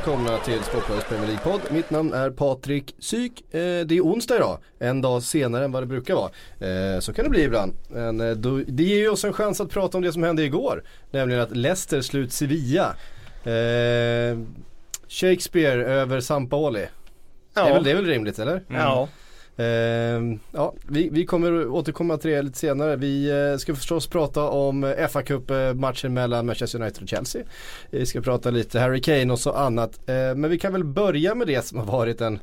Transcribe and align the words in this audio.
välkomna 0.00 0.38
till 0.38 0.62
Sportbladets 0.62 1.08
Premier 1.08 1.26
League-podd. 1.26 1.60
Mitt 1.70 1.90
namn 1.90 2.12
är 2.12 2.30
Patrik 2.30 2.94
Syk. 2.98 3.54
Eh, 3.54 3.86
det 3.86 3.96
är 3.96 4.00
onsdag 4.00 4.36
idag, 4.36 4.58
en 4.78 5.00
dag 5.00 5.22
senare 5.22 5.64
än 5.64 5.72
vad 5.72 5.82
det 5.82 5.86
brukar 5.86 6.14
vara. 6.14 6.30
Eh, 6.60 7.00
så 7.00 7.12
kan 7.12 7.24
det 7.24 7.30
bli 7.30 7.42
ibland. 7.42 7.72
Men 7.88 8.20
eh, 8.20 8.30
då, 8.30 8.56
det 8.66 8.82
ger 8.82 8.98
ju 8.98 9.08
oss 9.08 9.24
en 9.24 9.32
chans 9.32 9.60
att 9.60 9.70
prata 9.70 9.98
om 9.98 10.04
det 10.04 10.12
som 10.12 10.22
hände 10.22 10.42
igår. 10.42 10.84
Nämligen 11.10 11.42
att 11.42 11.56
Leicester 11.56 12.00
slut 12.00 12.32
Sevilla. 12.32 12.94
Shakespeare 15.08 15.84
över 15.84 16.20
Sampaoli. 16.20 16.86
Det, 17.54 17.60
är 17.60 17.74
väl, 17.74 17.84
det 17.84 17.90
är 17.90 17.94
väl 17.94 18.06
rimligt 18.06 18.38
eller? 18.38 18.62
Ja. 18.68 19.02
Eh, 19.02 19.08
Ehm, 19.60 20.38
ja, 20.52 20.74
vi, 20.88 21.08
vi 21.12 21.26
kommer 21.26 21.68
återkomma 21.68 22.16
till 22.16 22.30
det 22.30 22.42
lite 22.42 22.58
senare. 22.58 22.96
Vi 22.96 23.30
eh, 23.30 23.56
ska 23.56 23.74
förstås 23.74 24.06
prata 24.06 24.42
om 24.42 24.94
fa 25.10 25.22
Cup-matchen 25.22 26.10
eh, 26.10 26.14
mellan 26.14 26.46
Manchester 26.46 26.82
United 26.82 27.02
och 27.02 27.08
Chelsea. 27.08 27.42
Vi 27.90 28.06
ska 28.06 28.20
prata 28.20 28.50
lite 28.50 28.80
Harry 28.80 29.00
Kane 29.00 29.32
och 29.32 29.38
så 29.38 29.52
annat. 29.52 30.00
Ehm, 30.06 30.40
men 30.40 30.50
vi 30.50 30.58
kan 30.58 30.72
väl 30.72 30.84
börja 30.84 31.34
med 31.34 31.46
det 31.46 31.66
som 31.66 31.78
har 31.78 31.86
varit 31.86 32.20
en 32.20 32.38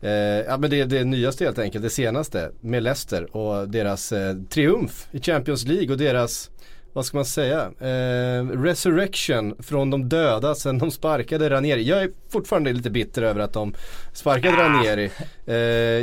eh, 0.00 0.10
ja 0.46 0.58
men 0.58 0.70
det 0.70 0.84
det 0.84 1.04
nyaste 1.04 1.44
helt 1.44 1.58
enkelt, 1.58 1.84
det 1.84 1.90
senaste 1.90 2.50
med 2.60 2.82
Leicester 2.82 3.36
och 3.36 3.68
deras 3.68 4.12
triumf 4.48 5.08
i 5.10 5.20
Champions 5.20 5.64
League 5.64 5.90
och 5.90 5.98
deras, 5.98 6.50
vad 6.92 7.06
ska 7.06 7.16
man 7.16 7.24
säga, 7.24 7.70
eh, 7.80 8.48
resurrection 8.48 9.54
från 9.62 9.90
de 9.90 10.08
döda 10.08 10.54
sen 10.54 10.78
de 10.78 10.90
sparkade 10.90 11.50
Ranieri. 11.50 11.82
Jag 11.82 12.02
är 12.02 12.10
fortfarande 12.28 12.72
lite 12.72 12.90
bitter 12.90 13.22
över 13.22 13.40
att 13.40 13.52
de 13.52 13.74
sparkade 14.12 14.56
Ranieri. 14.56 15.10
Eh, 15.46 15.56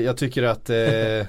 jag 0.06 0.18
tycker 0.18 0.44
att 0.44 0.70
eh, 0.70 0.78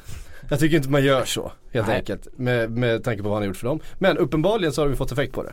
jag 0.50 0.58
tycker 0.58 0.76
inte 0.76 0.88
man 0.88 1.04
gör 1.04 1.24
så 1.24 1.52
helt 1.72 1.86
Nej. 1.86 1.96
enkelt 1.96 2.28
med, 2.36 2.70
med 2.70 3.04
tanke 3.04 3.22
på 3.22 3.28
vad 3.28 3.36
han 3.36 3.42
har 3.42 3.48
gjort 3.48 3.56
för 3.56 3.66
dem. 3.66 3.80
Men 3.98 4.18
uppenbarligen 4.18 4.72
så 4.72 4.82
har 4.82 4.88
vi 4.88 4.96
fått 4.96 5.12
effekt 5.12 5.32
på 5.32 5.42
det. 5.42 5.52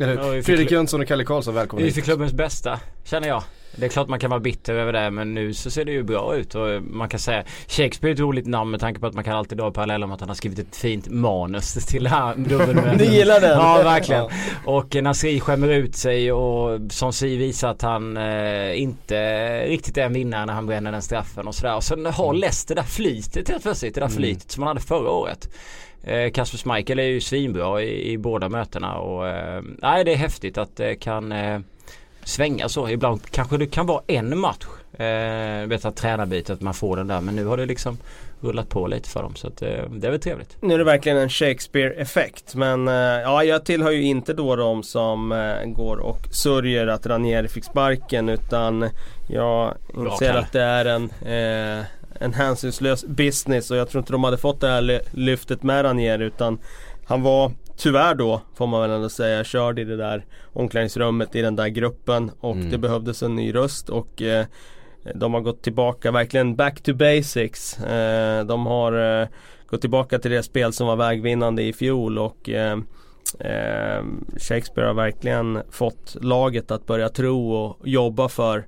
Eller 0.00 0.14
Ja, 0.14 0.28
vi 0.28 0.42
Fredrik 0.42 0.70
Jönsson 0.70 1.00
och 1.00 1.08
Kalle 1.08 1.24
Karlsson, 1.24 1.54
välkomna 1.54 1.84
Det 1.84 1.90
är 1.90 1.92
för 1.92 2.00
klubbens 2.00 2.32
bästa, 2.32 2.80
känner 3.04 3.28
jag. 3.28 3.42
Det 3.76 3.84
är 3.86 3.88
klart 3.88 4.08
man 4.08 4.18
kan 4.18 4.30
vara 4.30 4.40
bitter 4.40 4.74
över 4.74 4.92
det 4.92 5.10
men 5.10 5.34
nu 5.34 5.54
så 5.54 5.70
ser 5.70 5.84
det 5.84 5.92
ju 5.92 6.02
bra 6.02 6.36
ut 6.36 6.54
och 6.54 6.82
man 6.82 7.08
kan 7.08 7.20
säga 7.20 7.44
Shakespeare 7.68 8.10
är 8.10 8.14
ett 8.14 8.20
roligt 8.20 8.46
namn 8.46 8.70
med 8.70 8.80
tanke 8.80 9.00
på 9.00 9.06
att 9.06 9.14
man 9.14 9.24
kan 9.24 9.36
alltid 9.36 9.58
dra 9.58 9.70
paralleller 9.70 10.06
med 10.06 10.14
att 10.14 10.20
han 10.20 10.28
har 10.28 10.36
skrivit 10.36 10.58
ett 10.58 10.76
fint 10.76 11.08
manus 11.08 11.74
till 11.86 12.04
det 12.04 12.10
här 12.10 12.34
dubbelmötet. 12.36 13.00
Ni 13.00 13.04
gillar 13.16 13.40
den? 13.40 13.58
Ja 13.58 13.82
verkligen. 13.82 14.22
Ja. 14.22 14.72
Och 14.72 14.94
Nasri 14.94 15.40
skämmer 15.40 15.68
ut 15.68 15.96
sig 15.96 16.32
och 16.32 16.80
som 16.90 17.12
si 17.12 17.36
visar 17.36 17.70
att 17.70 17.82
han 17.82 18.16
eh, 18.16 18.80
inte 18.80 19.16
riktigt 19.66 19.96
är 19.96 20.02
en 20.02 20.12
vinnare 20.12 20.46
när 20.46 20.52
han 20.52 20.66
bränner 20.66 20.92
den 20.92 21.02
straffen 21.02 21.48
och 21.48 21.54
sådär. 21.54 21.76
Och 21.76 21.84
sen 21.84 22.06
har 22.06 22.34
Leicester 22.34 22.74
det 22.74 22.80
där 22.80 22.86
flytet 22.86 23.48
helt 23.48 23.62
plötsligt. 23.62 23.94
Det 23.94 24.00
där 24.00 24.08
flytet 24.08 24.50
som 24.50 24.62
han 24.62 24.68
hade 24.68 24.80
förra 24.80 25.10
året. 25.10 25.48
Eh, 26.02 26.30
Kasper 26.30 26.58
Schmeichel 26.58 26.98
är 26.98 27.02
ju 27.02 27.20
svinbra 27.20 27.82
i, 27.82 28.12
i 28.12 28.18
båda 28.18 28.48
mötena 28.48 28.98
och 28.98 29.28
eh, 29.28 29.62
nej 29.82 30.04
det 30.04 30.12
är 30.12 30.16
häftigt 30.16 30.58
att 30.58 30.76
det 30.76 30.94
kan 30.94 31.32
eh, 31.32 31.60
svänga 32.26 32.68
så. 32.68 32.88
Ibland 32.88 33.20
kanske 33.30 33.56
det 33.56 33.66
kan 33.66 33.86
vara 33.86 34.02
en 34.06 34.38
match. 34.38 34.64
Eh, 34.98 35.66
vet 35.68 35.84
att 35.84 35.96
tränarbytet 35.96 36.50
att 36.50 36.60
man 36.60 36.74
får 36.74 36.96
den 36.96 37.06
där 37.06 37.20
men 37.20 37.36
nu 37.36 37.44
har 37.44 37.56
det 37.56 37.66
liksom 37.66 37.98
rullat 38.40 38.68
på 38.68 38.86
lite 38.86 39.08
för 39.08 39.22
dem 39.22 39.34
så 39.34 39.46
att, 39.46 39.62
eh, 39.62 39.68
det 39.90 40.06
är 40.06 40.10
väl 40.10 40.20
trevligt. 40.20 40.56
Nu 40.60 40.74
är 40.74 40.78
det 40.78 40.84
verkligen 40.84 41.18
en 41.18 41.28
Shakespeare-effekt. 41.28 42.54
Men 42.54 42.88
eh, 42.88 42.94
ja, 42.94 43.44
jag 43.44 43.64
tillhör 43.64 43.90
ju 43.90 44.02
inte 44.02 44.32
då 44.32 44.56
de 44.56 44.82
som 44.82 45.32
eh, 45.32 45.64
går 45.64 45.96
och 45.96 46.18
sörjer 46.32 46.86
att 46.86 47.06
Ranieri 47.06 47.48
fick 47.48 47.64
sparken. 47.64 48.28
Utan 48.28 48.88
jag 49.28 49.74
inser 49.96 50.34
att 50.34 50.52
det 50.52 50.62
är 50.62 50.84
en, 50.84 51.04
eh, 51.26 51.84
en 52.20 52.32
hänsynslös 52.34 53.04
business. 53.04 53.70
Och 53.70 53.76
jag 53.76 53.88
tror 53.88 54.00
inte 54.00 54.12
de 54.12 54.24
hade 54.24 54.38
fått 54.38 54.60
det 54.60 54.68
här 54.68 54.80
ly- 54.82 55.00
lyftet 55.12 55.62
med 55.62 55.84
Ranieri. 55.84 56.24
Utan 56.24 56.58
han 57.06 57.22
var 57.22 57.52
tyvärr 57.76 58.14
då, 58.14 58.40
får 58.54 58.66
man 58.66 58.80
väl 58.80 58.90
ändå 58.90 59.08
säga, 59.08 59.44
körd 59.44 59.78
i 59.78 59.84
det 59.84 59.96
där 59.96 60.24
omklädningsrummet 60.52 61.34
i 61.36 61.42
den 61.42 61.56
där 61.56 61.68
gruppen. 61.68 62.30
Och 62.40 62.56
Mm. 62.56 62.70
det 62.70 62.78
behövdes 62.78 63.22
en 63.22 63.36
ny 63.36 63.54
röst. 63.54 63.88
Och 63.88 64.22
eh, 64.22 64.46
de 65.14 65.34
har 65.34 65.40
gått 65.40 65.62
tillbaka, 65.62 66.10
verkligen 66.10 66.56
back 66.56 66.80
to 66.82 66.94
basics. 66.94 67.78
Eh, 67.78 68.44
de 68.44 68.66
har 68.66 69.20
eh, 69.22 69.28
gått 69.66 69.80
tillbaka 69.80 70.18
till 70.18 70.30
det 70.30 70.42
spel 70.42 70.72
som 70.72 70.86
var 70.86 70.96
vägvinnande 70.96 71.62
i 71.62 71.72
fjol 71.72 72.18
och 72.18 72.48
eh, 72.50 72.78
eh, 73.40 74.04
Shakespeare 74.38 74.86
har 74.86 74.94
verkligen 74.94 75.62
fått 75.70 76.16
laget 76.20 76.70
att 76.70 76.86
börja 76.86 77.08
tro 77.08 77.52
och 77.52 77.88
jobba 77.88 78.28
för 78.28 78.58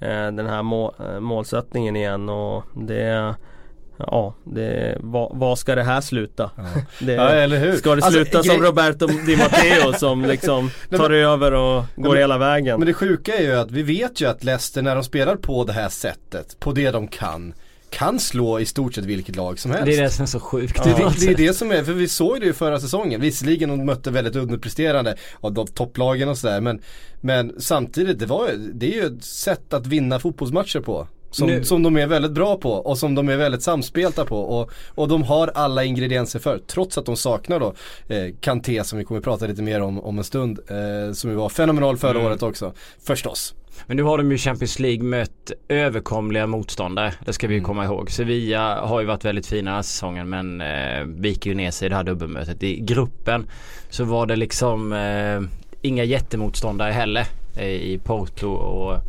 eh, 0.00 0.08
den 0.32 0.46
här 0.46 0.62
må, 0.62 0.94
målsättningen 1.20 1.96
igen 1.96 2.28
och 2.28 2.64
det 2.74 3.34
Ja, 3.98 4.34
det, 4.44 4.96
vad, 5.00 5.38
vad 5.38 5.58
ska 5.58 5.74
det 5.74 5.82
här 5.82 6.00
sluta? 6.00 6.50
Det, 7.00 7.12
Ja, 7.12 7.28
eller 7.28 7.58
hur? 7.58 7.76
Ska 7.76 7.94
det 7.94 8.04
Alltså, 8.04 8.10
sluta 8.24 8.42
som 8.42 8.56
grej- 8.56 8.68
Roberto 8.68 9.06
Di 9.06 9.36
Matteo 9.36 9.92
som 9.92 10.24
liksom 10.28 10.70
tar 10.90 10.98
men- 11.10 11.12
över 11.18 11.52
och 11.52 11.84
går 11.96 12.08
men- 12.10 12.18
hela 12.18 12.38
vägen? 12.38 12.78
Men 12.78 12.86
det 12.86 12.94
sjuka 12.94 13.34
är 13.38 13.42
ju 13.42 13.52
att 13.52 13.70
vi 13.70 13.82
vet 13.82 14.20
ju 14.20 14.28
att 14.28 14.44
Leicester 14.44 14.82
när 14.82 14.94
de 14.94 15.04
spelar 15.04 15.36
på 15.36 15.64
det 15.64 15.72
här 15.72 15.88
sättet, 15.88 16.60
på 16.60 16.72
det 16.72 16.90
de 16.90 17.08
kan, 17.08 17.54
kan 17.90 18.20
slå 18.20 18.60
i 18.60 18.64
stort 18.66 18.94
sett 18.94 19.04
vilket 19.04 19.36
lag 19.36 19.58
som 19.58 19.70
helst. 19.70 19.86
Det 19.86 19.96
är 19.96 20.02
det 20.02 20.10
som 20.10 20.22
är 20.22 20.26
så 20.26 20.40
sjukt. 20.40 20.86
Något 20.86 21.20
det, 21.20 21.26
det 21.26 21.32
är 21.32 21.46
det 21.46 21.54
som 21.54 21.70
är, 21.72 21.84
för 21.84 21.92
vi 21.92 22.08
såg 22.08 22.40
det 22.40 22.46
ju 22.46 22.52
förra 22.52 22.80
säsongen. 22.80 23.20
Visserligen 23.20 23.68
de 23.68 23.86
mötte 23.86 24.10
väldigt 24.10 24.36
underpresterande 24.36 25.16
av 25.40 25.52
de 25.52 25.66
topplagen 25.66 26.28
och 26.28 26.38
sådär. 26.38 26.60
Men, 26.60 26.80
men 27.20 27.52
samtidigt, 27.58 28.18
det, 28.18 28.26
var, 28.26 28.50
det 28.74 28.86
är 28.86 29.02
ju 29.02 29.06
ett 29.16 29.24
sätt 29.24 29.72
att 29.74 29.86
vinna 29.86 30.18
fotbollsmatcher 30.18 30.80
på. 30.80 31.08
Som, 31.36 31.46
Nu- 31.48 31.64
som 31.64 31.82
de 31.82 31.96
är 31.96 32.06
väldigt 32.06 32.32
bra 32.32 32.56
på 32.56 32.72
och 32.72 32.98
som 32.98 33.14
de 33.14 33.28
är 33.28 33.36
väldigt 33.36 33.62
samspelta 33.62 34.24
på. 34.24 34.38
Och, 34.40 34.70
och 34.94 35.08
de 35.08 35.22
har 35.22 35.50
alla 35.54 35.84
ingredienser 35.84 36.38
för. 36.38 36.58
Trots 36.58 36.98
att 36.98 37.06
de 37.06 37.16
saknar 37.16 37.60
då 37.60 37.74
eh, 38.14 38.34
Kanté 38.40 38.84
som 38.84 38.98
vi 38.98 39.04
kommer 39.04 39.20
prata 39.20 39.46
lite 39.46 39.62
mer 39.62 39.80
om 39.82 40.00
om 40.00 40.18
en 40.18 40.24
stund. 40.24 40.58
Eh, 40.70 41.12
som 41.12 41.30
ju 41.30 41.36
var 41.36 41.48
fenomenal 41.48 41.96
förra 41.96 42.10
Mm. 42.10 42.26
året 42.26 42.42
också. 42.42 42.72
Förstås. 43.06 43.54
Men 43.86 43.96
nu 43.96 44.02
har 44.02 44.18
de 44.18 44.30
ju 44.32 44.38
Champions 44.38 44.78
League 44.78 45.02
mött 45.02 45.52
överkomliga 45.68 46.46
motståndare. 46.46 47.14
Det 47.24 47.32
ska 47.32 47.46
vi 47.46 47.54
ju 47.54 47.60
komma 47.60 47.84
ihåg. 47.84 48.10
Sevilla 48.10 48.80
har 48.80 49.00
ju 49.00 49.06
varit 49.06 49.24
väldigt 49.24 49.46
fina 49.46 49.70
den 49.70 49.74
här 49.74 49.82
säsongen 49.82 50.28
men 50.28 50.60
eh, 50.60 51.04
viker 51.04 51.50
ju 51.50 51.56
ner 51.56 51.70
sig 51.70 51.86
i 51.86 51.88
det 51.88 51.94
här 51.96 52.04
dubbelmötet. 52.04 52.62
I 52.62 52.80
gruppen 52.80 53.46
så 53.90 54.04
var 54.04 54.26
det 54.26 54.36
liksom 54.36 54.92
eh, 54.92 55.40
inga 55.82 56.04
jättemotståndare 56.04 56.92
heller. 56.92 57.24
Eh, 57.56 57.64
I 57.66 58.00
Porto 58.04 58.48
och 58.48 59.00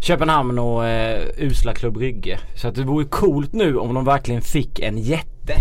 Köpenhamn 0.00 0.58
och 0.58 0.86
eh, 0.86 1.26
usla 1.38 1.74
Klubb 1.74 1.96
Rygge. 1.96 2.38
Så 2.54 2.68
att 2.68 2.74
det 2.74 2.84
vore 2.84 3.04
coolt 3.04 3.52
nu 3.52 3.76
om 3.76 3.94
de 3.94 4.04
verkligen 4.04 4.42
fick 4.42 4.80
en 4.80 4.98
jätte 4.98 5.54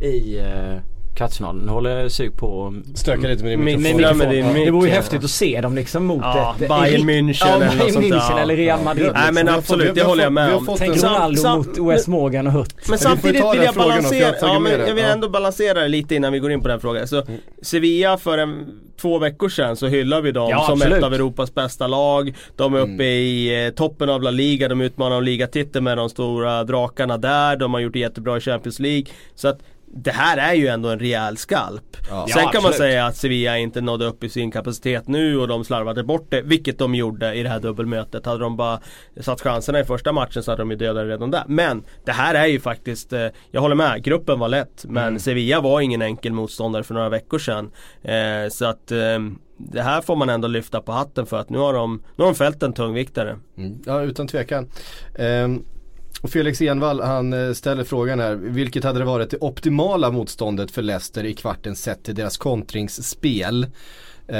i 0.00 0.38
eh, 0.38 0.76
kvartsfinalen. 1.18 1.62
Nu 1.66 1.72
håller 1.72 1.90
jag 1.98 2.10
sug 2.12 2.36
på 2.36 2.74
Stöka 2.94 3.28
lite 3.28 3.42
med 3.44 3.52
din 3.52 3.64
Min- 3.64 3.82
mikrofon. 3.82 4.18
min- 4.18 4.18
med 4.18 4.54
din 4.54 4.64
Det 4.64 4.70
vore 4.70 4.84
ju 4.88 4.94
ja. 4.94 4.96
häftigt 5.00 5.24
att 5.24 5.30
se 5.30 5.60
dem 5.60 5.74
liksom 5.74 6.04
mot 6.06 6.20
Ja, 6.22 6.54
ett... 6.60 6.68
Bayern 6.68 7.10
München 7.10 7.46
ja, 7.46 7.54
eller 7.54 7.66
något 7.84 7.92
sånt. 7.92 8.04
München 8.06 8.38
eller 8.40 8.56
Real 8.56 8.80
Madrid. 8.84 9.10
Nej 9.14 9.32
men 9.32 9.48
absolut, 9.48 9.94
det 9.94 10.02
håller 10.02 10.22
jag 10.22 10.32
med 10.32 10.46
vi 10.46 10.52
har 10.52 10.58
om. 10.58 10.66
fått 10.66 10.78
Tänk 10.78 11.02
Ronaldo 11.02 11.42
sam- 11.42 11.58
mot 11.58 11.78
OS 11.78 12.06
Morgan 12.08 12.46
och 12.46 12.52
Hutt. 12.52 12.74
Men 12.88 12.98
samtidigt 12.98 13.44
vill 13.54 13.62
jag 13.62 13.74
balansera, 13.74 14.34
ja, 14.40 14.58
med 14.58 14.72
men 14.78 14.86
jag 14.88 14.94
vill 14.94 15.04
Ja. 15.04 15.10
ändå 15.10 15.28
balansera 15.28 15.80
det 15.80 15.88
lite 15.88 16.14
innan 16.14 16.32
vi 16.32 16.38
går 16.38 16.52
in 16.52 16.60
på 16.62 16.68
den 16.68 16.80
frågan. 16.80 17.08
Så 17.08 17.22
Sevilla 17.62 18.16
för 18.18 18.38
en, 18.38 18.66
två 19.00 19.18
veckor 19.18 19.48
sedan 19.48 19.76
så 19.76 19.86
hyllar 19.86 20.20
vi 20.20 20.32
dem 20.32 20.48
Ja, 20.50 20.64
som 20.64 20.72
absolut. 20.74 20.98
ett 20.98 21.04
av 21.04 21.14
Europas 21.14 21.54
bästa 21.54 21.86
lag. 21.86 22.34
De 22.56 22.74
är 22.74 22.78
uppe 22.78 22.92
Mm. 22.92 23.00
i 23.06 23.64
eh, 23.66 23.74
toppen 23.74 24.08
av 24.10 24.22
La 24.22 24.30
Liga, 24.30 24.68
de 24.68 24.80
utmanar 24.80 25.16
om 25.16 25.22
ligatiteln 25.24 25.84
med 25.84 25.96
de 25.96 26.08
stora 26.10 26.64
drakarna 26.64 27.16
där. 27.18 27.56
De 27.56 27.74
har 27.74 27.80
gjort 27.80 27.92
det 27.92 27.98
jättebra 27.98 28.36
i 28.36 28.40
Champions 28.40 28.78
League. 28.80 29.04
Så 29.34 29.48
att 29.48 29.58
det 29.94 30.10
här 30.10 30.36
är 30.36 30.54
ju 30.54 30.66
ändå 30.66 30.88
en 30.88 30.98
rejäl 30.98 31.36
skalp. 31.36 31.96
Ja. 32.10 32.26
Sen 32.28 32.42
Ja, 32.42 32.50
kan 32.50 32.62
man 32.62 32.68
absolut. 32.70 32.76
säga 32.76 33.06
att 33.06 33.16
Sevilla 33.16 33.58
inte 33.58 33.80
nådde 33.80 34.04
upp 34.06 34.24
i 34.24 34.28
sin 34.28 34.50
kapacitet 34.50 35.08
nu 35.08 35.38
och 35.38 35.48
de 35.48 35.64
slarvade 35.64 36.04
bort 36.04 36.26
det, 36.30 36.42
vilket 36.42 36.78
de 36.78 36.94
gjorde 36.94 37.34
i 37.34 37.42
det 37.42 37.48
här 37.48 37.60
dubbelmötet. 37.60 38.26
Hade 38.26 38.40
de 38.40 38.56
bara 38.56 38.80
satt 39.20 39.40
chanserna 39.40 39.80
i 39.80 39.84
första 39.84 40.12
matchen 40.12 40.42
så 40.42 40.50
hade 40.50 40.62
de 40.62 40.70
ju 40.70 40.76
dödat 40.76 41.06
redan 41.06 41.30
där. 41.30 41.44
Men 41.46 41.84
det 42.04 42.12
här 42.12 42.34
är 42.34 42.46
ju 42.46 42.60
faktiskt, 42.60 43.12
eh, 43.12 43.26
jag 43.50 43.60
håller 43.60 43.74
med, 43.74 44.02
gruppen 44.04 44.38
var 44.38 44.48
lätt. 44.48 44.84
Men 44.88 45.20
Sevilla 45.20 45.60
var 45.60 45.80
ingen 45.80 46.02
enkel 46.02 46.32
motståndare 46.32 46.82
för 46.82 46.94
några 46.94 47.08
veckor 47.08 47.38
sedan. 47.38 47.70
Eh, 48.02 48.48
så 48.50 48.64
att 48.64 48.90
eh, 48.92 49.18
det 49.58 49.82
här 49.82 50.00
får 50.00 50.16
man 50.16 50.28
ändå 50.28 50.48
lyfta 50.48 50.80
på 50.80 50.92
hatten 50.92 51.26
för 51.26 51.38
att 51.38 51.50
nu 51.50 51.58
har 51.58 51.72
de, 51.74 52.02
nu 52.16 52.24
har 52.24 52.32
de 52.32 52.34
fällt 52.34 52.62
en 52.62 52.72
tungviktare. 52.72 53.38
Mm, 53.58 53.78
ja 53.86 54.02
utan 54.02 54.28
tvekan. 54.28 54.70
Ehm, 55.18 55.64
och 56.22 56.30
Felix 56.30 56.60
Envall 56.60 57.00
han 57.00 57.32
eh, 57.32 57.52
ställer 57.52 57.84
frågan 57.84 58.20
här, 58.20 58.34
vilket 58.34 58.84
hade 58.84 58.98
det 58.98 59.04
varit 59.04 59.30
det 59.30 59.36
optimala 59.40 60.10
motståndet 60.10 60.70
för 60.70 60.82
Leicester 60.82 61.24
i 61.24 61.34
kvarten 61.34 61.76
sett 61.76 62.04
till 62.04 62.14
deras 62.14 62.36
kontringsspel? 62.36 63.66
Eh, 64.28 64.38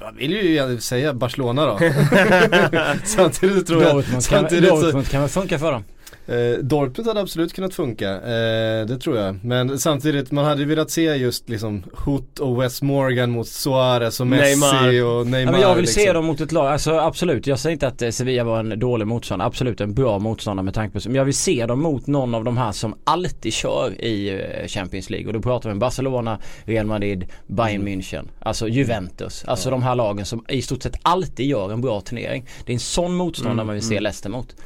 jag 0.00 0.12
vill 0.16 0.32
ju 0.32 0.80
säga 0.80 1.14
Barcelona 1.14 1.66
då. 1.66 1.78
samtidigt 3.04 3.66
tror 3.66 3.82
jag, 3.82 3.94
Dortmund 3.94 4.12
kan, 4.12 4.22
samtidigt 4.22 4.68
så, 4.68 4.80
Dortmund 4.80 5.08
kan 5.08 5.20
väl 5.20 5.30
funka 5.30 5.58
för 5.58 5.72
dem. 5.72 5.84
Eh, 6.26 6.58
Dortmund 6.58 7.08
hade 7.08 7.20
absolut 7.20 7.52
kunnat 7.52 7.74
funka, 7.74 8.10
eh, 8.10 8.86
det 8.86 8.98
tror 8.98 9.16
jag. 9.16 9.44
Men 9.44 9.78
samtidigt, 9.78 10.30
man 10.30 10.44
hade 10.44 10.64
velat 10.64 10.90
se 10.90 11.02
just 11.02 11.48
liksom 11.48 11.82
Hoot 11.92 12.38
och 12.38 12.62
Wes 12.62 12.82
Morgan 12.82 13.30
mot 13.30 13.48
Suarez 13.48 14.20
och 14.20 14.26
Messi 14.26 14.42
Neymar. 14.42 15.04
och 15.04 15.26
Neymar. 15.26 15.52
Ja, 15.52 15.52
men 15.52 15.60
jag 15.60 15.74
vill 15.74 15.84
liksom. 15.84 16.02
se 16.02 16.12
dem 16.12 16.24
mot 16.24 16.40
ett 16.40 16.52
lag, 16.52 16.66
alltså 16.66 16.98
absolut. 16.98 17.46
Jag 17.46 17.58
säger 17.58 17.72
inte 17.72 17.86
att 17.88 18.02
eh, 18.02 18.10
Sevilla 18.10 18.44
var 18.44 18.58
en 18.60 18.78
dålig 18.78 19.06
motståndare. 19.06 19.46
Absolut 19.46 19.80
en 19.80 19.94
bra 19.94 20.18
motståndare 20.18 20.64
med 20.64 20.74
tanke 20.74 21.00
på 21.00 21.08
Men 21.08 21.16
jag 21.16 21.24
vill 21.24 21.34
se 21.34 21.66
dem 21.66 21.80
mot 21.80 22.06
någon 22.06 22.34
av 22.34 22.44
de 22.44 22.56
här 22.56 22.72
som 22.72 22.94
alltid 23.04 23.52
kör 23.52 24.04
i 24.04 24.28
eh, 24.28 24.68
Champions 24.68 25.10
League. 25.10 25.26
Och 25.26 25.32
då 25.32 25.40
pratar 25.40 25.68
vi 25.68 25.72
om 25.72 25.78
Barcelona, 25.78 26.38
Real 26.64 26.86
Madrid, 26.86 27.26
Bayern 27.46 27.88
München. 27.88 28.28
Alltså 28.38 28.68
Juventus. 28.68 29.44
Alltså 29.46 29.70
de 29.70 29.82
här 29.82 29.94
lagen 29.94 30.26
som 30.26 30.44
i 30.48 30.62
stort 30.62 30.82
sett 30.82 30.96
alltid 31.02 31.46
gör 31.46 31.72
en 31.72 31.80
bra 31.80 32.00
turnering. 32.00 32.46
Det 32.66 32.72
är 32.72 32.74
en 32.74 32.80
sån 32.80 33.14
motståndare 33.14 33.66
man 33.66 33.74
vill 33.74 33.84
se 33.84 34.00
Leicester 34.00 34.30
mot. 34.30 34.56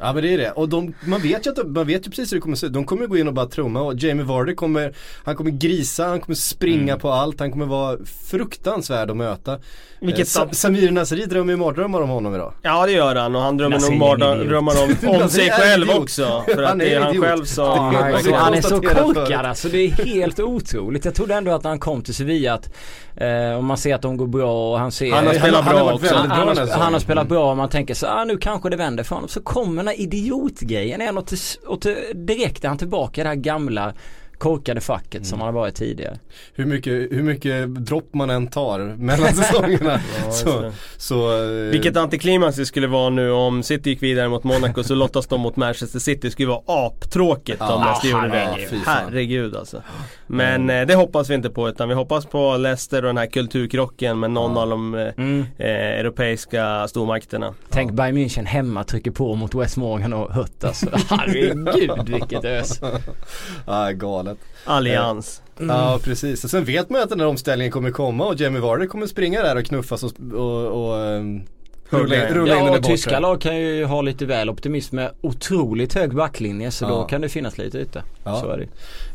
Ja 0.00 0.12
men 0.12 0.22
det 0.22 0.34
är 0.34 0.38
det. 0.38 0.50
Och 0.50 0.68
de, 0.68 0.94
man 1.04 1.20
vet 1.22 1.46
ju 1.46 1.50
att 1.50 1.56
de, 1.56 1.72
man 1.72 1.86
vet 1.86 2.06
ju 2.06 2.10
precis 2.10 2.32
hur 2.32 2.36
det 2.36 2.40
kommer 2.40 2.56
se 2.56 2.66
ut. 2.66 2.72
De 2.72 2.84
kommer 2.84 3.06
gå 3.06 3.16
in 3.18 3.28
och 3.28 3.34
bara 3.34 3.46
trumma 3.46 3.80
och 3.82 3.94
Jamie 3.94 4.24
Vardy 4.24 4.54
kommer, 4.54 4.94
han 5.24 5.36
kommer 5.36 5.50
grisa, 5.50 6.04
han 6.06 6.20
kommer 6.20 6.36
springa 6.36 6.96
på 6.96 7.10
allt, 7.10 7.40
han 7.40 7.50
kommer 7.52 7.66
vara 7.66 7.98
fruktansvärd 8.30 9.10
att 9.10 9.16
möta. 9.16 9.58
Vilket 10.00 10.20
eh, 10.20 10.24
Sa- 10.24 10.48
Samir 10.52 10.90
Nasri 10.90 11.26
drömmer 11.26 11.52
ju 11.52 11.56
mardrömmar 11.56 12.00
om 12.00 12.08
honom 12.08 12.34
idag. 12.34 12.52
Ja 12.62 12.86
det 12.86 12.92
gör 12.92 13.16
han 13.16 13.36
och 13.36 13.42
han 13.42 13.56
drömmer 13.56 13.76
nog 13.80 13.88
är 13.88 13.92
en 13.92 13.98
bara 13.98 14.34
idiot. 14.34 14.48
drömmar 14.48 14.74
om, 14.82 15.20
om 15.22 15.28
sig 15.28 15.50
själv 15.50 15.90
också. 15.90 16.44
För 16.54 16.62
att 16.62 16.78
det 16.78 16.94
är 16.94 17.00
han 17.00 17.20
själv 17.22 17.44
som... 17.44 17.64
Ja, 17.64 17.76
han, 17.76 18.12
det 18.24 18.30
är, 18.30 18.34
han 18.34 18.54
är 18.54 18.60
så 18.60 18.80
korkad 18.80 19.46
alltså. 19.46 19.68
Det 19.68 19.78
är 19.78 19.90
helt 19.90 20.40
otroligt. 20.40 21.04
Jag 21.04 21.14
trodde 21.14 21.34
ändå 21.34 21.50
att 21.50 21.62
när 21.62 21.70
han 21.70 21.78
kom 21.78 22.02
till 22.02 22.14
Sevilla 22.14 22.54
att 22.54 22.70
eh, 23.16 23.58
om 23.58 23.66
man 23.66 23.76
ser 23.76 23.94
att 23.94 24.02
de 24.02 24.16
går 24.16 24.26
bra 24.26 24.72
och 24.72 24.78
han 24.78 24.92
ser 24.92 25.12
Han 25.12 25.26
har 25.26 25.34
spelat 25.34 25.64
han 25.64 25.74
bra 25.74 25.92
också. 25.94 26.14
han, 26.14 26.30
har, 26.30 26.66
han 26.78 26.92
har 26.92 27.00
spelat 27.00 27.28
bra 27.28 27.50
och 27.50 27.56
man 27.56 27.68
tänker 27.68 27.94
så 27.94 28.06
ah, 28.06 28.24
nu 28.24 28.36
kanske 28.36 28.70
det 28.70 28.76
vänder 28.76 29.04
för 29.04 29.14
honom. 29.14 29.28
Så 29.28 29.40
kommer 29.40 29.82
den 29.84 29.94
här 29.94 30.00
idiotgrejen 30.00 31.00
är 31.00 31.12
något 31.12 31.26
till, 31.26 31.38
och 31.66 31.80
till, 31.80 31.96
direkt 32.14 32.64
är 32.64 32.68
han 32.68 32.78
tillbaka 32.78 33.20
i 33.20 33.24
det 33.24 33.28
här 33.28 33.36
gamla 33.36 33.94
korkade 34.38 34.80
facket 34.80 35.14
mm. 35.14 35.24
som 35.24 35.38
man 35.38 35.46
har 35.46 35.52
varit 35.52 35.74
tidigare. 35.74 36.18
Hur 36.54 36.64
mycket, 36.64 36.92
hur 36.92 37.22
mycket 37.22 37.74
dropp 37.74 38.14
man 38.14 38.30
än 38.30 38.46
tar 38.46 38.78
mellan 38.78 39.32
säsongerna. 39.34 40.00
ja, 40.24 40.30
så, 40.30 40.72
så, 40.96 41.42
eh, 41.44 41.70
Vilket 41.70 41.96
antiklimax 41.96 42.56
det 42.56 42.66
skulle 42.66 42.86
vara 42.86 43.10
nu 43.10 43.30
om 43.30 43.62
City 43.62 43.90
gick 43.90 44.02
vidare 44.02 44.28
mot 44.28 44.44
Monaco 44.44 44.82
så 44.82 44.94
lottas 44.94 45.26
de 45.26 45.40
mot 45.40 45.56
Manchester 45.56 45.98
City. 45.98 46.20
Det 46.22 46.30
skulle 46.30 46.48
vara 46.48 46.62
aptråkigt 46.66 47.56
ja, 47.60 47.74
om 47.74 47.82
ah, 47.82 47.84
Leicester 47.84 48.08
gjorde 48.08 48.28
det. 48.28 48.78
Herregud 48.86 49.56
alltså. 49.56 49.82
Men 50.26 50.62
mm. 50.62 50.88
det 50.88 50.94
hoppas 50.94 51.30
vi 51.30 51.34
inte 51.34 51.50
på 51.50 51.68
utan 51.68 51.88
vi 51.88 51.94
hoppas 51.94 52.26
på 52.26 52.56
Leicester 52.56 53.02
och 53.02 53.06
den 53.06 53.18
här 53.18 53.26
kulturkrocken 53.26 54.20
med 54.20 54.30
någon 54.30 54.52
ja. 54.56 54.62
av 54.62 54.68
de 54.68 54.94
eh, 54.94 55.12
mm. 55.16 55.46
eh 55.58 55.68
europeiska 55.68 56.88
stormakterna. 56.88 57.54
Tänk 57.70 57.92
Bayern 57.92 58.16
München 58.16 58.44
hemma 58.46 58.84
trycker 58.84 59.10
på 59.10 59.34
mot 59.34 59.54
West 59.54 59.76
Morgan 59.76 60.12
och 60.12 60.32
Hutt 60.32 60.64
alltså. 60.64 60.86
Herregud 61.10 62.08
vilket 62.08 62.44
ös. 62.44 62.80
ah 63.64 63.92
talet. 64.24 64.38
Allians. 64.64 65.42
Mm. 65.58 65.76
Ja 65.76 66.00
precis, 66.02 66.44
och 66.44 66.50
sen 66.50 66.64
vet 66.64 66.90
man 66.90 67.02
att 67.02 67.08
den 67.08 67.20
här 67.20 67.26
omställningen 67.26 67.72
kommer 67.72 67.90
komma 67.90 68.26
och 68.26 68.40
Jamie 68.40 68.60
Vardy 68.60 68.86
kommer 68.86 69.06
springa 69.06 69.42
där 69.42 69.56
och 69.56 69.64
knuffas 69.64 70.02
och, 70.02 70.12
och, 70.40 71.00
ehm, 71.00 71.42
och 71.90 71.98
Rulla 71.98 72.28
in, 72.28 72.34
rulla 72.34 72.56
in 72.56 72.66
ja, 72.66 72.78
och 72.78 72.84
tyska 72.84 73.20
lag 73.20 73.40
kan 73.40 73.56
ju 73.56 73.84
ha 73.84 74.02
lite 74.02 74.26
väl 74.26 74.50
optimism 74.50 74.96
med 74.96 75.10
otroligt 75.20 75.94
hög 75.94 76.14
backlinje 76.14 76.70
så 76.70 76.84
ja. 76.84 76.88
då 76.88 77.04
kan 77.04 77.20
det 77.20 77.28
finnas 77.28 77.58
lite 77.58 77.78
yta. 77.78 78.02
Ja. 78.24 78.40
Så 78.40 78.50
är 78.50 78.58
det 78.58 78.68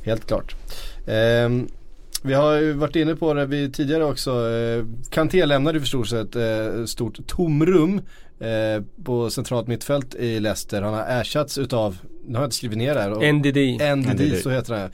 Helt 0.06 0.28
klart. 0.28 0.56
Ehm, 1.08 1.68
vi 2.22 2.34
har 2.34 2.54
ju 2.56 2.74
varit 2.74 2.96
inne 2.96 3.16
på 3.16 3.34
det 3.34 3.46
vi 3.46 3.72
tidigare 3.72 4.04
också. 4.06 4.32
Eh, 4.50 4.86
Kanté 5.10 5.46
lämnade 5.46 5.76
ju 5.78 5.80
för 5.80 5.88
stort 5.88 6.08
sett 6.08 6.36
eh, 6.36 6.86
stort 6.86 7.28
tomrum 7.28 8.02
eh, 8.40 8.84
på 9.04 9.30
centralt 9.30 9.68
mittfält 9.68 10.16
i 10.16 10.40
Leicester. 10.40 10.82
Han 10.82 10.94
har 10.94 11.06
ersatts 11.08 11.58
utav, 11.58 11.98
nu 12.28 12.34
har 12.36 12.42
jag 12.42 12.48
inte 12.48 12.56
skrivit 12.56 12.78
ner 12.78 12.94
det 12.96 13.02
här. 13.02 13.12
och- 13.12 13.34
NDD. 13.36 13.58
NDD, 13.96 14.14
NDD. 14.14 14.42
så 14.44 14.50
heter 14.50 14.74
det. 14.74 14.90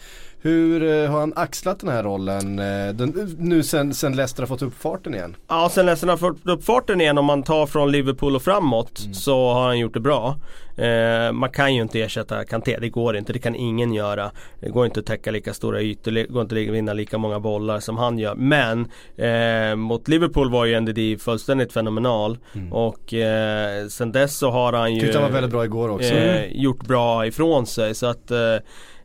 Hur 0.45 0.83
eh, 1.03 1.11
har 1.11 1.19
han 1.19 1.33
axlat 1.35 1.79
den 1.79 1.89
här 1.89 2.03
rollen 2.03 2.59
eh, 2.59 2.93
den, 2.95 3.35
nu 3.39 3.63
sen, 3.63 3.93
sen 3.93 4.15
Leicester 4.15 4.41
har 4.41 4.47
fått 4.47 4.61
upp 4.61 4.81
farten 4.81 5.13
igen? 5.15 5.35
Ja, 5.47 5.69
sen 5.71 5.85
Leicester 5.85 6.07
har 6.07 6.17
fått 6.17 6.47
upp 6.47 6.63
farten 6.65 7.01
igen 7.01 7.17
om 7.17 7.25
man 7.25 7.43
tar 7.43 7.65
från 7.65 7.91
Liverpool 7.91 8.35
och 8.35 8.41
framåt 8.41 8.99
Mm. 9.01 9.13
så 9.13 9.53
har 9.53 9.63
han 9.65 9.79
gjort 9.79 9.93
det 9.93 9.99
bra. 9.99 10.35
Eh, 10.77 11.31
man 11.31 11.49
kan 11.49 11.75
ju 11.75 11.81
inte 11.81 12.01
ersätta 12.01 12.43
Kanté, 12.45 12.77
det 12.81 12.89
går 12.89 13.17
inte. 13.17 13.33
Det 13.33 13.39
kan 13.39 13.55
ingen 13.55 13.93
göra. 13.93 14.31
Det 14.59 14.69
går 14.69 14.85
inte 14.85 14.99
att 14.99 15.05
täcka 15.05 15.31
lika 15.31 15.53
stora 15.53 15.81
ytor, 15.81 16.11
det 16.11 16.23
går 16.23 16.41
inte 16.41 16.55
att 16.55 16.61
vinna 16.61 16.93
lika 16.93 17.17
många 17.17 17.39
bollar 17.39 17.79
som 17.79 17.97
han 17.97 18.19
gör. 18.19 18.35
Men 18.35 18.87
eh, 19.17 19.75
mot 19.75 20.07
Liverpool 20.07 20.51
var 20.51 20.65
ju 20.65 20.79
NDD 20.79 21.21
fullständigt 21.21 21.73
fenomenal. 21.73 22.37
Och 22.71 23.13
eh, 23.13 23.87
sen 23.87 24.11
dess 24.11 24.37
så 24.37 24.49
har 24.51 24.73
han 24.73 24.93
ju 24.93 24.99
Tyckte 25.01 25.17
han 25.17 25.23
var 25.23 25.31
väldigt 25.33 25.51
bra 25.51 25.65
igår 25.65 25.89
också. 25.89 26.13
eh, 26.13 26.45
gjort 26.51 26.87
bra 26.87 27.27
ifrån 27.27 27.65
sig. 27.65 27.95
Så 27.95 28.05
att 28.05 28.31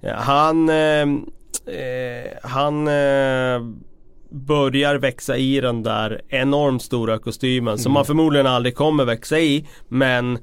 han 0.08 0.68
eh, 0.68 1.02
eh, 1.74 2.32
Han 2.42 2.88
eh, 2.88 3.60
börjar 4.30 4.94
växa 4.94 5.36
i 5.36 5.60
den 5.60 5.82
där 5.82 6.20
enormt 6.28 6.82
stora 6.82 7.18
kostymen 7.18 7.78
som 7.78 7.92
man 7.92 8.04
förmodligen 8.04 8.46
aldrig 8.46 8.74
kommer 8.74 9.04
växa 9.04 9.38
i. 9.38 9.68
Men 9.88 10.36
eh, 10.36 10.40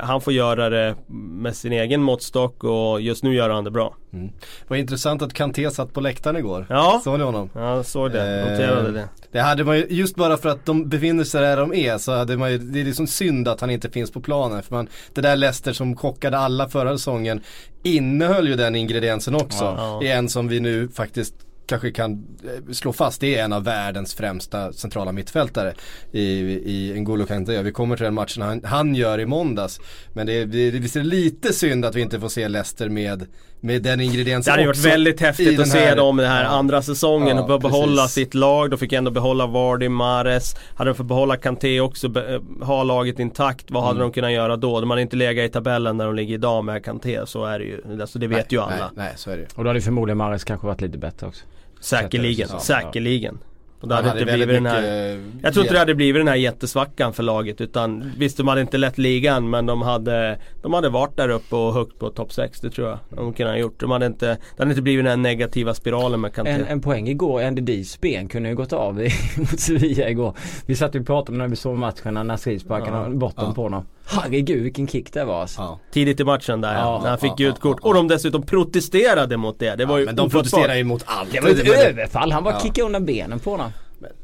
han 0.00 0.20
får 0.20 0.32
göra 0.32 0.68
det 0.70 0.94
med 1.42 1.56
sin 1.56 1.72
egen 1.72 2.02
måttstock 2.02 2.64
och 2.64 3.00
just 3.00 3.22
nu 3.24 3.34
gör 3.34 3.50
han 3.50 3.64
det 3.64 3.70
bra. 3.70 3.94
Det 4.10 4.30
var 4.68 4.76
intressant 4.76 5.22
att 5.22 5.32
Kanté 5.32 5.70
satt 5.70 5.92
på 5.92 6.00
läktaren 6.00 6.36
igår. 6.36 6.66
Ja, 6.68 7.00
Såg 7.04 7.18
ni 7.18 7.24
honom? 7.24 7.50
jag 7.54 7.86
såg 7.86 8.10
det, 8.12 8.40
Eh, 8.40 8.50
noterade 8.50 8.92
det. 8.92 9.08
Det 9.32 9.40
hade 9.40 9.64
man 9.64 9.76
ju, 9.76 9.86
just 9.90 10.16
bara 10.16 10.36
för 10.36 10.48
att 10.48 10.66
de 10.66 10.88
befinner 10.88 11.24
sig 11.24 11.42
där 11.42 11.56
de 11.56 11.74
är 11.74 11.98
så 11.98 12.12
hade 12.12 12.36
man 12.36 12.50
ju, 12.52 12.58
det 12.58 12.80
är 12.80 12.84
liksom 12.84 13.06
synd 13.06 13.48
att 13.48 13.60
han 13.60 13.70
inte 13.70 13.90
finns 13.90 14.10
på 14.10 14.20
planen. 14.20 14.62
För 14.62 14.74
man, 14.74 14.88
det 15.14 15.20
där 15.20 15.36
Leicester 15.36 15.72
som 15.72 15.96
chockade 15.96 16.38
alla 16.38 16.68
förra 16.68 16.92
säsongen 16.98 17.40
innehöll 17.82 18.48
ju 18.48 18.56
den 18.56 18.74
ingrediensen 18.74 19.34
också. 19.34 19.64
Ja. 19.64 20.00
I 20.02 20.08
en 20.10 20.28
som 20.28 20.48
vi 20.48 20.60
nu 20.60 20.88
faktiskt 20.88 21.34
kanske 21.68 21.90
kan 21.90 22.12
eh, 22.44 22.72
slå 22.72 22.92
fast, 22.92 23.20
det 23.20 23.34
är 23.38 23.44
en 23.44 23.52
av 23.52 23.64
världens 23.64 24.14
främsta 24.14 24.72
centrala 24.72 25.12
mittfältare 25.12 25.74
i, 26.12 26.22
i 26.50 26.92
N'Golo 26.96 27.26
Kanté. 27.26 27.62
Vi 27.62 27.72
kommer 27.72 27.96
till 27.96 28.04
den 28.04 28.14
matchen 28.14 28.42
han, 28.42 28.60
han 28.64 28.94
gör 28.94 29.20
i 29.20 29.26
måndags. 29.26 29.80
Men 30.12 30.26
det 30.26 30.32
är, 30.32 30.46
det, 30.46 30.70
det, 30.70 30.78
visst 30.78 30.96
är 30.96 31.00
det 31.00 31.06
lite 31.06 31.52
synd 31.52 31.84
att 31.84 31.94
vi 31.94 32.00
inte 32.00 32.20
får 32.20 32.28
se 32.28 32.48
Leicester 32.48 32.88
med, 32.88 33.26
med 33.60 33.82
den 33.82 33.98
Det 33.98 34.04
ingrediensen 34.04 34.50
hade 34.50 34.62
ju 34.62 34.66
varit 34.66 34.84
väldigt 34.84 35.20
häftigt 35.20 35.60
att 35.60 35.68
se 35.68 35.78
här- 35.78 35.96
dem 35.96 36.16
den 36.16 36.26
här 36.30 36.44
Ja. 36.44 36.48
andra 36.50 36.82
säsongen 36.82 37.36
Ja, 37.36 37.42
och 37.42 37.48
få 37.48 37.58
behålla 37.58 38.02
precis. 38.02 38.14
sitt 38.14 38.34
lag. 38.34 38.70
De 38.70 38.76
fick 38.78 38.92
ändå 38.92 39.10
behålla 39.10 39.46
Vardy, 39.46 39.88
Mares. 39.88 40.56
Hade 40.74 40.90
de 40.90 40.94
fått 40.94 41.06
behålla 41.06 41.36
Kanté 41.36 41.80
också, 41.80 42.08
be, 42.08 42.34
eh, 42.34 42.66
ha 42.66 42.82
laget 42.82 43.18
intakt. 43.18 43.70
Vad 43.70 43.82
Mm. 43.82 43.86
hade 43.88 44.00
de 44.00 44.12
kunnat 44.12 44.32
göra 44.32 44.56
då? 44.56 44.80
De 44.80 44.90
hade 44.90 45.02
inte 45.02 45.16
legat 45.16 45.44
i 45.50 45.52
tabellen 45.52 45.98
där 45.98 46.04
de 46.06 46.14
ligger 46.14 46.34
idag 46.34 46.64
med 46.64 46.84
Kanté. 46.84 47.20
Så 47.26 47.44
är 47.44 47.58
det 47.58 47.64
ju. 47.64 48.00
Alltså 48.00 48.18
det 48.18 48.26
vet 48.26 48.52
ju 48.52 48.60
alla. 48.60 48.76
Nej, 48.76 48.88
nej, 48.94 49.12
så 49.16 49.30
är 49.30 49.36
det 49.36 49.40
ju. 49.42 49.48
Och 49.54 49.64
då 49.64 49.70
hade 49.70 49.80
förmodligen 49.80 50.18
Mares 50.18 50.44
kanske 50.44 50.66
varit 50.66 50.80
lite 50.80 50.98
bättre 50.98 51.26
också. 51.26 51.44
Säkerligen, 51.80 52.48
Ja, 52.52 52.58
säkerligen. 52.60 53.38
Och 53.80 53.88
det 53.88 53.94
hade 53.94 54.08
inte 54.10 54.24
väldigt 54.24 54.48
blivit 54.48 54.64
den 54.64 54.72
här 54.72 55.20
jag 55.42 55.52
tror 55.52 55.64
inte 55.64 55.74
det 55.74 55.78
hade 55.78 55.94
blivit 55.94 56.20
den 56.20 56.28
här 56.28 56.34
jättesvackan 56.34 57.12
för 57.12 57.22
laget 57.22 57.60
utan 57.60 58.12
visst 58.18 58.36
de 58.36 58.48
hade 58.48 58.60
inte 58.60 58.78
lett 58.78 58.98
ligan 58.98 59.50
men 59.50 59.66
de 59.66 59.82
hade 59.82 60.38
De 60.62 60.72
hade 60.74 60.88
varit 60.88 61.16
där 61.16 61.28
uppe 61.28 61.56
och 61.56 61.74
högt 61.74 61.98
på 61.98 62.10
topp 62.10 62.32
6 62.32 62.60
det 62.60 62.70
tror 62.70 62.88
jag 62.88 62.98
de 63.10 63.32
kunde 63.32 63.52
ha 63.52 63.58
gjort. 63.58 63.80
De 63.80 63.90
hade 63.90 64.06
inte 64.06 64.26
Det 64.26 64.38
hade 64.58 64.70
inte 64.70 64.82
blivit 64.82 65.04
den 65.04 65.10
här 65.10 65.16
negativa 65.16 65.74
spiralen 65.74 66.20
med 66.20 66.34
Kanté. 66.34 66.50
En, 66.50 66.64
en 66.66 66.80
poäng 66.80 67.08
igår, 67.08 67.50
NDDs 67.50 68.00
ben 68.00 68.28
kunde 68.28 68.48
ju 68.48 68.54
gått 68.54 68.72
av 68.72 69.02
i, 69.02 69.10
mot 69.38 69.60
Sevilla 69.60 70.08
igår. 70.08 70.34
Vi 70.66 70.76
satt 70.76 70.94
ju 70.94 71.00
och 71.00 71.06
pratade 71.06 71.32
om 71.32 71.38
när 71.38 71.48
vi 71.48 71.56
såg 71.56 71.76
matchen 71.78 72.14
när 72.14 72.24
Nasri 72.24 72.58
sparkade 72.58 72.96
Ja. 72.96 73.08
bort 73.08 73.36
dem 73.36 73.44
Ja. 73.48 73.54
på 73.54 73.62
honom. 73.62 73.86
Herregud 74.10 74.62
vilken 74.62 74.88
kick 74.88 75.12
det 75.12 75.24
var 75.24 75.40
alltså. 75.40 75.60
Ja. 75.60 75.78
Tidigt 75.92 76.20
i 76.20 76.24
matchen 76.24 76.60
där 76.60 76.74
Ja, 76.74 77.00
när 77.02 77.08
han 77.10 77.18
fick 77.18 77.30
ja, 77.30 77.34
gult 77.36 77.60
kort. 77.60 77.78
ja. 77.82 77.88
Och 77.88 77.94
de 77.94 78.08
dessutom 78.08 78.42
protesterade 78.42 79.36
mot 79.36 79.58
det. 79.58 79.74
Det 79.76 79.84
var 79.86 79.98
ju 79.98 80.04
men 80.04 80.16
de 80.16 80.30
protesterar 80.30 80.74
ju 80.74 80.84
mot 80.84 81.02
allt. 81.06 81.32
Det 81.32 81.40
var 81.40 81.48
ett 81.50 81.56
Men 81.56 81.66
det- 81.66 81.84
överfall, 81.86 82.32
han 82.32 82.44
bara 82.44 82.54
Ja. 82.54 82.60
kickade 82.60 82.82
undan 82.86 83.04
benen 83.06 83.38
på 83.38 83.50
honom. 83.50 83.70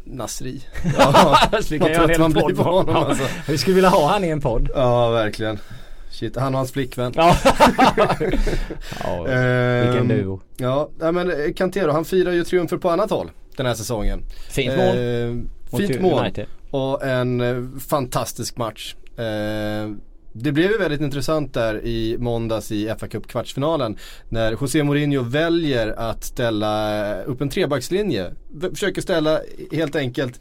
Nasri. 0.05 0.62
Ja, 0.99 1.38
vi 1.71 1.79
kan 1.79 1.88
göra 1.93 2.07
trött 2.07 2.11
en 2.11 2.21
man 2.21 2.33
hel 2.37 2.45
blir 2.45 2.55
podd 2.55 2.57
på 2.57 2.62
honom 2.73 2.95
Ja. 2.95 3.05
alltså. 3.07 3.25
Vi 3.49 3.59
skulle 3.59 3.75
vilja 3.75 3.91
ha 3.91 4.09
han 4.12 4.25
i 4.25 4.29
en 4.29 4.41
podd. 4.41 4.69
Ja, 4.75 5.11
verkligen. 5.11 5.59
Shit, 6.11 6.37
han 6.37 6.55
och 6.55 6.59
hans 6.59 6.73
flickvän. 6.73 7.12
Ja. 7.17 7.37
ja 9.05 9.29
Ehm, 9.29 9.87
vilken 9.87 10.09
duo. 10.09 10.41
Ja, 10.57 10.88
men 11.00 11.31
eh, 11.31 11.53
Kanté 11.57 11.87
då, 11.87 11.93
han 11.93 12.05
firar 12.05 12.33
ju 12.33 12.45
triumfer 12.45 12.76
på 12.76 12.91
annat 12.91 13.11
håll 13.11 13.31
den 13.57 13.67
här 13.67 13.75
säsongen. 13.75 14.23
Fint 14.50 14.76
mål. 14.76 14.97
Mot 15.71 15.81
fint 15.81 16.00
mål 16.00 16.19
United. 16.19 16.47
och 16.71 17.05
en 17.07 17.41
eh, 17.41 17.81
fantastisk 17.88 18.57
match. 18.57 18.95
Eh, 19.16 19.90
det 20.37 20.52
blev 20.52 20.71
ju 20.71 20.78
väldigt 20.78 21.00
intressant 21.00 21.54
där 21.54 21.85
i 21.85 22.16
måndags 22.18 22.73
i 22.73 22.94
FA 22.99 23.09
Cup 23.09 23.26
kvartsfinalen 23.26 23.97
när 24.28 24.52
José 24.52 24.83
Mourinho 24.83 25.23
väljer 25.23 25.88
att 25.88 26.25
ställa 26.25 27.23
upp 27.23 27.40
en 27.40 27.49
trebackslinje. 27.49 28.35
Försöker 28.71 29.02
ställa 29.02 29.40
helt 29.73 29.97
enkelt 29.97 30.40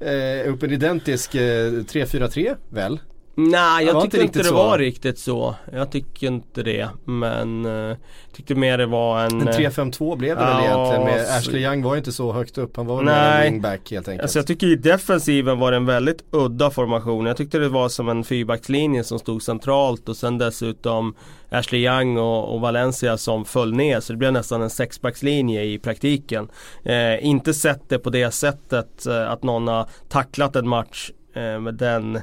eh, 0.00 0.52
upp 0.52 0.62
en 0.62 0.70
identisk 0.70 1.34
eh, 1.34 1.70
3-4-3 1.70 2.56
väl? 2.68 2.98
Nej 3.34 3.86
jag 3.86 4.02
tyckte 4.02 4.22
inte 4.22 4.38
det 4.38 4.44
så. 4.44 4.54
var 4.54 4.78
riktigt 4.78 5.18
så. 5.18 5.54
Jag 5.72 5.90
tycker 5.90 6.26
inte 6.26 6.62
det. 6.62 6.88
Men 7.04 7.66
uh, 7.66 7.96
tyckte 8.32 8.54
mer 8.54 8.78
det 8.78 8.86
var 8.86 9.20
en... 9.20 9.40
En 9.40 9.48
eh, 9.48 9.54
3-5-2 9.54 10.16
blev 10.16 10.36
det 10.36 10.44
väl 10.44 10.64
Ja, 10.64 10.64
egentligen 10.64 11.04
med 11.04 11.26
så- 11.26 11.32
Ashley 11.32 11.62
Young 11.62 11.82
var 11.82 11.94
ju 11.94 11.98
inte 11.98 12.12
så 12.12 12.32
högt 12.32 12.58
upp. 12.58 12.76
Han 12.76 12.86
var 12.86 12.96
väl 12.96 13.08
en 13.08 13.42
wingback 13.42 13.90
helt 13.90 14.08
enkelt. 14.08 14.22
Alltså 14.22 14.38
jag 14.38 14.46
tycker 14.46 14.66
i 14.66 14.76
defensiven 14.76 15.58
var 15.58 15.70
det 15.70 15.76
en 15.76 15.86
väldigt 15.86 16.24
udda 16.30 16.70
formation. 16.70 17.26
Jag 17.26 17.36
tyckte 17.36 17.58
det 17.58 17.68
var 17.68 17.88
som 17.88 18.08
en 18.08 18.24
fyrbackslinje 18.24 19.04
som 19.04 19.18
stod 19.18 19.42
centralt 19.42 20.08
och 20.08 20.16
sen 20.16 20.38
dessutom 20.38 21.14
Ashley 21.50 21.80
Young 21.86 22.18
och, 22.18 22.54
och 22.54 22.60
Valencia 22.60 23.16
som 23.16 23.44
föll 23.44 23.74
ner. 23.74 24.00
Så 24.00 24.12
det 24.12 24.16
blev 24.16 24.32
nästan 24.32 24.62
en 24.62 24.70
sexbackslinje 24.70 25.62
i 25.62 25.78
praktiken. 25.78 26.48
Eh, 26.84 27.26
inte 27.26 27.54
sett 27.54 27.88
det 27.88 27.98
på 27.98 28.10
det 28.10 28.30
sättet 28.30 29.06
eh, 29.06 29.30
att 29.30 29.42
någon 29.42 29.68
har 29.68 29.88
tacklat 30.08 30.56
en 30.56 30.68
match 30.68 31.10
eh, 31.34 31.60
med 31.60 31.74
den 31.74 32.18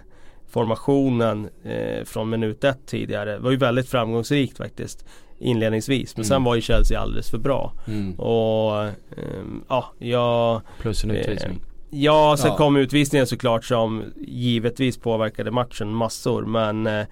formationen 0.51 1.49
eh, 1.63 2.03
från 2.05 2.29
minut 2.29 2.63
ett 2.63 2.85
tidigare. 2.85 3.31
Det 3.31 3.39
var 3.39 3.51
ju 3.51 3.57
väldigt 3.57 3.89
framgångsrikt 3.89 4.57
faktiskt 4.57 5.05
inledningsvis. 5.39 6.15
Men 6.17 6.25
sen 6.25 6.35
Mm. 6.35 6.43
var 6.43 6.55
ju 6.55 6.61
Chelsea 6.61 6.99
alldeles 6.99 7.29
för 7.31 7.37
bra. 7.37 7.73
Mm. 7.87 8.13
Och 8.19 8.83
ehm, 8.83 9.63
ja, 9.69 9.93
jag 9.99 10.61
Plus 10.79 11.03
en 11.03 11.11
Eh, 11.11 11.17
utvisning. 11.17 11.61
Ja, 11.89 12.35
sen 12.39 12.49
Ja. 12.51 12.57
kom 12.57 12.75
utvisningen 12.77 13.27
såklart 13.27 13.65
som 13.65 14.03
givetvis 14.17 14.97
påverkade 14.97 15.51
matchen 15.51 15.93
massor 15.95 16.45
men 16.45 16.87
eh, 16.87 17.05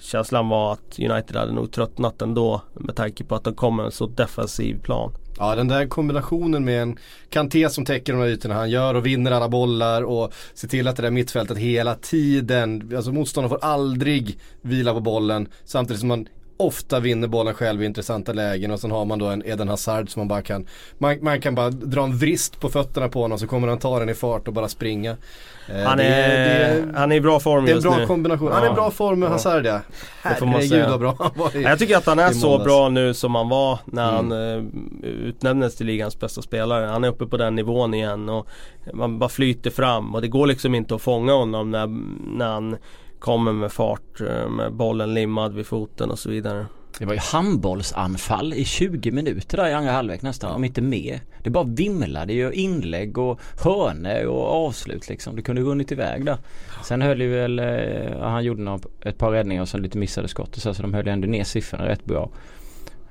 Känslan 0.00 0.48
var 0.48 0.72
att 0.72 0.98
United 0.98 1.36
hade 1.36 1.52
nog 1.52 1.72
tröttnat 1.72 2.22
ändå 2.22 2.62
med 2.74 2.96
tanke 2.96 3.24
på 3.24 3.34
att 3.34 3.44
de 3.44 3.54
kom 3.54 3.76
med 3.76 3.86
en 3.86 3.92
så 3.92 4.06
defensiv 4.06 4.82
plan. 4.82 5.12
Ja 5.38 5.54
den 5.54 5.68
där 5.68 5.86
kombinationen 5.86 6.64
med 6.64 6.82
en 6.82 6.98
Kanté 7.30 7.70
som 7.70 7.84
täcker 7.84 8.12
de 8.12 8.18
här 8.18 8.28
ytorna 8.28 8.54
han 8.54 8.70
gör 8.70 8.94
och 8.94 9.06
vinner 9.06 9.30
alla 9.30 9.48
bollar 9.48 10.02
och 10.02 10.32
ser 10.54 10.68
till 10.68 10.88
att 10.88 10.96
det 10.96 11.02
där 11.02 11.10
mittfältet 11.10 11.58
hela 11.58 11.94
tiden, 11.94 12.92
alltså 12.96 13.12
motståndaren 13.12 13.60
får 13.60 13.68
aldrig 13.68 14.38
vila 14.62 14.94
på 14.94 15.00
bollen 15.00 15.48
samtidigt 15.64 16.00
som 16.00 16.08
man 16.08 16.28
ofta 16.56 17.00
vinner 17.00 17.28
bollen 17.28 17.54
själv 17.54 17.82
i 17.82 17.86
intressanta 17.86 18.32
lägen 18.32 18.70
och 18.70 18.80
sen 18.80 18.90
har 18.90 19.04
man 19.04 19.18
då 19.18 19.26
en 19.26 19.42
Eden 19.46 19.68
Hazard 19.68 20.10
som 20.10 20.20
man 20.20 20.28
bara 20.28 20.42
kan 20.42 20.66
Man, 20.98 21.18
man 21.22 21.40
kan 21.40 21.54
bara 21.54 21.70
dra 21.70 22.02
en 22.04 22.16
vrist 22.18 22.60
på 22.60 22.68
fötterna 22.68 23.08
på 23.08 23.22
honom 23.22 23.38
så 23.38 23.46
kommer 23.46 23.68
han 23.68 23.78
ta 23.78 23.98
den 23.98 24.08
i 24.08 24.14
fart 24.14 24.48
och 24.48 24.54
bara 24.54 24.68
springa. 24.68 25.16
Eh, 25.68 25.82
Han 25.84 25.98
det 25.98 26.04
är, 26.04 26.74
det 26.74 26.98
han 26.98 27.12
är 27.12 27.16
i 27.16 27.20
bra 27.20 27.40
form 27.40 27.64
det 27.64 27.70
är 27.70 27.72
en 27.72 27.76
just 27.76 27.86
bra 27.88 27.96
nu. 27.98 28.06
kombination. 28.06 28.52
Han 28.52 28.62
är 28.64 28.70
i 28.70 28.74
bra 28.74 28.90
form 28.90 29.18
med 29.20 29.26
Ja. 29.26 29.32
Hazard 29.32 29.66
ja. 29.66 29.80
Herregud 30.22 30.88
vad 30.88 31.00
bra 31.00 31.16
han 31.18 31.30
var 31.36 31.56
i. 31.56 31.62
Ja, 31.62 31.68
Jag 31.68 31.78
tycker 31.78 31.96
att 31.96 32.06
han 32.06 32.18
är 32.18 32.30
så 32.32 32.58
bra 32.58 32.88
nu 32.88 33.14
som 33.14 33.34
han 33.34 33.48
var 33.48 33.78
när 33.84 34.18
Mm. 34.18 34.30
han 34.30 34.56
eh, 34.56 34.64
utnämndes 35.10 35.76
till 35.76 35.86
ligans 35.86 36.20
bästa 36.20 36.42
spelare. 36.42 36.86
Han 36.86 37.04
är 37.04 37.08
uppe 37.08 37.26
på 37.26 37.36
den 37.36 37.54
nivån 37.54 37.94
igen 37.94 38.28
och 38.28 38.46
man 38.94 39.18
bara 39.18 39.28
flyter 39.28 39.70
fram 39.70 40.14
och 40.14 40.20
det 40.20 40.28
går 40.28 40.46
liksom 40.46 40.74
inte 40.74 40.94
att 40.94 41.02
fånga 41.02 41.32
honom 41.32 41.70
när, 41.70 41.86
när 42.38 42.46
han 42.52 42.76
kommer 43.26 43.52
med 43.52 43.72
fart 43.72 44.20
eh, 44.20 44.48
med 44.48 44.72
bollen 44.72 45.14
limmad 45.14 45.54
vid 45.54 45.66
foten 45.66 46.10
och 46.10 46.18
så 46.18 46.30
vidare. 46.30 46.66
Det 46.98 47.04
var 47.04 47.12
ju 47.12 47.20
handbollsanfall 47.20 48.54
i 48.54 48.64
20 48.64 49.10
minuter 49.10 49.56
där 49.56 49.68
i 49.68 49.72
andra 49.72 49.92
halvlek 49.92 50.22
nästan, 50.22 50.54
om 50.54 50.64
inte 50.64 50.80
mer. 50.80 51.20
Det 51.42 51.50
bara 51.50 51.64
vimlade 51.64 52.32
ju 52.32 52.52
inlägg 52.52 53.18
och 53.18 53.40
hörnor 53.64 54.26
och 54.26 54.66
avslut 54.66 55.08
liksom. 55.08 55.36
Det 55.36 55.42
kunde 55.42 55.62
runnit 55.62 55.92
iväg 55.92 56.24
där. 56.24 56.38
Sen 56.84 57.02
höll 57.02 57.20
ju 57.20 57.28
väl, 57.28 57.58
ja, 58.20 58.28
han 58.28 58.44
gjorde 58.44 58.62
några, 58.62 58.80
ett 59.02 59.18
par 59.18 59.30
räddningar 59.30 59.62
och 59.62 59.68
sen 59.68 59.82
lite 59.82 59.98
missade 59.98 60.28
skott 60.28 60.56
och 60.56 60.62
så, 60.62 60.74
så 60.74 60.82
de 60.82 60.94
höll 60.94 61.06
ju 61.06 61.12
ändå 61.12 61.28
ner 61.28 61.44
siffrorna 61.44 61.88
rätt 61.88 62.04
bra. 62.04 62.30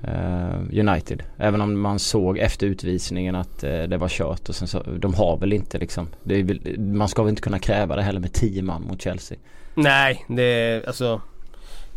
Eh, 0.04 0.80
United. 0.80 1.24
Även 1.38 1.62
om 1.62 1.82
man 1.82 2.00
såg 2.00 2.38
efter 2.38 2.68
utvisningen 2.68 3.36
att 3.36 3.60
det 3.60 3.98
var 3.98 4.10
kört 4.10 4.50
och 4.50 4.56
sen 4.56 4.68
så, 4.68 4.84
de 5.00 5.14
har 5.14 5.38
väl 5.38 5.54
inte 5.54 5.78
liksom, 5.78 6.08
det 6.24 6.36
är 6.36 6.78
man 6.80 7.08
ska 7.08 7.24
väl 7.24 7.30
inte 7.30 7.42
kunna 7.42 7.60
kräva 7.60 7.96
det 7.96 8.02
heller 8.02 8.20
med 8.20 8.34
10 8.34 8.62
man 8.62 8.82
mot 8.82 9.02
Chelsea. 9.02 9.38
Nej, 9.76 10.26
det 10.30 10.84
alltså 10.88 11.22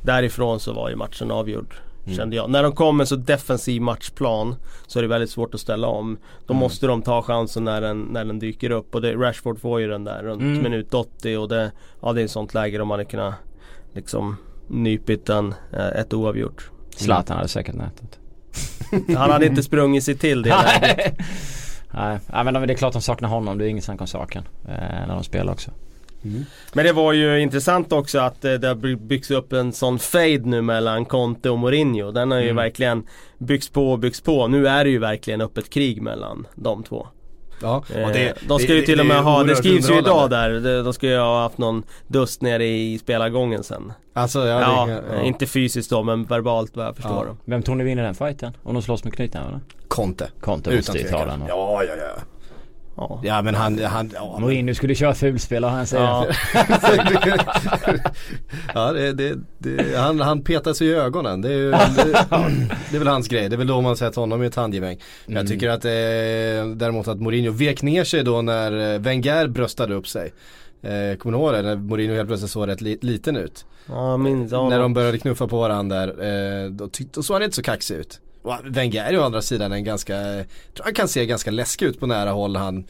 Därifrån 0.02 0.60
så 0.60 0.72
var 0.72 0.90
ju 0.90 0.96
matchen 0.96 1.30
avgjord 1.30 1.74
Mm. 2.04 2.16
Kände 2.18 2.36
jag. 2.36 2.50
När 2.50 2.62
de 2.62 2.72
kom 2.72 2.96
med 2.96 3.08
så 3.08 3.16
defensiv 3.16 3.82
matchplan 3.82 4.54
Så 4.86 4.98
är 4.98 5.02
det 5.02 5.08
väldigt 5.08 5.30
svårt 5.30 5.54
att 5.54 5.60
ställa 5.60 5.86
om 5.88 6.18
Då 6.46 6.52
Mm. 6.54 6.60
måste 6.60 6.86
de 6.86 7.02
ta 7.02 7.22
chansen 7.22 7.64
när 7.64 7.80
den, 7.80 8.00
när 8.02 8.24
den 8.24 8.38
dyker 8.38 8.70
upp 8.70 8.94
och 8.94 9.00
det, 9.00 9.14
Rashford 9.14 9.60
får 9.60 9.80
ju 9.80 9.88
den 9.88 10.04
där 10.04 10.22
runt 10.22 10.40
Mm. 10.40 10.62
minut 10.62 10.94
80 10.94 11.36
och 11.36 11.48
det 11.48 11.72
Ja 12.02 12.12
det 12.12 12.20
är 12.20 12.24
ett 12.24 12.30
sånt 12.30 12.54
läge 12.54 12.78
de 12.78 12.90
hade 12.90 13.04
kunnat 13.04 13.34
Liksom 13.94 14.36
Nypit 14.68 15.28
en, 15.28 15.54
eh, 15.72 15.86
ett 15.86 16.14
oavgjort 16.14 16.70
Zlatan 16.96 17.36
hade 17.36 17.48
säkert 17.48 17.74
nätet. 17.74 18.18
Han 19.18 19.30
hade 19.30 19.46
inte 19.46 19.62
sprungit 19.62 20.04
sig 20.04 20.16
till 20.18 20.42
det. 20.42 20.48
Nej, 21.90 22.18
Nej 22.26 22.44
men 22.44 22.54
det 22.54 22.72
är 22.72 22.76
klart 22.76 22.92
de 22.92 23.02
saknar 23.02 23.28
honom. 23.28 23.58
Det 23.58 23.64
är 23.64 23.68
inget 23.68 23.84
snack 23.84 24.00
om 24.00 24.06
saken. 24.06 24.42
Eh, 24.68 25.06
när 25.06 25.14
de 25.14 25.24
spelar 25.24 25.52
också. 25.52 25.70
Mm. 26.24 26.44
Men 26.72 26.84
det 26.84 26.92
var 26.92 27.12
ju 27.12 27.40
intressant 27.40 27.92
också 27.92 28.18
att 28.18 28.44
eh, 28.44 28.52
det 28.52 28.68
har 28.68 28.74
by- 28.74 28.96
byggts 28.96 29.30
upp 29.30 29.52
en 29.52 29.72
sån 29.72 29.98
fade 29.98 30.38
nu 30.44 30.62
mellan 30.62 31.04
Conte 31.04 31.50
och 31.50 31.58
Mourinho. 31.58 32.10
Den 32.12 32.30
har 32.30 32.38
ju 32.38 32.44
Mm. 32.44 32.56
verkligen 32.56 33.06
byggts 33.38 33.68
på 33.68 33.90
och 33.92 33.98
byggts 33.98 34.20
på. 34.20 34.46
Nu 34.48 34.68
är 34.68 34.84
det 34.84 34.90
ju 34.90 34.98
verkligen 34.98 35.40
öppet 35.40 35.70
krig 35.70 36.02
mellan 36.02 36.46
de 36.54 36.82
två. 36.82 37.06
Ja, 37.62 37.84
Eh, 37.94 38.06
och 38.06 38.12
det, 38.12 38.34
de 38.48 38.58
ska 38.58 38.68
det- 38.72 38.78
ju 38.78 38.84
till 38.84 38.96
det 38.98 39.02
och 39.02 39.06
med 39.06 39.22
ha, 39.22 39.42
det 39.44 39.56
skrivs 39.56 39.90
ju 39.90 39.98
idag 39.98 40.30
där, 40.30 40.82
De- 40.84 40.92
ska 40.92 41.06
ju 41.06 41.16
ha 41.18 41.42
haft 41.42 41.58
någon 41.58 41.82
dust 42.06 42.42
nere 42.42 42.66
i 42.66 42.98
spelargången 42.98 43.62
sen. 43.64 43.92
Alltså 44.12 44.46
ja, 44.46 44.60
Ja, 44.60 44.86
det, 44.86 45.02
ja. 45.16 45.22
inte 45.22 45.46
fysiskt 45.46 45.90
då 45.90 46.02
men 46.02 46.24
verbalt 46.24 46.76
vad 46.76 46.86
jag 46.86 46.96
förstår. 46.96 47.26
Ja. 47.28 47.36
Vem 47.44 47.62
tror 47.62 47.74
ni 47.74 47.84
vinner 47.84 48.02
den 48.02 48.14
fighten? 48.14 48.52
Om 48.62 48.74
de 48.74 48.82
slåss 48.82 49.04
med 49.04 49.12
knytnävarna? 49.14 49.60
Conte. 49.88 50.30
Conte 50.40 50.70
Utan 50.70 50.76
måste 50.78 50.98
ju 50.98 51.04
ta 51.08 51.24
den. 51.24 51.42
Ja, 51.48 51.82
ja, 51.84 51.92
ja. 51.96 52.22
Ja. 52.98 53.20
Ja 53.24 53.42
men 53.42 53.54
han, 53.54 53.78
han 53.84 54.10
ja, 54.14 54.38
Mourinho 54.40 54.74
skulle 54.74 54.94
köra 54.94 55.14
fulspel 55.14 55.64
har 55.64 55.70
han 55.70 55.86
säger. 55.86 56.04
Ja. 56.04 56.26
ja 58.74 58.92
det, 58.92 59.12
det, 59.12 59.38
det, 59.58 59.96
han, 59.98 60.20
han 60.20 60.42
petar 60.44 60.72
sig 60.72 60.86
i 60.86 60.94
ögonen. 60.94 61.40
Det 61.40 61.48
är, 61.48 61.52
ju, 61.56 61.70
det, 61.70 62.26
det 62.90 62.96
är 62.96 62.98
väl 62.98 63.08
hans 63.08 63.28
grej. 63.28 63.48
Det 63.48 63.54
är 63.56 63.58
väl 63.58 63.66
då 63.66 63.80
man 63.80 63.96
sett 63.96 64.16
honom 64.16 64.42
i 64.42 64.46
ett 64.46 64.54
handgemäng. 64.56 64.98
Men 65.26 65.34
jag 65.34 65.40
Mm. 65.40 65.50
tycker 65.52 65.68
att 65.68 65.84
eh, 65.84 66.76
däremot 66.76 67.08
att 67.08 67.20
Mourinho 67.20 67.52
vek 67.52 67.82
ner 67.82 68.04
sig 68.04 68.22
då 68.24 68.42
när 68.42 68.94
eh, 68.94 68.98
Wenger 69.00 69.46
bröstade 69.48 69.94
upp 69.94 70.08
sig. 70.08 70.32
Eh, 70.82 71.16
kommer 71.18 71.38
du 71.38 71.44
ihåg 71.44 71.52
det? 71.52 71.62
När 71.62 71.76
Mourinho 71.76 72.14
helt 72.16 72.28
plötsligt 72.28 72.50
såg 72.50 72.68
rätt 72.68 72.80
li, 72.80 72.98
liten 73.02 73.36
ut. 73.36 73.64
Ja, 73.88 74.16
minns, 74.16 74.52
När 74.52 74.78
de 74.78 74.94
började 74.94 75.18
knuffa 75.18 75.48
på 75.48 75.58
varandra 75.60 76.06
där. 76.06 76.64
Eh, 76.64 76.70
då, 76.70 76.88
då 77.14 77.22
såg 77.22 77.34
han 77.34 77.42
inte 77.42 77.56
så 77.56 77.62
kaxig 77.62 77.94
ut. 77.94 78.20
Och 78.48 78.54
Wenger 78.64 79.04
är 79.04 79.12
ju 79.12 79.18
å 79.18 79.22
andra 79.22 79.42
sidan 79.42 79.72
en 79.72 79.84
ganska, 79.84 80.14
jag 80.14 80.46
tror 80.74 80.84
han 80.84 80.94
kan 80.94 81.08
se 81.08 81.26
ganska 81.26 81.50
läskig 81.50 81.86
ut 81.86 82.00
på 82.00 82.06
nära 82.06 82.30
håll. 82.30 82.56
Han, 82.56 82.84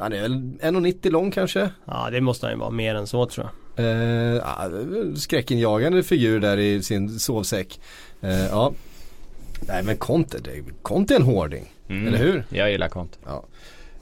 han 0.00 0.12
är 0.12 0.22
väl 0.22 0.32
1,90 0.32 1.10
lång 1.10 1.30
kanske. 1.30 1.70
ja 1.84 2.08
det 2.10 2.20
måste 2.20 2.46
han 2.46 2.52
ju 2.52 2.58
vara 2.58 2.70
mer 2.70 2.94
än 2.94 3.06
så 3.06 3.26
tror 3.26 3.46
jag. 3.46 3.84
Eh, 3.84 4.36
ja, 4.36 4.70
skräckinjagande 5.16 6.02
figur 6.02 6.40
där 6.40 6.58
i 6.58 6.82
sin 6.82 7.18
sovsäck. 7.18 7.80
Eh, 8.20 8.46
ja. 8.46 8.72
Nej 9.60 9.82
men 9.82 9.96
Conte, 9.96 10.38
det, 10.38 10.64
Conte 10.82 11.14
är 11.14 11.18
en 11.18 11.26
hårding. 11.26 11.72
Mm. 11.88 12.08
Eller 12.08 12.18
hur? 12.18 12.44
Jag 12.48 12.70
gillar 12.70 12.88
Conte. 12.88 13.18
Ja. 13.26 13.44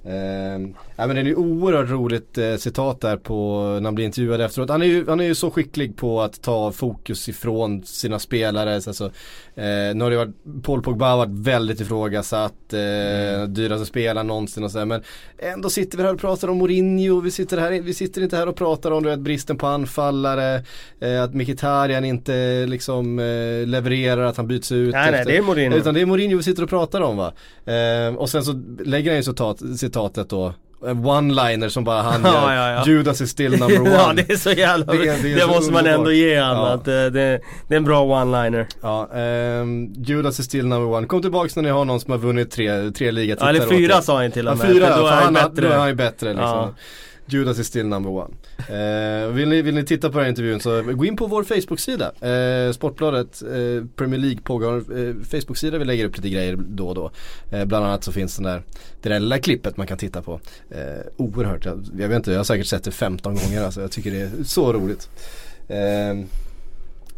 Eh, 0.06 0.68
ja, 0.96 1.06
men 1.06 1.08
det 1.16 1.20
är 1.20 1.24
ju 1.24 1.34
oerhört 1.34 1.90
roligt 1.90 2.38
eh, 2.38 2.56
citat 2.56 3.00
där 3.00 3.16
på 3.16 3.60
när 3.74 3.84
han 3.84 3.94
blir 3.94 4.04
intervjuad 4.04 4.40
efteråt. 4.40 4.70
Han 4.70 4.82
är, 4.82 4.86
ju, 4.86 5.06
han 5.08 5.20
är 5.20 5.24
ju 5.24 5.34
så 5.34 5.50
skicklig 5.50 5.96
på 5.96 6.20
att 6.22 6.42
ta 6.42 6.72
fokus 6.72 7.28
ifrån 7.28 7.82
sina 7.84 8.18
spelare. 8.18 8.80
Så 8.80 8.90
Alltså, 8.90 9.04
eh, 9.54 9.94
nu 9.94 10.00
har 10.00 10.10
det 10.10 10.16
varit, 10.16 10.62
Paul 10.62 10.82
Pogba 10.82 11.10
har 11.10 11.16
varit 11.16 11.30
väldigt 11.46 11.80
ifrågasatt, 11.80 12.72
eh, 12.72 13.44
dyraste 13.48 13.86
spelaren 13.86 14.26
någonsin 14.26 14.64
och 14.64 14.70
sådär. 14.70 14.84
Men 14.84 15.02
ändå 15.38 15.70
sitter 15.70 15.98
vi 15.98 16.04
här 16.04 16.14
och 16.14 16.20
pratar 16.20 16.48
om 16.48 16.58
Mourinho, 16.58 17.20
vi 17.20 17.30
sitter, 17.30 17.58
här, 17.58 17.70
vi 17.80 17.94
sitter 17.94 18.22
inte 18.22 18.36
här 18.36 18.48
och 18.48 18.56
pratar 18.56 18.90
om 18.90 19.02
vet, 19.04 19.18
bristen 19.18 19.58
på 19.58 19.66
anfallare, 19.66 20.62
eh, 21.00 21.22
att 21.22 21.34
Mkhitaryan 21.34 22.04
inte 22.04 22.66
liksom 22.66 23.18
eh, 23.18 23.66
levererar, 23.66 24.22
att 24.24 24.36
han 24.36 24.46
byts 24.48 24.72
ut. 24.72 24.92
Nej 24.94 25.10
nej 25.10 25.20
efter- 25.20 25.32
det 25.32 25.38
är 25.38 25.42
Mourinho. 25.42 25.76
utan 25.78 25.94
det 25.94 26.00
är 26.00 26.06
Mourinho 26.06 26.36
vi 26.36 26.42
sitter 26.42 26.62
och 26.62 26.68
pratar 26.68 27.00
om 27.00 27.16
va. 27.16 27.32
Eh, 27.72 28.14
och 28.16 28.30
sen 28.30 28.44
så 28.44 28.52
lägger 28.84 29.10
han 29.10 29.16
ju 29.16 29.22
citat, 29.22 29.58
citatet 29.96 30.30
då. 30.30 30.54
En 30.86 31.04
one-liner 31.06 31.68
som 31.68 31.84
bara 31.84 32.02
han 32.02 32.20
Ja, 32.24 32.32
gör. 32.32 32.52
ja, 32.54 32.70
ja. 32.70 32.86
Judas 32.86 33.20
is 33.20 33.30
still 33.30 33.50
number 33.58 33.80
one. 33.80 33.90
ja 33.90 34.12
det 34.16 34.30
är 34.32 34.36
så 34.36 34.50
jävla 34.50 34.92
Det 34.92 35.08
är- 35.08 35.22
det 35.22 35.40
är 35.42 35.46
måste 35.46 35.72
man 35.72 35.80
underbart. 35.80 35.98
ändå 35.98 36.12
ge 36.12 36.34
Ja. 36.34 36.68
att 36.72 36.88
eh, 36.88 36.94
det, 36.94 37.10
det 37.68 37.74
är 37.74 37.76
en 37.76 37.84
bra 37.84 38.04
one-liner. 38.04 38.66
Ja, 38.82 39.08
ehm, 39.14 39.92
Judas 39.96 40.40
is 40.40 40.46
still 40.46 40.66
number 40.66 40.96
one. 40.96 41.06
Kom 41.06 41.22
tillbaks 41.22 41.56
när 41.56 41.62
ni 41.62 41.68
har 41.68 41.84
någon 41.84 42.00
som 42.00 42.10
har 42.10 42.18
vunnit 42.18 42.50
tre, 42.50 42.90
tre 42.90 43.06
Ja, 43.06 43.12
ligatitlar 43.12 43.48
eller 43.48 43.62
åt 43.62 43.68
fyra 43.68 44.02
sa 44.02 44.22
han 44.22 44.30
till 44.30 44.44
Ja, 44.46 44.52
och 44.52 44.58
med. 44.58 44.66
fyra 44.66 44.86
för 44.86 44.92
ja, 44.92 44.98
då 45.00 45.06
är 45.06 45.10
han, 45.12 45.36
han 45.36 45.54
då 45.54 45.66
är 45.66 45.78
han 45.78 45.88
ju 45.88 45.94
bättre 45.94 46.28
liksom. 46.28 46.48
Ja. 46.48 46.74
Judas 47.26 47.58
is 47.58 47.66
still 47.66 47.86
number 47.86 48.10
one. 48.10 48.34
Eh, 48.58 49.28
vill, 49.28 49.48
ni, 49.48 49.62
vill 49.62 49.74
ni 49.74 49.84
titta 49.84 50.10
på 50.10 50.18
den 50.18 50.24
här 50.24 50.28
intervjun 50.28 50.60
så 50.60 50.82
gå 50.82 51.04
in 51.04 51.16
på 51.16 51.26
vår 51.26 51.44
Facebook-sida. 51.44 52.12
Eh, 52.20 52.72
Sportbladet 52.72 53.42
eh, 53.42 53.84
Premier 53.96 54.20
League 54.20 54.40
pågår 54.42 54.76
eh, 54.76 55.14
Facebook-sida. 55.30 55.78
Vi 55.78 55.84
lägger 55.84 56.04
upp 56.04 56.16
lite 56.16 56.28
grejer 56.28 56.56
då 56.56 56.88
och 56.88 56.94
då. 56.94 57.10
Eh, 57.50 57.64
bland 57.64 57.86
annat 57.86 58.04
så 58.04 58.12
finns 58.12 58.36
den 58.36 58.44
där, 58.44 58.62
det 59.02 59.08
där 59.08 59.20
lilla 59.20 59.38
klippet 59.38 59.76
man 59.76 59.86
kan 59.86 59.98
titta 59.98 60.22
på. 60.22 60.40
Eh, 60.70 61.06
oerhört, 61.16 61.64
jag, 61.64 61.86
jag 61.98 62.08
vet 62.08 62.16
inte, 62.16 62.30
jag 62.30 62.38
har 62.38 62.44
säkert 62.44 62.66
sett 62.66 62.84
det 62.84 62.90
15 62.90 63.34
gånger 63.34 63.64
alltså. 63.64 63.80
Jag 63.80 63.90
tycker 63.90 64.10
det 64.10 64.20
är 64.20 64.44
så 64.44 64.72
roligt. 64.72 65.08
Eh, 65.68 66.26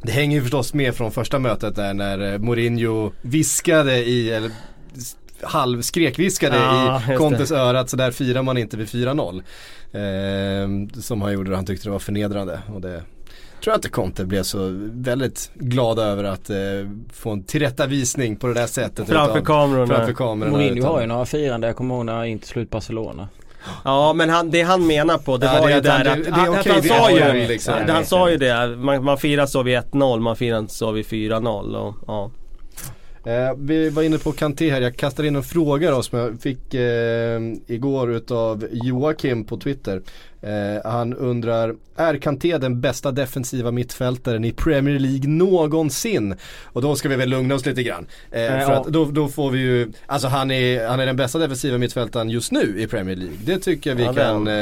det 0.02 0.12
hänger 0.12 0.36
ju 0.36 0.42
förstås 0.42 0.74
med 0.74 0.94
från 0.94 1.12
första 1.12 1.38
mötet 1.38 1.76
där 1.76 1.94
när 1.94 2.32
eh, 2.32 2.38
Mourinho 2.38 3.12
viskade 3.22 3.96
i, 3.96 4.30
eller 4.30 4.50
halvskrekviskade 5.42 6.56
Ja, 6.56 7.02
i 7.06 7.10
det. 7.10 7.16
Contes 7.16 7.52
öra 7.52 7.80
att 7.80 7.90
så 7.90 7.96
där 7.96 8.10
firar 8.10 8.42
man 8.42 8.58
inte 8.58 8.76
vid 8.76 8.86
4-0. 8.88 9.42
Eh, 9.92 11.00
som 11.00 11.22
han 11.22 11.32
gjorde 11.32 11.50
och 11.50 11.56
han 11.56 11.66
tyckte 11.66 11.86
det 11.88 11.92
var 11.92 11.98
förnedrande. 11.98 12.60
Och 12.74 12.80
det, 12.80 12.88
tror 13.62 13.72
jag 13.72 13.76
inte 13.76 13.88
Conte 13.88 14.24
blev 14.24 14.42
så 14.42 14.58
väldigt 14.92 15.50
glad 15.54 15.98
över 15.98 16.24
att 16.24 16.50
eh, 16.50 16.56
få 17.12 17.30
en 17.30 17.42
tillrättavisning 17.42 18.36
på 18.36 18.46
det 18.46 18.54
där 18.54 18.66
sättet. 18.66 19.08
Framför 19.08 19.40
kamerorna. 19.40 19.94
Framför 19.94 20.12
kamerorna. 20.12 20.56
Mourinho 20.56 20.78
utan- 20.78 20.90
har 20.90 21.00
ju 21.00 21.06
några 21.06 21.26
firande, 21.26 21.66
jag 21.66 21.76
kommer 21.76 21.94
ihåg 21.94 22.04
när 22.04 22.14
han 22.14 22.26
inte 22.26 22.46
slut 22.46 22.70
Barcelona. 22.70 23.28
Ja 23.84 24.12
men 24.12 24.30
han, 24.30 24.50
det 24.50 24.62
han 24.62 24.86
menar 24.86 25.18
på 25.18 25.36
det 25.36 25.46
Ja, 25.46 25.52
var 25.60 25.60
det 25.60 25.64
är 25.66 25.70
ju 25.70 25.78
att 25.78 25.84
där 25.84 25.90
han- 25.92 26.06
att, 26.18 26.24
det- 26.24 26.30
det 26.30 26.40
är 26.40 26.58
att, 26.60 26.66
han 26.66 26.80
vi 26.80 26.88
sa 26.88 27.10
ju, 27.10 27.48
liksom. 27.48 27.74
han, 27.88 28.04
sa 28.04 28.24
det. 28.26 28.30
ju 28.32 28.36
det, 28.38 28.76
man, 28.76 29.04
man 29.04 29.18
firar 29.18 29.46
så 29.46 29.62
vid 29.62 29.78
1-0, 29.78 30.20
man 30.20 30.36
firar 30.36 30.58
inte 30.58 30.74
så 30.74 30.90
vid 30.90 31.06
4-0 31.06 31.74
och 31.76 31.94
ja. 32.06 32.30
Eh, 33.28 33.54
vi 33.58 33.90
var 33.90 34.02
inne 34.02 34.18
på 34.18 34.32
Kanté 34.32 34.70
här, 34.70 34.80
jag 34.80 34.96
kastar 34.96 35.24
in 35.24 35.36
en 35.36 35.42
fråga 35.42 35.90
då 35.90 36.02
som 36.02 36.18
jag 36.18 36.40
fick 36.40 36.74
eh, 36.74 37.40
igår 37.66 38.12
utav 38.12 38.66
Joakim 38.72 39.44
på 39.44 39.56
Twitter. 39.56 40.02
Eh, 40.42 40.90
han 40.90 41.14
undrar, 41.14 41.74
är 41.96 42.16
Kanté 42.16 42.58
den 42.58 42.80
bästa 42.80 43.10
defensiva 43.12 43.70
mittfältaren 43.70 44.44
i 44.44 44.52
Premier 44.52 44.98
League 44.98 45.28
någonsin? 45.30 46.34
Och 46.64 46.82
då 46.82 46.96
ska 46.96 47.08
vi 47.08 47.16
väl 47.16 47.28
lugna 47.28 47.54
oss 47.54 47.66
lite 47.66 47.82
grann. 47.82 48.06
Eh, 48.30 48.42
Eh, 48.42 48.48
för 48.66 48.72
ja. 48.72 48.80
att 48.80 48.86
då, 48.86 49.04
då 49.04 49.28
får 49.28 49.50
vi 49.50 49.58
ju, 49.58 49.92
alltså 50.06 50.28
han 50.28 50.50
är, 50.50 50.86
han 50.88 51.00
är 51.00 51.06
den 51.06 51.16
bästa 51.16 51.38
defensiva 51.38 51.78
mittfältaren 51.78 52.30
just 52.30 52.52
nu 52.52 52.74
i 52.80 52.86
Premier 52.86 53.16
League. 53.16 53.36
Det 53.44 53.58
tycker 53.58 53.90
jag 53.90 53.96
vi 53.96 54.02
Ja, 54.04 54.12
kan, 54.14 54.26
han. 54.26 54.46
eh, 54.48 54.52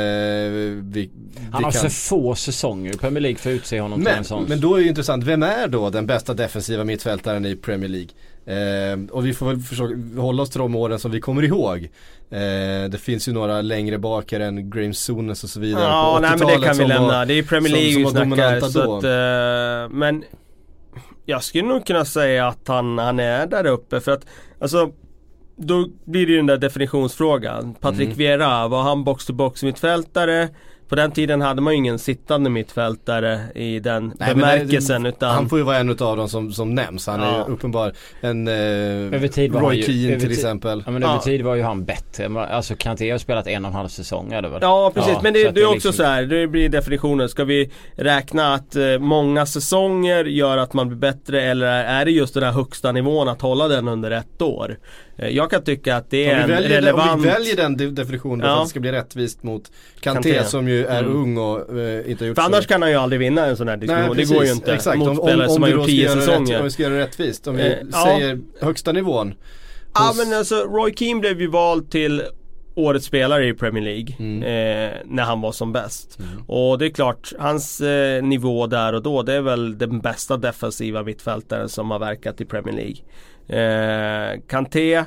vi, 0.83 1.11
Han 1.51 1.59
vi 1.61 1.65
har 1.65 1.73
kan. 1.73 1.73
så 1.73 1.91
få 1.91 2.35
säsonger 2.35 2.95
i 2.95 2.99
Premier 2.99 3.21
League 3.21 3.39
för 3.39 3.51
att 3.51 3.57
utse 3.57 3.81
honom 3.81 3.99
till 3.99 4.05
Men, 4.05 4.19
en 4.19 4.25
sån. 4.25 4.45
men 4.49 4.61
då 4.61 4.75
är 4.75 4.81
det 4.83 4.89
intressant, 4.89 5.25
vem 5.25 5.43
är 5.43 5.69
då 5.69 5.91
den 5.91 6.07
bästa 6.07 6.35
defensiva 6.35 6.85
mittfältaren 6.85 7.47
i 7.47 7.57
Premier 7.57 7.89
League? 7.89 8.09
Eh, 8.49 8.99
och 9.11 9.27
vi 9.27 9.35
får 9.35 9.47
väl 9.47 9.59
försöka 9.61 9.95
hålla 10.21 10.43
oss 10.43 10.51
till 10.51 10.59
de 10.59 10.75
åren 10.77 10.99
som 10.99 11.11
vi 11.11 11.21
kommer 11.21 11.43
ihåg. 11.43 11.89
Eh, 12.31 12.91
det 12.91 12.99
finns 13.01 13.29
ju 13.29 13.33
några 13.33 13.63
längre 13.63 13.99
bakare 13.99 14.47
än 14.47 14.71
Graham 14.71 14.95
Souness 14.95 15.45
och 15.45 15.51
så 15.51 15.61
vidare 15.61 15.66
Ja, 15.71 16.13
på 16.15 16.21
nej 16.21 16.31
men 16.31 16.39
det 16.39 16.45
80-talet 16.45 16.63
kan 16.65 16.73
vi 16.73 16.79
som 16.79 16.89
lämna. 16.89 17.09
var- 17.09 17.27
det 17.27 17.35
är 17.35 17.43
Premier 17.43 17.71
som- 17.71 17.79
League 17.81 17.93
som 17.93 18.15
vi 18.31 18.31
var 18.31 18.37
snackar. 18.37 18.61
Så 18.61 18.97
att, 18.97 19.05
eh, 19.05 19.97
men 19.97 20.25
jag 21.25 21.43
skulle 21.45 21.69
nog 21.69 21.87
kunna 21.87 22.05
säga 22.05 22.47
att 22.49 22.69
han, 22.69 22.99
han 22.99 23.21
är 23.21 23.47
där 23.47 23.67
uppe 23.67 24.01
för 24.01 24.13
att 24.13 24.27
alltså 24.61 24.91
då 25.59 25.87
blir 26.05 26.27
det 26.27 26.33
ju 26.33 26.37
den 26.37 26.47
där 26.47 26.57
definitionsfrågan. 26.57 27.75
Patrick 27.81 28.07
Mm. 28.07 28.17
Vieira, 28.19 28.69
var 28.69 28.83
han 28.83 29.05
box-to-box 29.05 29.65
mittfältare? 29.65 30.49
På 30.89 30.95
den 30.95 31.11
tiden 31.13 31.41
hade 31.41 31.61
man 31.63 31.73
ju 31.73 31.77
ingen 31.79 31.99
sittande 31.99 32.51
mittfältare 32.51 33.41
i 33.55 33.81
den 33.81 34.07
Nej, 34.07 34.15
men 34.19 34.29
det- 34.29 34.35
bemärkelsen 34.35 35.07
utan 35.07 35.35
Han 35.35 35.49
får 35.49 35.59
ju 35.59 35.65
vara 35.65 35.77
en 35.79 35.91
av 35.91 35.97
dem 36.17 36.29
som, 36.29 36.53
som 36.53 36.75
nämns. 36.75 37.07
Han 37.07 37.21
är 37.23 37.27
Ja. 37.27 37.45
ju 37.49 37.53
uppenbar 37.55 37.93
en 38.21 38.49
eh, 38.49 38.55
Över 38.55 39.29
tid 39.29 39.53
var 39.53 39.61
Roy 39.61 39.77
ju- 39.77 39.83
Keane 39.83 40.21
till 40.21 40.31
exempel. 40.33 40.83
Ja 40.87 40.93
men 40.93 41.03
Ja. 41.03 41.09
över 41.11 41.19
tid 41.19 41.43
var 41.43 41.55
ju 41.55 41.63
han 41.63 41.85
bättre. 41.85 42.47
Alltså 42.47 42.75
Kanté 42.77 43.11
har 43.11 43.19
spelat 43.19 43.47
en 43.47 43.65
och 43.65 43.69
en 43.71 43.75
halv 43.77 43.89
säsong 43.89 44.33
är 44.33 44.43
det 44.43 44.49
väl? 44.49 44.59
Ja 44.63 44.91
precis, 44.95 45.13
Ja, 45.15 45.21
men 45.23 45.33
det, 45.33 45.49
att 45.49 45.55
det 45.55 45.61
är 45.61 45.65
också 45.67 45.75
liksom- 45.75 45.93
så 45.93 46.03
här, 46.05 46.23
det 46.23 46.47
blir 46.47 46.69
definitionen. 46.69 47.29
Ska 47.29 47.45
vi 47.45 47.71
räkna 47.97 48.55
att 48.55 48.77
eh, 48.77 48.99
många 48.99 49.47
säsonger 49.47 50.25
gör 50.25 50.59
att 50.59 50.73
man 50.73 50.89
blir 50.89 50.99
bättre 50.99 51.43
eller 51.43 51.67
är 51.67 52.05
det 52.05 52.11
just 52.11 52.35
den 52.35 52.43
här 52.43 52.53
högsta 52.53 52.93
nivån 52.93 53.29
att 53.29 53.41
hålla 53.43 53.69
den 53.69 53.89
under 53.89 54.11
ett 54.11 54.43
år? 54.43 54.77
Eh, 55.19 55.29
jag 55.29 55.51
kan 55.51 55.63
tycka 55.65 55.97
att 55.97 56.11
det 56.11 56.27
är 56.31 56.37
en 56.41 56.49
väljer, 56.51 56.71
relevant... 56.71 57.13
om 57.13 57.23
vi 57.23 57.29
väljer 57.29 57.57
den 57.57 57.77
de- 57.77 57.87
definitionen 57.91 58.47
Ja. 58.47 58.55
för 58.55 58.61
att 58.61 58.67
det 58.67 58.71
ska 58.71 58.81
bli 58.81 58.93
rättvist 58.93 59.43
mot 59.43 59.71
Kanté, 60.01 60.33
Kanté. 60.35 60.49
som 60.51 60.69
ju 60.69 60.87
är 60.87 60.99
Mm. 61.03 61.17
ung 61.17 61.37
och 61.39 61.79
eh, 61.79 62.11
inte 62.11 62.25
har 62.25 62.29
gjort 62.29 62.35
För 62.37 62.43
så 62.43 62.47
annars 62.49 62.67
kan 62.67 62.83
han 62.83 62.91
ju 62.91 62.97
aldrig 62.97 63.19
vinna 63.21 63.47
en 63.47 63.57
sån 63.57 63.69
här 63.69 63.77
diskussion. 63.77 64.17
Nej, 64.17 64.27
det 64.27 64.35
går 64.35 64.45
ju 64.45 64.53
inte 64.53 64.75
Exakt. 64.75 64.99
mot 64.99 65.09
Om- 65.09 65.17
spelare 65.17 65.47
om, 65.49 65.55
som 65.55 65.57
om 65.57 65.63
har 65.63 65.69
gjort 65.71 65.79
då 65.79 65.85
ska 65.85 65.91
10 65.93 66.05
göra 66.05 66.15
det 66.15 66.21
säsonger. 66.23 66.53
Rätt, 66.53 66.59
om 66.61 66.65
vi 66.65 66.71
ska 66.71 66.83
göra 66.83 66.95
det 66.95 67.01
rättvist. 67.01 67.47
Om 67.47 67.57
vi 67.57 67.63
Eh, 67.67 67.73
ja. 67.93 68.05
säger 68.05 68.39
högsta 68.61 68.93
nivån. 68.93 69.35
Ja 69.95 70.01
hos- 70.01 70.27
men 70.27 70.39
alltså 70.39 70.55
Roy 70.55 70.95
Keane 70.97 71.21
blev 71.21 71.41
ju 71.41 71.47
vald 71.47 71.91
till 71.91 72.23
Årets 72.79 73.07
spelare 73.07 73.47
i 73.49 73.55
Premier 73.55 73.85
League 73.85 74.15
Mm. 74.19 74.43
eh, 74.43 74.93
när 75.05 75.23
han 75.23 75.41
var 75.41 75.53
som 75.53 75.73
bäst. 75.73 76.19
Och 76.47 76.79
det 76.79 76.87
är 76.87 76.91
klart, 76.91 77.33
hans 77.39 77.81
eh, 77.81 78.23
nivå 78.23 78.67
där 78.67 78.93
och 78.93 79.03
då 79.03 79.23
det 79.23 79.35
är 79.35 79.41
väl 79.41 79.79
den 79.79 80.01
bästa 80.01 80.37
defensiva 80.37 81.03
mittfältaren 81.03 81.69
som 81.69 81.91
har 81.91 81.99
verkat 81.99 82.41
i 82.41 82.45
Premier 82.45 82.77
League. 82.77 82.97
Eh, 83.49 84.41
Kanté 84.49 85.05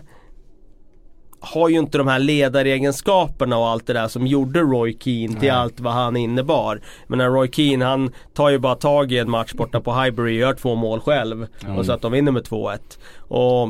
har 1.41 1.69
ju 1.69 1.79
inte 1.79 1.98
de 1.98 2.08
här 2.08 2.19
ledaregenskaperna 2.19 3.58
och 3.58 3.67
allt 3.67 3.88
det 3.88 3.93
där 3.93 4.08
som 4.08 4.27
gjorde 4.27 4.60
Roy 4.60 4.98
Keane 5.00 5.34
till 5.34 5.39
Nej. 5.39 5.50
allt 5.50 5.79
vad 5.79 5.93
han 5.93 6.17
innebar. 6.17 6.81
Men 7.08 7.34
Roy 7.34 7.51
Keane 7.51 7.86
han 7.86 8.12
tar 8.34 8.50
ju 8.50 8.60
bara 8.60 8.75
tag 8.75 9.12
i 9.12 9.17
en 9.17 9.29
match 9.29 9.53
borta 9.53 9.81
på 9.81 10.01
Highbury 10.01 10.31
och 10.38 10.39
gör 10.39 10.53
två 10.53 10.75
mål 10.75 11.00
själv. 11.00 11.48
Och 11.77 11.86
så 11.86 11.91
att 11.91 12.01
de 12.01 12.12
vinner 12.12 12.31
med 12.31 12.43
2-1. 12.43 12.79
Och 13.17 13.69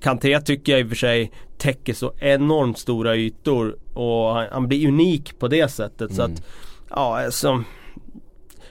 Kanté 0.00 0.40
tycker 0.40 0.72
jag 0.72 0.80
i 0.80 0.84
och 0.84 0.88
för 0.88 0.96
sig 0.96 1.32
täcker 1.58 1.94
så 1.94 2.12
enormt 2.18 2.78
stora 2.78 3.16
ytor 3.16 3.76
och 3.94 4.34
han, 4.34 4.46
han 4.52 4.68
blir 4.68 4.88
unik 4.88 5.38
på 5.38 5.48
det 5.48 5.68
sättet. 5.68 6.14
Så 6.14 6.22
att, 6.22 6.42
ja 6.90 7.24
alltså 7.24 7.64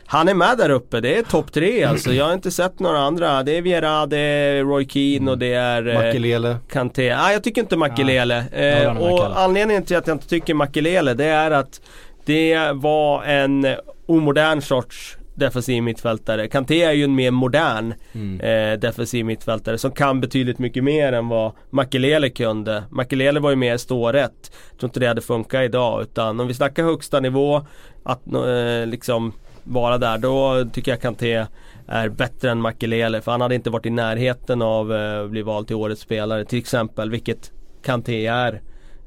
han 0.07 0.27
är 0.27 0.33
med 0.33 0.57
där 0.57 0.69
uppe, 0.69 1.01
det 1.01 1.17
är 1.17 1.23
topp 1.23 1.51
tre 1.53 1.83
alltså. 1.89 2.13
Jag 2.13 2.25
har 2.25 2.33
inte 2.33 2.51
sett 2.51 2.79
några 2.79 2.99
andra. 2.99 3.43
Det 3.43 3.57
är 3.57 3.61
Vieira, 3.61 4.05
det 4.05 4.17
är 4.17 4.63
Roy 4.63 4.87
Keane 4.89 5.31
och 5.31 5.37
det 5.37 5.53
är 5.53 5.87
eh, 5.87 5.93
Makelele. 5.93 6.57
Kanté. 6.71 7.15
Nej 7.15 7.33
jag 7.33 7.43
tycker 7.43 7.61
inte 7.61 7.77
Makelele. 7.77 8.43
Eh, 8.51 8.97
och 8.97 9.39
anledningen 9.39 9.83
till 9.83 9.97
att 9.97 10.07
jag 10.07 10.15
inte 10.15 10.27
tycker 10.27 10.53
Makelele 10.53 11.13
det 11.13 11.25
är 11.25 11.51
att 11.51 11.81
det 12.25 12.71
var 12.73 13.23
en 13.23 13.67
omodern 14.05 14.61
sorts 14.61 15.17
defensiv 15.35 15.83
mittfältare. 15.83 16.47
Kanté 16.47 16.81
är 16.83 16.91
ju 16.91 17.03
en 17.03 17.15
mer 17.15 17.31
modern 17.31 17.93
Mm. 18.13 18.39
eh, 18.73 18.79
defensiv 18.79 19.25
mittfältare 19.25 19.77
som 19.77 19.91
kan 19.91 20.21
betydligt 20.21 20.59
mycket 20.59 20.83
mer 20.83 21.13
än 21.13 21.27
vad 21.27 21.51
Makelele 21.69 22.29
kunde. 22.29 22.83
Makelele 22.89 23.39
var 23.39 23.49
ju 23.49 23.55
mer 23.55 23.77
stårätt. 23.77 24.51
Jag 24.71 24.79
tror 24.79 24.87
inte 24.89 24.99
det 24.99 25.07
hade 25.07 25.21
funkat 25.21 25.61
idag 25.63 26.01
utan 26.01 26.39
om 26.39 26.47
vi 26.47 26.53
snackar 26.53 26.83
högsta 26.83 27.19
nivå 27.19 27.65
att 28.03 28.33
eh, 28.33 28.85
liksom 28.87 29.33
vara 29.65 29.97
där 29.97 30.17
då 30.17 30.65
tycker 30.73 30.91
jag 30.91 31.01
Kanté 31.01 31.45
är 31.87 32.09
bättre 32.09 32.51
än 32.51 32.61
Makelele 32.61 33.21
för 33.21 33.31
han 33.31 33.41
hade 33.41 33.55
inte 33.55 33.69
varit 33.69 33.85
i 33.85 33.89
närheten 33.89 34.61
av 34.61 34.91
att 34.91 35.29
bli 35.31 35.41
vald 35.41 35.67
till 35.67 35.75
årets 35.75 36.01
spelare 36.01 36.45
till 36.45 36.59
exempel 36.59 37.11
vilket 37.11 37.51
Kanté 37.83 38.25
är 38.25 38.53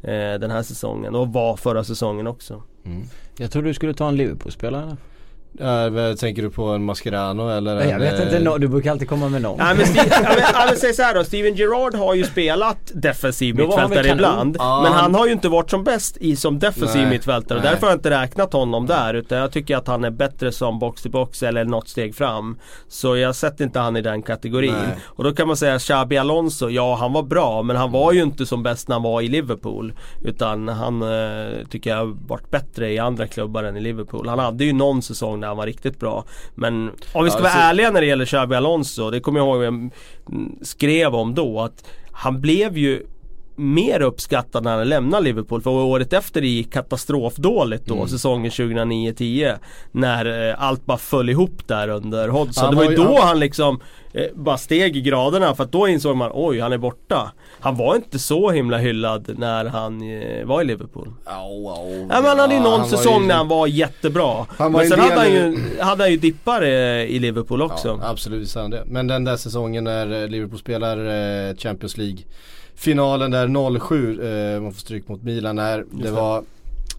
eh, 0.03 0.40
den 0.40 0.51
här 0.51 0.62
säsongen 0.62 1.14
och 1.14 1.33
var 1.33 1.57
förra 1.57 1.85
säsongen 1.85 2.27
också. 2.27 2.62
Mm. 2.85 3.03
Jag 3.38 3.51
trodde 3.51 3.68
du 3.68 3.75
skulle 3.75 3.94
ta 3.94 4.09
en 4.09 4.16
Liverpool-spelare. 4.16 4.97
Ja, 5.61 5.89
vad 5.91 6.19
tänker 6.19 6.43
du 6.43 6.51
på 6.51 6.65
en 6.65 6.85
Mascherano 6.85 7.49
eller? 7.51 7.75
Jag 7.77 7.91
en, 7.91 8.01
vet 8.01 8.21
inte, 8.21 8.37
eh, 8.37 8.43
nå- 8.43 8.59
du 8.59 8.69
brukar 8.69 8.91
alltid 8.91 9.09
komma 9.09 9.29
med 9.29 9.43
någon. 9.43 9.59
Ja 9.59 9.75
men, 9.75 9.87
Steve, 9.87 10.09
ja, 10.11 10.21
men, 10.35 10.45
ja, 10.55 10.65
men 10.69 10.77
säg 10.77 10.95
så 10.95 11.03
här 11.03 11.15
då, 11.15 11.25
Steven 11.25 11.55
Gerrard 11.55 11.95
har 11.95 12.15
ju 12.15 12.25
spelat 12.25 12.79
defensiv 12.95 13.57
mittfältare 13.57 14.09
ibland. 14.09 14.57
Ja, 14.59 14.81
men 14.83 14.93
han- 14.93 15.15
har 15.15 15.27
ju 15.27 15.33
inte 15.33 15.49
varit 15.49 15.71
som 15.71 15.85
bäst 15.85 16.17
i 16.17 16.37
som 16.37 16.59
defensiv 16.59 17.03
Nej, 17.03 17.11
mittfältare. 17.11 17.59
nej. 17.61 17.71
Därför 17.71 17.87
har 17.87 17.93
jag 17.93 17.99
inte 17.99 18.11
räknat 18.11 18.53
honom 18.53 18.87
där. 18.87 19.15
Utan 19.15 19.39
jag 19.39 19.53
tycker 19.53 19.77
att 19.77 19.87
han 19.87 20.05
är 20.05 20.11
bättre 20.11 20.53
som 20.53 20.79
box-to-box 20.79 21.43
eller 21.47 21.65
något 21.65 21.89
steg 21.89 22.15
fram. 22.15 22.59
Så 22.89 23.17
jag 23.17 23.35
sätter 23.35 23.65
inte 23.65 23.79
han 23.79 23.97
i 23.97 24.01
den 24.03 24.23
kategorin. 24.23 24.73
Nej. 24.73 24.97
Och 25.05 25.25
då 25.25 25.33
kan 25.35 25.47
man 25.47 25.57
säga 25.57 25.79
Xabi 25.79 26.17
Alonso, 26.19 26.69
ja 26.71 26.95
han 26.97 27.13
var 27.13 27.23
bra 27.23 27.63
men 27.63 27.77
han 27.77 27.93
var 27.93 28.13
ju 28.13 28.23
inte 28.23 28.47
som 28.47 28.63
bäst 28.63 28.89
när 28.89 28.95
han 28.95 29.03
var 29.03 29.21
i 29.23 29.29
Liverpool. 29.29 29.93
Utan 30.25 30.69
han 30.69 31.03
eh, 31.03 31.09
tycker 31.71 31.91
jag 31.91 31.97
har 31.97 32.17
varit 32.29 32.51
bättre 32.51 32.91
i 32.93 32.99
andra 32.99 33.27
klubbar 33.27 33.65
än 33.65 33.77
i 33.77 33.81
Liverpool. 33.81 34.29
Han 34.29 34.39
hade 34.39 34.65
ju 34.65 34.73
någon 34.73 35.03
säsong 35.03 35.38
där 35.40 35.48
han 35.48 35.57
var 35.57 35.66
riktigt 35.66 36.01
bra. 36.01 36.24
Men 36.55 36.90
om 37.12 37.24
vi 37.24 37.31
ska 37.31 37.38
Ja, 37.38 37.42
vara 37.42 37.53
så- 37.53 37.59
ärliga 37.59 37.90
när 37.90 38.01
det 38.01 38.07
gäller 38.07 38.24
Xabi 38.24 38.55
Alonso, 38.57 39.11
det 39.11 39.20
kommer 39.20 39.40
jag 39.40 39.46
ihåg 39.46 39.62
jag 39.64 39.68
mm, 39.68 39.90
skrev 40.62 41.14
om 41.14 41.35
då 41.35 41.61
att 41.61 41.85
han 42.12 42.40
blev 42.40 42.79
ju 42.79 43.07
mer 43.59 44.03
uppskattad 44.03 44.64
när 44.64 44.77
han 44.77 44.88
lämnade 44.88 45.25
Liverpool 45.25 45.62
för 45.62 45.71
året 45.71 46.12
efter 46.12 46.40
det 46.40 46.47
gick 46.49 46.73
katastrofdåligt 46.73 47.87
då, 47.87 47.94
Mm. 47.94 48.09
säsongen 48.09 48.51
2009-10 48.51 49.59
När 49.92 50.49
eh, 50.51 50.62
allt 50.62 50.87
bara 50.87 50.99
föll 50.99 51.31
ihop 51.31 51.68
där 51.68 51.88
under 51.88 52.29
Hodgson. 52.29 52.71
Det 52.71 52.77
var 52.77 52.90
ju 52.90 52.97
då 52.97 53.03
han- 53.16 53.29
han 53.29 53.38
liksom 53.40 53.81
eh, 54.12 54.25
bara 54.35 54.57
steg 54.59 54.97
i 54.97 55.01
graderna 55.01 55.55
för 55.55 55.64
att 55.64 55.73
då 55.73 55.88
insåg 55.88 56.16
man 56.16 56.31
oj, 56.35 56.61
han 56.61 56.73
är 56.73 56.79
borta. 56.79 57.33
Han 57.61 57.77
var 57.77 57.97
inte 57.97 58.18
så 58.18 58.51
himla 58.51 58.79
hyllad 58.79 59.31
när 59.38 59.64
han 59.64 60.03
eh, 60.23 60.44
var 60.47 60.62
i 60.62 60.64
Liverpool. 60.64 61.09
Au, 61.25 61.68
au. 61.68 61.99
Ja, 62.01 62.07
men 62.21 62.25
han 62.25 62.38
hade 62.38 62.55
ju 62.55 62.61
någon 62.61 62.87
säsong 62.88 63.21
ju- 63.23 63.29
när 63.29 63.35
han 63.35 63.49
var 63.49 63.66
jättebra. 63.66 64.47
Han 64.59 64.73
var 64.73 64.81
men 64.81 64.81
en 64.81 64.88
sen 64.88 65.01
hade 65.01 65.14
han, 65.21 65.33
ju, 65.33 65.59
hade 65.81 66.03
han 66.03 66.11
ju 66.11 66.16
dippar 66.16 66.62
eh, 66.62 66.68
i 67.03 67.18
Liverpool 67.18 67.62
också. 67.62 67.99
Ja, 68.03 68.09
absolut 68.09 68.42
visst 68.42 68.57
han 68.57 68.71
det. 68.71 68.83
Men 68.87 69.07
den 69.07 69.25
där 69.25 69.37
säsongen 69.37 69.85
när 69.85 70.23
eh, 70.23 70.29
Liverpool 70.29 70.59
spelar 70.59 70.97
eh, 71.49 71.57
Champions 71.57 71.97
League 71.97 72.18
Finalen 72.79 73.31
där 73.31 73.79
07, 73.81 74.55
eh, 74.55 74.61
man 74.62 74.73
får 74.73 74.81
stryk 74.81 75.09
mot 75.09 75.23
Milan 75.23 75.57
där. 75.57 75.85
Det 75.91 76.03
det. 76.05 76.11
var 76.11 76.38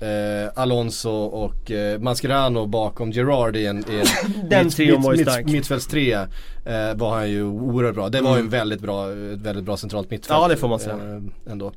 eh, 0.02 0.50
Alonso 0.56 1.10
och 1.12 1.72
eh, 1.72 2.00
Mascherano 2.00 2.66
bakom 2.66 3.12
Gerard 3.12 3.56
i 3.56 3.66
en, 3.66 3.78
i 3.92 4.00
en 4.00 4.06
Den 4.50 4.70
trion 4.70 5.02
var 5.02 5.14
ju 5.14 5.24
stark. 5.24 5.46
mittfältstrea 5.46 6.28
eh, 6.66 6.94
var 6.96 7.16
han 7.16 7.30
ju 7.30 7.44
oerhört 7.44 7.96
bra. 7.96 8.10
Det 8.10 8.22
var 8.22 8.36
ju 8.38 8.40
en 8.42 8.50
väldigt 8.50 8.82
bra, 8.82 9.12
ett 9.12 9.40
väldigt 9.42 9.66
bra 9.66 9.78
centralt 9.78 10.12
mittfält. 10.12 10.32
Mm. 10.38 10.42
Ja, 10.42 10.48
det 10.48 10.58
får 10.58 10.68
man 10.68 10.80
säga. 10.80 10.96
Eh, 10.96 11.52
ändå. 11.52 11.72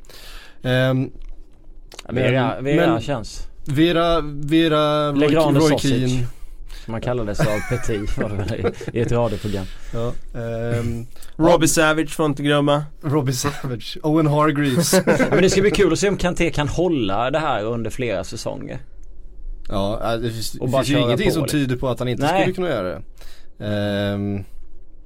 Ehm, 0.63 1.11
Vera, 2.09 2.55
men- 2.55 2.65
Vera 2.65 2.93
men- 2.93 3.01
känns. 3.03 3.47
Vera, 3.65 4.21
Vera, 4.21 5.13
Roy. 5.13 5.79
Keane. 5.79 6.27
Man 6.87 7.01
kallades 7.01 7.41
av 7.41 7.47
Petit 7.69 8.17
det 8.17 8.57
i- 8.93 9.01
ett 9.01 9.13
radioprogram. 9.13 9.65
Ja, 9.95 10.13
ehm, 10.41 11.07
Robbie 11.37 11.69
Savage 11.69 12.11
får 12.11 12.27
inte 12.27 12.43
glömma. 12.43 12.85
Robbie 13.03 13.33
Savage, 13.33 13.99
Owen 14.03 14.27
Hargreaves. 14.27 14.93
Men 15.31 15.43
det 15.43 15.51
ska 15.51 15.61
bli 15.61 15.71
kul 15.71 15.93
att 15.93 15.99
se 15.99 16.09
om 16.09 16.17
Kanté 16.17 16.51
kan 16.51 16.69
hålla 16.69 17.31
det 17.31 17.39
här 17.39 17.65
under 17.65 17.91
flera 17.91 18.25
säsonger. 18.25 18.79
Ja, 19.69 20.17
det 20.17 20.31
finns, 20.31 20.55
Och 20.55 20.69
bara 20.69 20.83
finns 20.85 20.99
ju 20.99 21.03
ingenting 21.03 21.29
på, 21.29 21.33
som 21.35 21.43
liksom. 21.43 21.59
tyder 21.61 21.77
på 21.77 21.89
att 21.89 21.99
han 21.99 22.09
inte 22.09 22.23
Nej. 22.23 22.41
skulle 22.43 22.55
kunna 22.55 22.69
göra 22.69 22.89
det. 22.89 23.03
Ehm, 23.67 24.45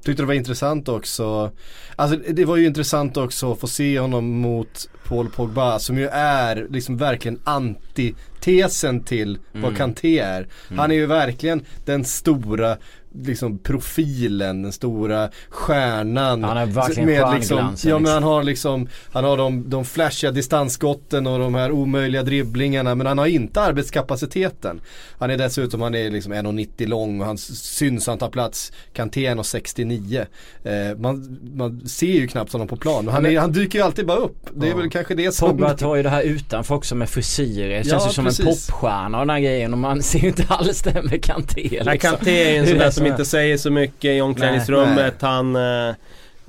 tyckte 0.06 0.22
det 0.22 0.26
var 0.26 0.34
intressant 0.34 0.88
också. 0.88 1.50
Alltså 1.96 2.16
det 2.28 2.44
var 2.44 2.56
ju 2.56 2.66
intressant 2.66 3.16
också 3.16 3.52
att 3.52 3.60
få 3.60 3.66
se 3.66 3.98
honom 3.98 4.38
mot 4.40 4.88
Paul 5.08 5.28
Pogba 5.30 5.78
som 5.78 5.98
ju 5.98 6.08
är 6.12 6.66
liksom 6.70 6.96
verkligen 6.96 7.40
antitesen 7.44 9.00
till 9.00 9.38
vad 9.52 9.64
Mm. 9.64 9.76
Kanté 9.76 10.18
är. 10.18 10.48
Han 10.76 10.90
är 10.90 10.94
ju 10.94 11.06
verkligen 11.06 11.64
den 11.84 12.04
stora 12.04 12.76
liksom 13.24 13.58
profilen, 13.58 14.62
den 14.62 14.72
stora 14.72 15.30
stjärnan. 15.48 16.44
Han 16.44 16.56
är 16.56 16.66
verkligen 16.66 17.08
Med 17.08 17.34
liksom, 17.34 17.56
stjärnglansen, 17.56 17.90
Ja 17.90 17.94
men 17.98 18.02
liksom. 18.02 18.14
han 18.14 18.22
har 18.22 18.42
liksom, 18.42 18.88
han 19.12 19.24
har 19.24 19.36
de, 19.36 19.70
de 19.70 19.84
flashiga 19.84 20.30
distansskotten 20.30 21.26
och 21.26 21.38
de 21.38 21.54
här 21.54 21.70
omöjliga 21.72 22.22
dribblingarna 22.22 22.94
men 22.94 23.06
han 23.06 23.18
har 23.18 23.26
inte 23.26 23.60
arbetskapaciteten. 23.60 24.80
Han 25.18 25.30
är 25.30 25.36
dessutom, 25.36 25.80
han 25.80 25.94
är 25.94 26.10
liksom 26.10 26.32
1,90 26.32 26.86
lång 26.86 27.20
och 27.20 27.26
han 27.26 27.38
syns 27.38 28.06
han 28.06 28.18
tar 28.18 28.28
plats. 28.30 28.72
Kanté 28.92 29.26
är 29.26 29.34
1,69. 29.34 30.26
Eh, 30.64 30.98
man, 30.98 31.38
man 31.54 31.80
ser 31.88 32.06
ju 32.06 32.26
knappt 32.26 32.52
honom 32.52 32.68
på 32.68 32.76
plan. 32.76 33.08
Han, 33.08 33.26
är, 33.26 33.38
han 33.38 33.52
dyker 33.52 33.78
ju 33.78 33.84
alltid 33.84 34.06
bara 34.06 34.18
upp. 34.18 34.46
Det 34.54 34.66
är 34.66 34.70
Ja. 34.70 34.76
väl 34.76 34.90
kanske 34.90 35.14
det 35.14 35.32
som... 35.34 35.50
Pogba 35.50 35.74
tar 35.74 35.96
ju 35.96 36.02
det 36.02 36.10
här 36.10 36.22
utanför 36.22 36.74
också 36.74 36.94
med 36.94 37.08
frisyrer. 37.10 37.68
Det 37.68 37.74
känns 37.88 38.02
Ja, 38.02 38.08
ju 38.08 38.12
som 38.14 38.24
precis. 38.24 38.40
en 38.40 38.46
popstjärna 38.46 39.18
och 39.20 39.26
den 39.26 39.30
här 39.30 39.40
grejen 39.40 39.72
och 39.72 39.78
man 39.78 40.02
ser 40.02 40.18
ju 40.18 40.28
inte 40.28 40.44
alls 40.48 40.82
det 40.82 41.02
med 41.02 41.22
Kanté 41.24 41.62
liksom. 41.62 41.98
Kanté 41.98 42.56
är 42.56 42.60
en 42.60 42.66
sån 42.66 42.78
där 42.78 42.90
som 42.90 43.05
som 43.06 43.12
inte 43.12 43.24
säger 43.24 43.56
så 43.56 43.70
mycket 43.70 44.04
i 44.10 44.20
omklädningsrummet. 44.20 45.14
Han 45.22 45.56
eh, 45.56 45.94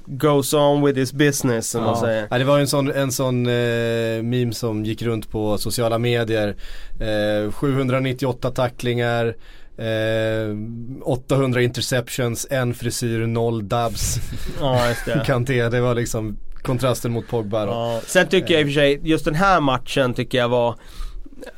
goes 0.06 0.54
on 0.54 0.86
with 0.86 1.00
his 1.00 1.14
business 1.14 1.70
som 1.70 1.82
man 1.84 1.94
Ja. 1.96 2.02
säger. 2.02 2.28
Ja, 2.32 2.38
det 2.38 2.44
var 2.44 2.60
en 2.60 2.68
sån, 2.68 2.92
en 2.92 3.12
sån 3.12 3.48
eh, 3.48 4.24
meme 4.24 4.54
som 4.54 4.86
gick 4.86 5.02
runt 5.02 5.32
på 5.32 5.58
sociala 5.58 5.98
medier. 5.98 6.56
Eh, 7.00 7.52
798 7.52 8.52
tacklingar, 8.52 9.36
eh, 9.78 10.56
800 11.04 11.62
interceptions, 11.62 12.48
en 12.50 12.74
frisyr, 12.74 13.26
noll 13.28 13.68
dubs. 13.70 14.16
Ja, 14.62 14.88
just 14.90 15.06
det. 15.06 15.24
Kanté, 15.26 15.70
det 15.70 15.82
var 15.82 15.96
liksom 15.96 16.38
kontrasten 16.62 17.12
mot 17.12 17.28
Pogba 17.28 17.66
då. 17.66 17.72
Ja. 17.72 18.02
Sen 18.06 18.28
tycker 18.28 18.54
jag 18.54 18.62
i 18.62 18.64
och 18.64 18.68
för 18.68 18.74
sig, 18.74 19.00
just 19.04 19.26
den 19.26 19.36
här 19.36 19.62
matchen 19.62 20.14
tycker 20.14 20.38
jag 20.38 20.50
var 20.50 20.76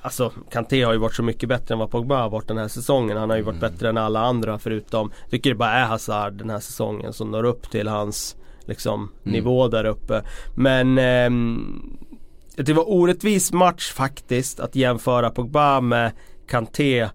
Alltså 0.02 0.32
Kanté 0.52 0.84
har 0.84 0.94
ju 0.94 1.00
varit 1.00 1.15
så 1.15 1.24
mycket 1.24 1.50
bättre 1.50 1.74
än 1.74 1.80
vad 1.80 1.92
Pogba 1.92 2.22
har 2.22 2.30
varit 2.30 2.48
den 2.48 2.58
här 2.58 2.68
säsongen. 2.68 3.18
Han 3.18 3.30
har 3.30 3.38
ju 3.38 3.44
varit 3.44 3.60
bättre 3.60 3.89
än 3.89 3.98
alla 3.98 4.20
andra 4.20 4.60
förutom 4.60 5.12
Jag 5.22 5.32
tycker 5.32 5.50
det 5.50 5.56
bara 5.56 5.72
är 5.72 5.86
Hazard 5.86 6.34
den 6.34 6.50
här 6.50 6.60
säsongen 6.60 7.13
som 7.13 7.32
når 7.32 7.44
upp 7.44 7.72
till 7.72 7.88
hans 7.88 8.36
liksom 8.65 9.12
nivå 9.24 9.68
där 9.68 9.86
uppe. 9.86 10.22
Men 10.56 10.98
ehm, 10.98 11.98
det 12.56 12.74
var 12.74 12.89
orättvis 12.89 13.54
match 13.54 13.92
faktiskt 13.92 14.60
att 14.60 14.76
jämföra 14.76 15.30
Pogba 15.30 15.82
med 15.82 16.12
Kanté 16.48 17.10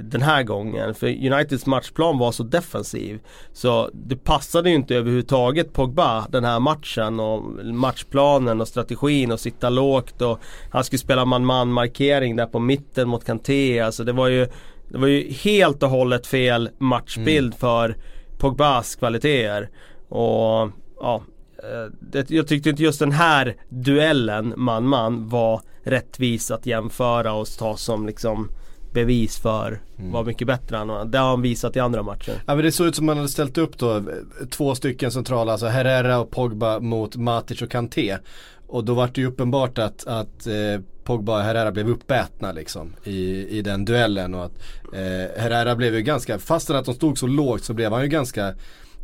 den 0.00 0.22
här 0.22 0.42
gången. 0.42 0.94
För 0.94 1.06
Uniteds 1.06 1.66
matchplan 1.66 2.18
var 2.18 2.32
så 2.32 2.42
defensiv. 2.42 3.20
Så 3.52 3.90
det 3.92 4.16
passade 4.16 4.70
ju 4.70 4.76
inte 4.76 4.96
överhuvudtaget 4.96 5.72
Pogba 5.72 6.26
den 6.28 6.44
här 6.44 6.60
matchen 6.60 7.20
och 7.20 7.42
matchplanen 7.64 8.60
och 8.60 8.68
strategin 8.68 9.32
och 9.32 9.40
sitta 9.40 9.70
lågt 9.70 10.22
och 10.22 10.40
han 10.70 10.84
skulle 10.84 10.98
spela 10.98 11.24
man-man 11.24 11.72
markering 11.72 12.36
där 12.36 12.46
på 12.46 12.58
mitten 12.58 13.08
mot 13.08 13.24
Kanté. 13.24 13.80
Alltså 13.80 14.04
det 14.04 14.12
var 14.12 14.28
ju 14.28 14.46
Det 14.88 14.98
var 14.98 15.06
ju 15.06 15.32
helt 15.32 15.82
och 15.82 15.90
hållet 15.90 16.26
fel 16.26 16.70
matchbild 16.78 17.54
för 17.54 17.96
Pogbas 18.38 18.96
kvaliteter. 18.96 19.70
Och 20.08 20.70
ja 21.00 21.22
eh, 21.58 21.92
det, 22.00 22.30
jag 22.30 22.48
tyckte 22.48 22.70
inte 22.70 22.82
just 22.82 22.98
den 22.98 23.12
här 23.12 23.56
duellen 23.68 24.54
man-man 24.56 25.28
var 25.28 25.60
rättvis 25.82 26.50
att 26.50 26.66
jämföra 26.66 27.32
och 27.32 27.46
ta 27.58 27.76
som 27.76 28.06
liksom 28.06 28.48
bevis 28.92 29.38
för 29.38 29.80
vad 29.96 30.26
mycket 30.26 30.46
bättre 30.46 30.76
han 30.76 30.88
var. 30.88 31.04
Det 31.04 31.18
har 31.18 31.28
han 31.28 31.42
visat 31.42 31.76
i 31.76 31.80
andra 31.80 32.02
matcher. 32.02 32.42
Ja 32.46 32.54
men 32.54 32.64
det 32.64 32.72
såg 32.72 32.86
ut 32.86 32.96
som 32.96 33.06
man 33.06 33.16
hade 33.16 33.28
ställt 33.28 33.58
upp 33.58 33.78
då 33.78 34.02
två 34.50 34.74
stycken 34.74 35.10
centrala, 35.10 35.52
alltså 35.52 35.66
Herrera 35.66 36.18
och 36.18 36.30
Pogba 36.30 36.80
mot 36.80 37.16
Matic 37.16 37.62
och 37.62 37.70
Kanté. 37.70 38.18
Och 38.66 38.84
då 38.84 38.94
var 38.94 39.10
det 39.14 39.20
ju 39.20 39.26
uppenbart 39.26 39.78
att, 39.78 40.06
att 40.06 40.46
eh, 40.46 40.80
Pogba 41.04 41.36
och 41.36 41.42
Herrera 41.42 41.72
blev 41.72 41.88
uppätna 41.88 42.52
liksom 42.52 42.92
i, 43.04 43.46
i 43.58 43.62
den 43.62 43.84
duellen. 43.84 44.34
Och 44.34 44.44
att 44.44 44.58
eh, 44.92 45.42
Herrera 45.42 45.76
blev 45.76 45.94
ju 45.94 46.02
ganska, 46.02 46.38
fastän 46.38 46.76
att 46.76 46.84
de 46.84 46.94
stod 46.94 47.18
så 47.18 47.26
lågt 47.26 47.64
så 47.64 47.74
blev 47.74 47.92
han 47.92 48.02
ju 48.02 48.08
ganska 48.08 48.54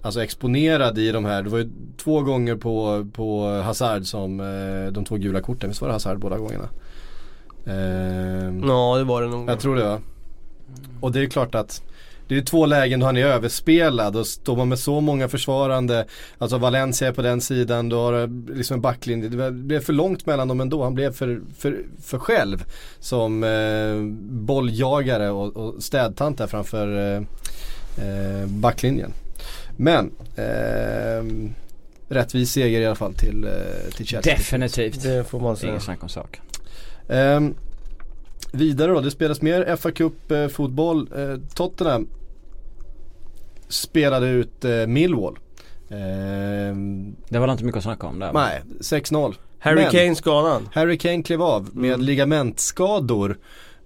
Alltså 0.03 0.23
exponerad 0.23 0.99
i 0.99 1.13
de 1.13 1.25
här, 1.25 1.43
det 1.43 1.51
var 1.51 1.59
ju 1.59 1.71
två 1.97 2.21
gånger 2.21 2.57
på, 2.57 3.07
på 3.13 3.47
Hazard 3.47 4.07
som 4.07 4.41
eh, 4.41 4.93
de 4.93 5.05
två 5.05 5.17
gula 5.17 5.41
korten, 5.41 5.69
visst 5.69 5.81
var 5.81 5.89
det 5.89 5.95
Hazard 5.95 6.19
båda 6.19 6.39
gångerna? 6.39 6.69
Ehm, 7.67 8.63
Ja 8.69 8.97
det 8.99 9.05
var 9.05 9.23
det 9.23 9.29
nog. 9.29 9.51
jag 9.51 9.61
tror 9.61 9.77
det 9.77 9.85
va. 9.85 10.01
Och 11.01 11.13
det 11.13 11.21
är 11.21 11.27
klart 11.27 11.55
att 11.55 11.83
det 12.29 12.37
är 12.37 12.43
två 12.43 12.67
lägen 12.67 13.01
då 13.01 13.07
han 13.07 13.17
är 13.17 13.25
överspelad 13.27 14.17
och 14.17 14.27
står 14.27 14.57
man 14.57 14.69
med 14.69 14.79
så 14.79 15.01
många 15.01 15.29
försvarande 15.29 16.07
Alltså 16.39 16.59
Valencia 16.59 17.09
är 17.09 17.13
på 17.13 17.23
den 17.23 17.41
sidan, 17.41 17.89
då 17.89 18.01
har 18.01 18.53
liksom 18.55 18.75
en 18.75 18.81
backlinje. 18.81 19.29
Det 19.29 19.51
blev 19.51 19.81
för 19.81 19.93
långt 19.93 20.27
mellan 20.27 20.49
dem 20.49 20.61
ändå. 20.61 20.85
Han 20.85 20.95
blev 20.95 21.13
för, 21.13 21.41
för, 21.59 21.79
för 22.03 22.19
själv 22.19 22.65
som 22.99 23.45
eh, 23.45 24.17
bolljagare 24.47 25.31
och, 25.31 25.57
och 25.57 25.83
städtant 25.83 26.39
där 26.39 26.47
framför 26.47 27.15
eh, 27.17 27.23
eh, 28.07 28.47
backlinjen. 28.47 29.13
Men 29.77 30.11
eh, 30.37 31.51
rättvis 32.09 32.51
seger 32.51 32.81
i 32.81 32.87
alla 32.87 32.95
fall 32.95 33.15
till, 33.15 33.45
eh, 33.45 33.51
till 33.97 34.07
Chelsea. 34.07 34.37
Definitivt. 34.37 35.03
Det 35.03 35.25
får 35.25 35.41
man 35.41 35.57
säga. 35.57 35.71
Inget 35.71 35.83
snack 35.83 36.03
om 36.03 36.09
saken. 36.09 36.43
Ehm, 37.09 37.55
vidare 38.53 38.93
då, 38.93 39.01
det 39.01 39.11
spelas 39.11 39.43
mer 39.43 39.77
FA 39.77 39.91
Cup 39.91 40.31
eh, 40.31 40.49
fotboll. 40.49 41.09
Eh, 41.17 41.37
Tottenham 41.55 42.09
spelade 43.69 44.27
ut 44.29 44.65
eh, 44.65 44.87
Millwall. 44.87 45.39
Ehm, 45.91 47.17
Det 47.29 47.39
var 47.39 47.53
inte 47.53 47.65
mycket 47.65 47.77
att 47.79 47.83
snacka 47.85 48.07
om 48.07 48.19
där. 48.19 48.33
nej, 48.33 48.63
6-0. 48.81 49.35
Harry 49.59 49.83
Men- 49.83 49.91
Kane 49.91 50.15
skadad. 50.15 50.63
Harry 50.73 50.99
Kane 50.99 51.23
klev 51.23 51.43
av 51.43 51.69
med 51.77 51.95
Mm. 51.95 52.07
ligamentskador. 52.07 53.39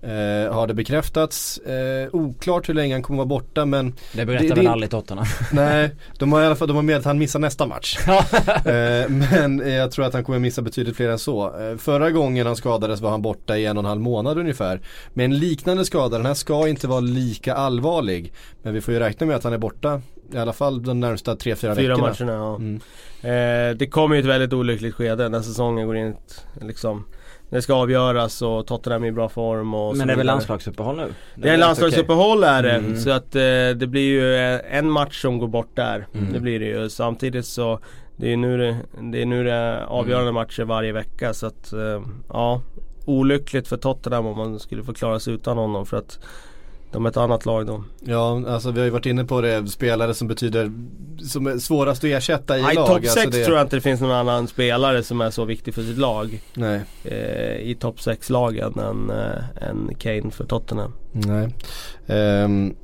Eh, 0.02 0.52
har 0.54 0.66
det 0.66 0.74
bekräftats. 0.74 1.58
Eh, 1.58 2.08
oklart 2.12 2.68
hur 2.68 2.74
länge 2.74 2.94
han 2.94 3.02
kommer 3.02 3.16
vara 3.16 3.26
borta 3.26 3.64
men 3.66 3.94
Det 4.14 4.26
berättar 4.26 4.48
Det- 4.48 4.54
väl 4.54 4.64
det- 4.64 4.70
aldrig 4.70 4.90
Tottenham. 4.90 5.26
nej, 5.52 5.90
de 6.18 6.32
har 6.32 6.42
i 6.42 6.46
alla 6.46 6.56
fall 6.56 6.68
de 6.68 6.76
har 6.76 6.82
med 6.82 6.96
att 6.96 7.04
han 7.04 7.18
missar 7.18 7.38
nästa 7.38 7.66
match. 7.66 7.98
Eh, 8.08 9.08
men 9.08 9.58
jag 9.72 9.90
tror 9.90 10.04
att 10.06 10.12
han 10.14 10.24
kommer 10.24 10.38
missa 10.38 10.62
betydligt 10.62 10.96
fler 10.96 11.08
än 11.08 11.18
så. 11.18 11.60
Eh, 11.60 11.76
förra 11.76 12.10
gången 12.10 12.46
han 12.46 12.56
skadades 12.56 13.00
var 13.00 13.10
han 13.10 13.22
borta 13.22 13.56
i 13.56 13.66
en 13.66 13.76
och 13.76 13.82
en 13.82 13.88
halv 13.88 14.00
månad 14.00 14.38
ungefär. 14.38 14.80
Med 15.12 15.24
en 15.24 15.38
liknande 15.38 15.84
skada, 15.84 16.16
den 16.16 16.26
här 16.26 16.34
ska 16.34 16.68
inte 16.68 16.88
vara 16.88 17.00
lika 17.00 17.54
allvarlig. 17.54 18.32
Men 18.62 18.74
vi 18.74 18.80
får 18.80 18.94
ju 18.94 19.00
räkna 19.00 19.26
med 19.26 19.36
att 19.36 19.44
han 19.44 19.52
är 19.52 19.58
borta 19.58 20.02
i 20.32 20.38
alla 20.38 20.52
fall 20.52 20.82
de 20.82 21.00
närmsta 21.00 21.34
3-4 21.34 21.56
Fyra 21.56 21.74
veckorna. 21.74 21.96
matcherna 21.96 22.32
ja. 22.32 22.56
Mm. 22.56 22.80
Eh, 23.70 23.76
det 23.76 23.86
kommer 23.86 24.14
ju 24.16 24.20
ett 24.20 24.26
väldigt 24.26 24.52
olyckligt 24.52 24.94
skede 24.94 25.28
när 25.28 25.40
säsongen 25.42 25.86
går 25.86 25.96
in 25.96 26.16
liksom 26.60 27.04
Det 27.50 27.62
ska 27.62 27.74
avgöras 27.74 28.42
och 28.42 28.66
Tottenham 28.66 29.04
är 29.04 29.08
i 29.08 29.12
bra 29.12 29.28
form 29.28 29.74
och 29.74 29.96
Men 29.96 30.06
det 30.06 30.12
är 30.12 30.16
väl 30.16 30.26
landslagsuppehåll 30.26 30.96
nu? 30.96 31.14
Det 31.34 31.48
är 31.48 31.56
landslagsuppehåll 31.56 32.44
är 32.44 32.62
det. 32.62 32.72
Mm. 32.72 32.96
Så 32.96 33.10
att 33.10 33.34
eh, 33.34 33.40
det 33.76 33.88
blir 33.90 34.02
ju 34.02 34.34
eh, 34.34 34.76
en 34.78 34.90
match 34.90 35.22
som 35.22 35.38
går 35.38 35.48
bort 35.48 35.70
där. 35.76 36.06
Mm. 36.14 36.32
Det 36.32 36.40
blir 36.40 36.60
det 36.60 36.66
ju. 36.66 36.88
Samtidigt 36.88 37.46
så 37.46 37.80
Det 38.16 38.32
är 38.32 38.36
nu 38.36 38.58
det, 38.58 38.76
det, 39.00 39.22
är 39.22 39.26
nu 39.26 39.44
det 39.44 39.86
avgörande 39.86 40.32
matcher 40.32 40.62
varje 40.62 40.92
vecka 40.92 41.34
så 41.34 41.46
att 41.46 41.72
eh, 41.72 42.02
Ja 42.28 42.60
Olyckligt 43.04 43.68
för 43.68 43.76
Tottenham 43.76 44.26
om 44.26 44.36
man 44.36 44.58
skulle 44.58 44.84
få 44.84 44.94
klara 44.94 45.20
sig 45.20 45.34
utan 45.34 45.58
honom 45.58 45.86
för 45.86 45.96
att 45.96 46.18
De 46.92 47.04
är 47.06 47.10
ett 47.10 47.16
annat 47.16 47.46
lag 47.46 47.66
då. 47.66 47.84
Ja, 48.00 48.42
alltså 48.48 48.70
vi 48.70 48.78
har 48.78 48.84
ju 48.84 48.90
varit 48.90 49.06
inne 49.06 49.24
på 49.24 49.40
det, 49.40 49.66
spelare 49.66 50.14
som 50.14 50.28
betyder, 50.28 50.72
som 51.28 51.46
är 51.46 51.58
svårast 51.58 52.04
att 52.04 52.10
ersätta 52.10 52.58
i 52.58 52.62
Nej, 52.62 52.74
lag. 52.74 52.86
topp 52.86 52.96
alltså 52.96 53.20
6 53.20 53.30
det, 53.36 53.44
tror 53.44 53.56
jag 53.56 53.64
inte 53.64 53.76
det 53.76 53.80
finns 53.80 54.00
någon 54.00 54.10
annan 54.10 54.48
spelare 54.48 55.02
som 55.02 55.20
är 55.20 55.30
så 55.30 55.44
viktig 55.44 55.74
för 55.74 55.82
sitt 55.82 55.98
lag. 55.98 56.40
Nej, 56.54 56.80
Eh, 57.04 57.56
I 57.70 57.76
topp 57.80 57.96
6-lagen 57.98 58.78
än, 58.78 59.10
eh, 59.10 59.68
än 59.68 59.94
Kane 59.98 60.30
för 60.30 60.44
Tottenham. 60.44 60.92
nej. 61.12 61.54
Ehm, 62.06 62.74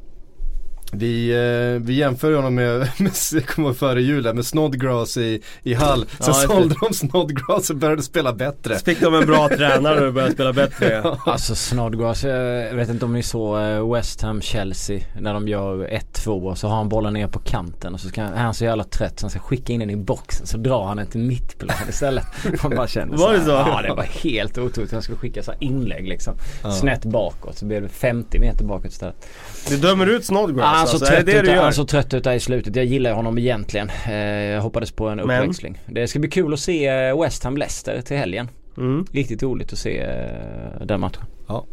vi, 0.93 1.31
eh, 1.31 1.83
vi 1.87 1.95
jämför 1.95 2.31
ju 2.31 2.37
honom 2.37 2.55
med, 2.55 2.89
med 2.99 3.47
kommer 3.47 3.73
före 3.73 4.03
jul 4.03 4.27
här, 4.27 4.33
med 4.35 4.47
Snodgrass 4.47 5.17
i, 5.17 5.43
i 5.63 5.75
Hall. 5.75 6.07
Sen 6.09 6.27
Ja, 6.27 6.33
sålde 6.33 6.75
de 6.81 6.95
Snodgrass 6.95 7.71
och 7.71 7.77
började 7.77 8.03
spela 8.03 8.33
bättre. 8.33 8.79
Fick 8.79 9.01
de 9.01 9.15
en 9.15 9.27
bra 9.27 9.49
tränare 9.57 10.07
och 10.07 10.13
började 10.13 10.35
spela 10.35 10.53
bättre. 10.53 11.17
Alltså 11.27 11.55
Snodgrass, 11.55 12.25
jag 12.25 12.75
vet 12.75 12.89
inte 12.89 13.05
om 13.05 13.13
ni 13.13 13.23
såg 13.23 13.61
eh, 13.61 13.93
West 13.93 14.23
Ham 14.23 14.41
Chelsea 14.41 15.01
när 15.21 15.35
de 15.35 15.49
gör 15.49 15.89
1-2 16.15 16.51
och 16.51 16.59
så 16.59 16.69
har 16.69 16.77
han 16.77 16.89
bollen 16.89 17.13
ner 17.15 17.27
på 17.29 17.39
kanten 17.39 17.95
och 17.95 18.01
så 18.01 18.09
ska, 18.09 18.23
är 18.23 18.43
han 18.43 18.55
så 18.55 18.65
jävla 18.65 18.85
trött 18.85 19.21
så 19.21 19.25
han 19.25 19.31
ska 19.31 19.41
skicka 19.41 19.73
in 19.73 19.81
den 19.81 19.91
i 19.91 19.97
boxen 19.97 20.47
så 20.47 20.59
drar 20.59 20.85
han 20.87 20.97
den 20.97 21.07
till 21.07 21.21
mittplan 21.21 21.77
istället. 21.89 22.27
Man 22.63 22.77
bara 22.77 22.87
känner 22.87 23.17
Var 23.17 23.33
det 23.33 23.45
så? 23.45 23.51
Ja 23.51 23.81
det 23.83 23.95
var 23.95 24.03
helt 24.03 24.59
otroligt. 24.59 24.93
Han 24.93 25.03
skulle 25.03 25.19
skicka 25.19 25.43
så 25.43 25.53
inlägg 25.61 26.09
liksom. 26.09 26.35
Ja. 26.63 26.73
Snett 26.73 27.05
bakåt 27.05 27.59
så 27.59 27.65
blev 27.65 27.83
det 27.83 27.89
50 27.89 28.39
meter 28.39 28.65
bakåt 28.65 28.93
istället. 28.93 29.27
Du 29.69 29.77
dömer 29.77 30.07
ut 30.07 30.25
Snodgrass 30.25 30.76
Ah, 30.76 30.76
han, 30.77 30.87
såg 30.87 30.95
alltså, 30.95 31.25
det 31.25 31.43
trött 31.43 31.67
det 31.67 31.73
såg 31.73 31.89
trött 31.89 32.15
ut 32.15 32.25
där 32.25 32.35
i 32.35 32.41
slutet. 32.41 32.77
Jag 32.77 32.85
gillar 32.85 33.13
honom 33.13 33.39
egentligen. 33.39 33.91
Eh, 34.07 34.15
jag 34.15 34.63
hoppades 34.63 34.91
på 34.91 35.09
en 35.09 35.17
Men? 35.17 35.41
uppväxling. 35.41 35.81
Det 35.87 36.09
ska 36.09 36.19
bli 36.19 36.31
kul 36.31 36.53
att 36.53 36.61
se 36.61 36.87
eh, 36.87 37.21
West 37.21 37.45
Ham 37.45 37.57
Leicester 37.57 38.01
till 38.01 38.17
helgen. 38.17 38.49
Mm. 38.77 39.07
Riktigt 39.13 39.43
roligt 39.43 39.73
att 39.73 39.79
se 39.79 39.99
eh, 40.01 40.87
den 40.87 41.01
matchen. 41.01 41.23
Ja, 41.49 41.67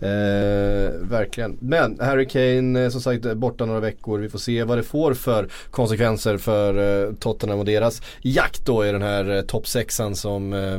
eh, 0.00 0.90
verkligen. 1.00 1.56
Men 1.60 2.00
Harry 2.00 2.28
Kane 2.28 2.90
som 2.90 3.00
sagt 3.00 3.36
borta 3.36 3.66
några 3.66 3.80
veckor. 3.80 4.18
Vi 4.18 4.28
får 4.28 4.38
se 4.38 4.64
vad 4.64 4.78
det 4.78 4.82
får 4.82 5.14
för 5.14 5.48
konsekvenser 5.70 6.38
för 6.38 7.06
eh, 7.06 7.14
Tottenham 7.14 7.58
och 7.58 7.64
deras 7.64 8.02
jakt 8.22 8.66
då 8.66 8.86
i 8.86 8.92
den 8.92 9.02
här 9.02 9.36
eh, 9.36 9.42
topp 9.42 9.66
sexan 9.66 10.16
som 10.16 10.52
eh, 10.52 10.78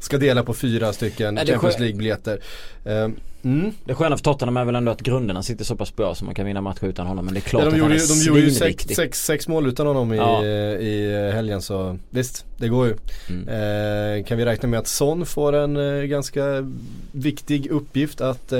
ska 0.00 0.18
dela 0.18 0.42
på 0.42 0.54
fyra 0.54 0.92
stycken 0.92 1.36
Champions 1.36 1.78
League-biljetter. 1.78 2.40
Eh, 2.84 3.08
mm. 3.44 3.70
Det 3.84 3.94
sköna 3.94 4.16
för 4.16 4.24
Tottenham 4.24 4.56
är 4.56 4.64
väl 4.64 4.74
ändå 4.74 4.92
att 4.92 5.00
grunderna 5.00 5.42
sitter 5.42 5.64
så 5.64 5.76
pass 5.76 5.96
bra 5.96 6.14
så 6.14 6.24
man 6.24 6.34
kan 6.34 6.46
vinna 6.46 6.60
matcher 6.60 6.84
utan 6.84 7.06
honom. 7.06 7.24
Men 7.24 7.34
det 7.34 7.38
är 7.40 7.42
klart 7.42 7.62
Ja, 7.64 7.70
de 7.70 7.72
att 7.74 7.78
gjorde, 7.78 7.90
han 7.90 7.98
ju- 7.98 8.04
är 8.04 8.24
de 8.24 8.28
gjorde 8.28 8.40
ju 8.40 8.50
sex, 8.50 8.84
sex, 8.84 9.24
sex 9.24 9.48
mål 9.48 9.66
utan 9.66 9.86
honom 9.86 10.12
i, 10.12 10.16
Ja. 10.16 10.44
eh, 10.44 10.48
i 10.88 11.30
helgen 11.34 11.62
så 11.62 11.98
visst, 12.10 12.44
det 12.56 12.68
går 12.68 12.86
ju. 12.86 12.94
Mm. 13.28 13.48
Eh, 14.18 14.24
kan 14.24 14.38
vi 14.38 14.44
räkna 14.44 14.68
med 14.68 14.78
att 14.78 14.86
Son 14.88 15.26
får 15.26 15.52
en 15.52 15.76
eh, 15.76 16.02
ganska 16.04 16.42
viktig 17.12 17.66
uppgift 17.70 18.20
att 18.20 18.52
eh, 18.52 18.58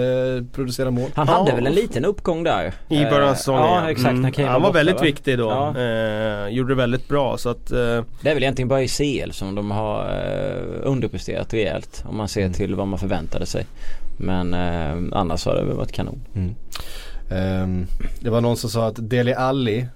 producera 0.52 0.90
mål? 0.90 1.10
Han 1.14 1.26
Ja. 1.28 1.34
hade 1.38 1.52
väl 1.52 1.66
en 1.66 1.72
liten 1.74 2.04
uppgång 2.04 2.42
där. 2.44 2.72
I 2.88 3.04
början 3.04 3.28
av 3.30 3.34
säsongen 3.34 3.62
Ja 3.62 3.90
exakt 3.90 4.14
när 4.18 4.30
Kane 4.30 4.48
Han 4.48 4.62
var 4.62 4.68
borta, 4.68 4.78
väldigt 4.78 4.96
va? 4.96 5.02
viktig 5.02 5.38
då. 5.38 5.44
Ja. 5.44 5.80
Eh, 5.80 6.48
gjorde 6.48 6.68
det 6.70 6.74
väldigt 6.76 7.08
bra 7.08 7.38
så 7.38 7.48
att 7.48 7.70
eh, 7.70 7.76
Det 8.20 8.30
är 8.30 8.34
väl 8.34 8.42
egentligen 8.42 8.68
bara 8.68 8.82
i 8.82 8.88
CL 8.88 9.30
som 9.32 9.54
de 9.54 9.70
har 9.70 10.04
eh, 10.08 10.62
underpresterat 10.90 11.54
rejält. 11.54 12.04
Om 12.08 12.16
man 12.16 12.28
ser 12.28 12.48
till 12.50 12.74
vad 12.74 12.88
man 12.88 12.98
förväntade 12.98 13.46
sig. 13.46 13.66
Men 14.16 14.54
eh, 14.54 15.18
annars 15.18 15.46
har 15.46 15.54
det 15.54 15.64
väl 15.64 15.76
varit 15.76 15.92
kanon. 15.92 16.20
Ehm, 17.30 17.86
det 18.20 18.30
var 18.30 18.40
någon 18.40 18.56
som 18.56 18.70
sa 18.70 18.86
att 18.86 19.10
Deli 19.10 19.32
Alli 19.34 19.86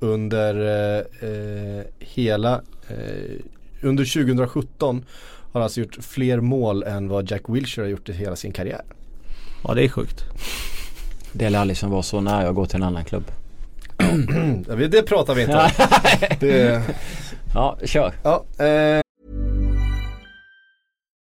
under 0.00 0.54
eh, 0.54 1.28
eh, 1.30 1.84
hela 1.98 2.54
eh, 2.88 3.40
under 3.82 4.04
2017 4.24 5.04
har 5.52 5.60
alltså 5.60 5.80
gjort 5.80 5.98
fler 6.00 6.40
mål 6.40 6.82
än 6.82 7.08
vad 7.08 7.30
Jack 7.30 7.42
Wilshere 7.48 7.84
har 7.84 7.90
gjort 7.90 8.08
i 8.08 8.12
hela 8.12 8.36
sin 8.36 8.52
karriär. 8.52 8.82
ja 9.64 9.74
det 9.74 9.84
är 9.84 9.88
sjukt. 9.88 10.24
Dele 11.32 11.58
Alli 11.58 11.74
som 11.74 11.90
var 11.90 12.02
så 12.02 12.20
nära 12.20 12.48
att 12.48 12.54
gå 12.54 12.66
till 12.66 12.76
en 12.76 12.82
annan 12.82 13.04
klubb. 13.04 13.24
Ja, 14.68 14.76
det 14.88 15.02
pratar 15.02 15.34
vi 15.34 15.42
inte 15.42 15.56
om. 15.56 15.68
Det, 16.40 16.82
Ja, 17.54 17.78
kör. 17.84 18.12
ja, 18.22 18.44
eh, 18.64 19.00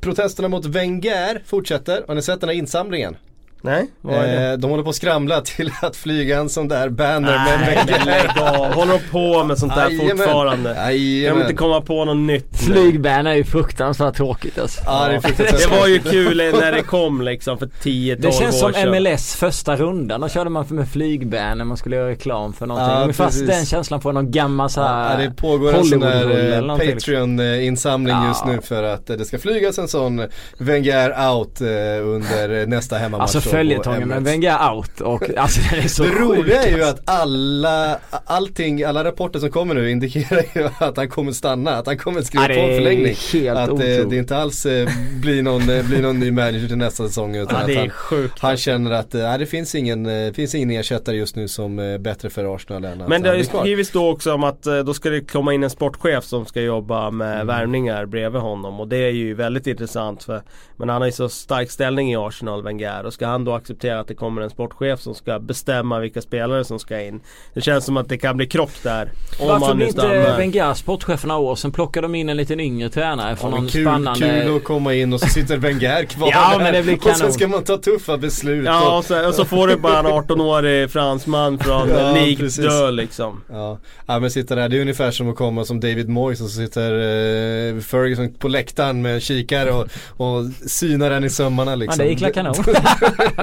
protesterna 0.00 0.48
mot 0.48 0.66
Wenger 0.66 1.42
fortsätter. 1.46 2.04
Har 2.08 2.14
ni 2.14 2.22
sett 2.22 2.40
den 2.40 2.48
här 2.48 2.56
insamlingen? 2.56 3.16
Nej, 3.62 3.86
vad 4.00 4.14
är 4.14 4.26
det? 4.26 4.50
Eh, 4.50 4.58
de 4.58 4.70
håller 4.70 4.82
på 4.84 4.90
att 4.90 4.96
skramla 4.96 5.40
till 5.40 5.70
att 5.82 5.96
flyga 5.96 6.38
en 6.38 6.48
sån 6.48 6.68
där 6.68 6.88
banner 6.88 7.20
med 7.38 7.60
Nej, 7.60 7.76
Wenger. 7.76 7.98
men 7.98 8.06
lägg 8.06 8.58
av. 8.60 8.72
Håller 8.74 8.92
de 8.92 8.98
på 9.10 9.44
med 9.44 9.58
sånt 9.58 9.74
där 9.74 9.90
Jajamän. 9.90 10.16
fortfarande? 10.16 10.74
Kan 10.74 10.86
de 10.88 10.92
Jajamän. 10.94 11.42
inte 11.42 11.54
komma 11.54 11.80
på 11.80 12.04
något 12.04 12.16
nytt? 12.16 12.56
Flygban 12.60 13.26
är 13.26 13.34
ju 13.34 13.44
fruktansvärt 13.44 14.14
tråkigt 14.16 14.58
alltså. 14.58 14.80
Ja, 14.86 15.08
det 15.08 15.14
är 15.14 15.20
fruktansvärt. 15.20 15.70
Det 15.70 15.76
var 15.80 15.86
ju 15.86 15.98
kul 15.98 16.36
när 16.36 16.72
det 16.72 16.82
kom 16.82 17.22
liksom 17.22 17.58
för 17.58 17.66
10-12 17.66 18.16
Det 18.20 18.32
känns 18.32 18.62
år 18.62 18.72
som 18.72 18.72
sedan. 18.72 19.02
MLS 19.02 19.34
första 19.36 19.76
rundan. 19.76 20.20
Då 20.20 20.28
körde 20.28 20.50
man 20.50 20.66
för 20.66 20.74
med 20.74 20.88
flygban 20.88 21.58
när 21.58 21.64
man 21.64 21.76
skulle 21.76 21.96
göra 21.96 22.08
reklam 22.08 22.52
för 22.52 22.66
någonting. 22.66 22.94
Ja, 22.96 23.02
Ungefär 23.02 23.46
den 23.46 23.66
känslan 23.66 24.00
på 24.00 24.12
någon 24.12 24.30
gammal 24.30 24.70
så 24.70 24.80
Ja, 24.80 24.86
här 24.86 25.18
det 25.22 25.30
pågår 25.30 25.74
en 25.74 25.84
sån 25.84 26.02
eller 26.02 26.54
eh, 26.56 26.60
någonting. 26.60 26.92
Patreon-insamling 26.94 28.14
Ja. 28.14 28.28
just 28.28 28.46
nu 28.46 28.58
för 28.62 28.82
att 28.82 29.10
eh, 29.10 29.16
det 29.16 29.24
ska 29.24 29.38
flygas 29.38 29.78
en 29.78 29.88
sån 29.88 30.22
Wenger 30.58 31.30
out 31.32 31.60
under 31.60 32.66
nästa 32.66 32.96
hemmamatch. 32.98 33.34
Alltså 33.36 33.49
följetongen 33.50 34.08
med 34.08 34.16
Emirates. 34.16 34.32
Wenger 34.32 34.72
out 34.72 35.00
och 35.00 35.30
alltså 35.38 35.60
den 35.70 35.80
är 35.84 35.88
så 35.88 36.02
Det 36.02 36.08
sjuk, 36.10 36.20
roliga 36.20 36.62
är 36.62 36.76
ju 36.76 36.82
alltså. 36.82 37.02
att 37.02 37.20
alla, 37.20 37.98
allting, 38.24 38.82
alla 38.84 39.04
rapporter 39.04 39.38
som 39.38 39.50
kommer 39.50 39.74
nu 39.74 39.90
indikerar 39.90 40.42
ju 40.54 40.68
att 40.78 40.96
han 40.96 41.08
kommer 41.08 41.32
stanna, 41.32 41.70
att 41.70 41.86
han 41.86 41.98
kommer 41.98 42.22
skriva 42.22 42.44
Ja, 42.44 42.48
det 42.48 42.54
på 42.54 42.60
en 42.60 42.70
är 42.70 42.74
förlängning. 42.76 43.14
helt 43.32 43.58
Att 43.58 43.68
eh, 43.68 43.74
otroligt. 43.74 44.10
det 44.10 44.16
inte 44.16 44.36
alls 44.36 44.66
eh, 44.66 44.88
blir, 45.20 45.42
någon, 45.42 45.70
eh, 45.70 45.84
blir 45.88 46.02
någon 46.02 46.18
ny 46.20 46.30
manager 46.30 46.66
till 46.68 46.76
nästa 46.76 47.06
säsong 47.06 47.36
utan 47.36 47.54
Ja, 47.54 47.60
att 47.60 47.66
det 47.66 47.74
är 47.74 47.78
han, 47.78 47.90
sjukt. 47.90 48.38
han 48.38 48.56
känner 48.56 48.90
att 48.90 49.12
nej, 49.12 49.38
det 49.38 49.46
finns 49.46 49.74
ingen, 49.74 50.34
finns 50.34 50.54
ingen 50.54 50.70
ersättare 50.70 51.16
just 51.16 51.36
nu 51.36 51.48
som 51.48 51.78
är 51.78 51.98
bättre 51.98 52.30
för 52.30 52.54
Arsenal 52.54 52.84
än 52.84 52.98
Men 53.08 53.22
det 53.22 53.28
har 53.28 53.36
ju 53.36 53.44
skrivits 53.44 53.90
då 53.90 54.10
också 54.10 54.32
om 54.34 54.44
att 54.44 54.62
då 54.62 54.94
ska 54.94 55.10
det 55.10 55.20
komma 55.32 55.54
in 55.54 55.62
en 55.62 55.70
sportchef 55.70 56.24
som 56.24 56.46
ska 56.46 56.60
jobba 56.60 57.10
med 57.10 57.30
Mm. 57.30 57.46
värvningar 57.46 58.06
bredvid 58.06 58.40
honom 58.40 58.80
och 58.80 58.88
det 58.88 58.96
är 58.96 59.10
ju 59.10 59.34
väldigt 59.34 59.66
intressant 59.66 60.24
för 60.24 60.42
Men 60.76 60.88
han 60.88 61.00
har 61.02 61.06
ju 61.06 61.12
så 61.12 61.28
stark 61.28 61.70
ställning 61.70 62.12
i 62.12 62.16
Arsenal, 62.16 62.62
Wenger 62.62 63.06
och 63.06 63.12
ska 63.12 63.26
han 63.26 63.39
då 63.44 63.54
acceptera 63.54 64.00
att 64.00 64.08
det 64.08 64.14
kommer 64.14 64.42
en 64.42 64.50
sportchef 64.50 65.00
som 65.00 65.14
ska 65.14 65.38
bestämma 65.38 65.98
vilka 65.98 66.22
spelare 66.22 66.64
som 66.64 66.78
ska 66.78 67.00
in 67.00 67.20
Det 67.54 67.60
känns 67.60 67.84
som 67.84 67.96
att 67.96 68.08
det 68.08 68.18
kan 68.18 68.36
bli 68.36 68.46
krock 68.46 68.70
där 68.82 69.12
Om 69.40 69.48
Varför 69.48 69.74
blir 69.74 69.86
inte 69.86 70.34
Wenger 70.38 70.74
sportchef 70.74 71.20
för 71.20 71.28
några 71.28 71.40
år 71.40 71.56
Sen 71.56 71.72
plockade 71.72 72.04
de 72.04 72.14
in 72.14 72.28
en 72.28 72.36
liten 72.36 72.60
yngre 72.60 72.88
tränare 72.88 73.30
Ja, 73.30 73.36
från 73.36 73.50
men 73.50 73.60
någon 73.60 73.68
kul, 73.68 73.84
spännande 73.84 74.42
kul 74.44 74.56
att 74.56 74.64
komma 74.64 74.94
in 74.94 75.12
och 75.12 75.20
så 75.20 75.26
sitter 75.26 75.56
Wenger 75.56 76.04
kvar 76.04 76.28
Ja, 76.32 76.54
men 76.58 76.74
det 76.74 76.82
blir 76.82 77.08
Och 77.08 77.16
sen 77.16 77.32
ska 77.32 77.48
man 77.48 77.64
ta 77.64 77.76
tuffa 77.76 78.18
beslut. 78.18 78.64
Ja 78.64 78.98
och, 78.98 79.04
så, 79.04 79.28
och 79.28 79.34
så 79.34 79.44
får 79.44 79.68
du 79.68 79.76
bara 79.76 79.98
en 79.98 80.06
18-årig 80.20 80.90
fransman 80.90 81.58
från 81.58 81.88
Ja, 81.88 82.18
ja, 82.18 82.36
precis. 82.38 82.64
Dö 82.64 82.90
liksom 82.90 83.42
ja. 83.52 83.78
ja 84.06 84.18
men 84.18 84.30
sitta 84.30 84.54
där, 84.54 84.68
det 84.68 84.76
är 84.76 84.80
ungefär 84.80 85.10
som 85.10 85.30
att 85.30 85.36
komma 85.36 85.64
som 85.64 85.80
David 85.80 86.08
Moyes 86.08 86.40
och 86.40 86.48
så 86.48 86.56
sitter 86.56 86.92
eh, 86.92 87.80
Ferguson 87.80 88.34
på 88.34 88.48
läktaren 88.48 89.02
med 89.02 89.22
kikare 89.22 89.72
och, 89.72 89.86
och 90.16 90.44
synar 90.66 91.10
den 91.10 91.24
i 91.24 91.30
sömmarna 91.30 91.70
Ja 91.70 91.76
liksom. 91.76 92.04
det 92.04 92.10
gick 92.10 92.22
väl 92.22 92.32
kanon. 92.32 92.54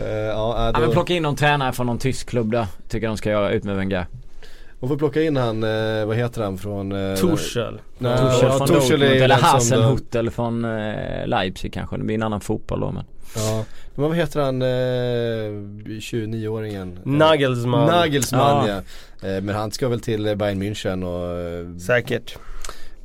Eh, 0.00 0.06
ja, 0.06 0.64
Ja 0.66 0.72
då, 0.72 0.80
men 0.80 0.90
plocka 0.90 1.14
in 1.14 1.22
någon 1.22 1.36
tränare 1.36 1.72
från 1.72 1.86
någon 1.86 1.98
tysk 1.98 2.28
klubb 2.28 2.52
där. 2.52 2.66
Tycker 2.88 3.06
de 3.06 3.16
ska 3.16 3.30
göra 3.30 3.50
ut 3.50 3.64
med 3.64 3.76
Wenger. 3.76 4.06
och 4.80 4.88
får 4.88 4.96
plocka 4.96 5.22
in 5.22 5.36
han, 5.36 5.62
eh, 5.64 6.06
vad 6.06 6.16
heter 6.16 6.42
han 6.42 6.58
från? 6.58 6.92
Eh, 6.92 7.16
Tuchel 7.16 7.80
Nej, 7.98 8.12
ja, 8.12 8.30
från 8.58 8.68
är 8.68 8.80
Dortmund 8.80 9.02
eller 9.02 9.34
Hasenhutel 9.34 10.30
från 10.30 10.64
eh, 10.64 11.26
Leipzig 11.26 11.72
kanske. 11.72 11.96
Det 11.96 12.04
blir 12.04 12.14
en 12.14 12.22
annan 12.22 12.40
fotboll 12.40 12.80
då 12.80 12.92
men. 12.92 13.04
Ja, 13.36 13.64
men 13.94 14.08
vad 14.08 14.16
heter 14.16 14.40
han, 14.40 14.62
eh, 14.62 14.66
29-åringen? 16.00 16.92
Eh, 16.92 17.12
Nagelsmann 17.12 17.86
Nagelsmann 17.86 18.66
ja. 18.68 18.82
Ja. 19.22 19.28
Eh, 19.28 19.42
men 19.42 19.54
han 19.54 19.72
ska 19.72 19.88
väl 19.88 20.00
till 20.00 20.36
Bayern 20.36 20.62
München 20.62 21.04
och 21.04 21.38
eh, 21.40 21.78
Säkert 21.78 22.36